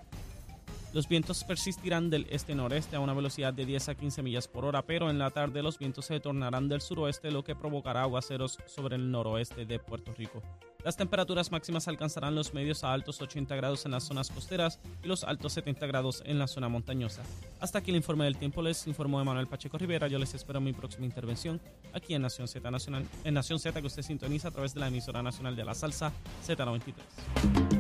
Los 0.93 1.09
vientos 1.09 1.45
persistirán 1.45 2.11
del 2.11 2.26
este-noreste 2.30 2.97
a 2.97 3.01
una 3.01 3.14
velocidad 3.14 3.55
de 3.55 3.64
10 3.64 3.91
a 3.91 3.95
15 3.95 4.22
millas 4.24 4.49
por 4.49 4.64
hora, 4.64 4.82
pero 4.82 5.09
en 5.09 5.20
la 5.20 5.30
tarde 5.30 5.62
los 5.62 5.78
vientos 5.78 6.07
se 6.07 6.18
tornarán 6.18 6.68
del 6.68 6.80
suroeste, 6.80 7.30
lo 7.30 7.45
que 7.45 7.55
provocará 7.55 8.03
aguaceros 8.03 8.59
sobre 8.66 8.97
el 8.97 9.11
noroeste 9.11 9.66
de 9.66 9.78
Puerto 9.78 10.12
Rico. 10.18 10.43
Las 10.84 10.97
temperaturas 10.97 11.53
máximas 11.53 11.86
alcanzarán 11.86 12.34
los 12.34 12.55
medios 12.55 12.82
a 12.82 12.93
altos 12.93 13.20
80 13.20 13.55
grados 13.55 13.84
en 13.84 13.93
las 13.93 14.03
zonas 14.03 14.30
costeras 14.30 14.80
y 15.05 15.07
los 15.07 15.22
altos 15.22 15.53
70 15.53 15.86
grados 15.86 16.22
en 16.26 16.38
la 16.41 16.49
zona 16.49 16.68
montañosa. 16.68 17.22
Hasta 17.61 17.78
aquí 17.78 17.91
el 17.91 17.99
informe 17.99 18.24
del 18.24 18.36
tiempo, 18.36 18.61
les 18.61 18.86
informó 18.88 19.20
Emanuel 19.20 19.47
Pacheco 19.47 19.78
Rivera. 19.78 20.09
Yo 20.09 20.18
les 20.18 20.34
espero 20.34 20.59
en 20.59 20.64
mi 20.64 20.72
próxima 20.72 21.07
intervención 21.07 21.61
aquí 21.93 22.14
en 22.14 22.22
Nación 22.22 22.49
Z 22.49 22.68
Nacional, 22.68 23.07
en 23.22 23.34
Nación 23.34 23.61
Z 23.61 23.80
que 23.80 23.86
usted 23.86 24.03
sintoniza 24.03 24.49
a 24.49 24.51
través 24.51 24.74
de 24.74 24.80
la 24.80 24.88
emisora 24.88 25.22
nacional 25.22 25.55
de 25.55 25.64
la 25.64 25.74
salsa 25.74 26.12
Z93. 26.47 27.80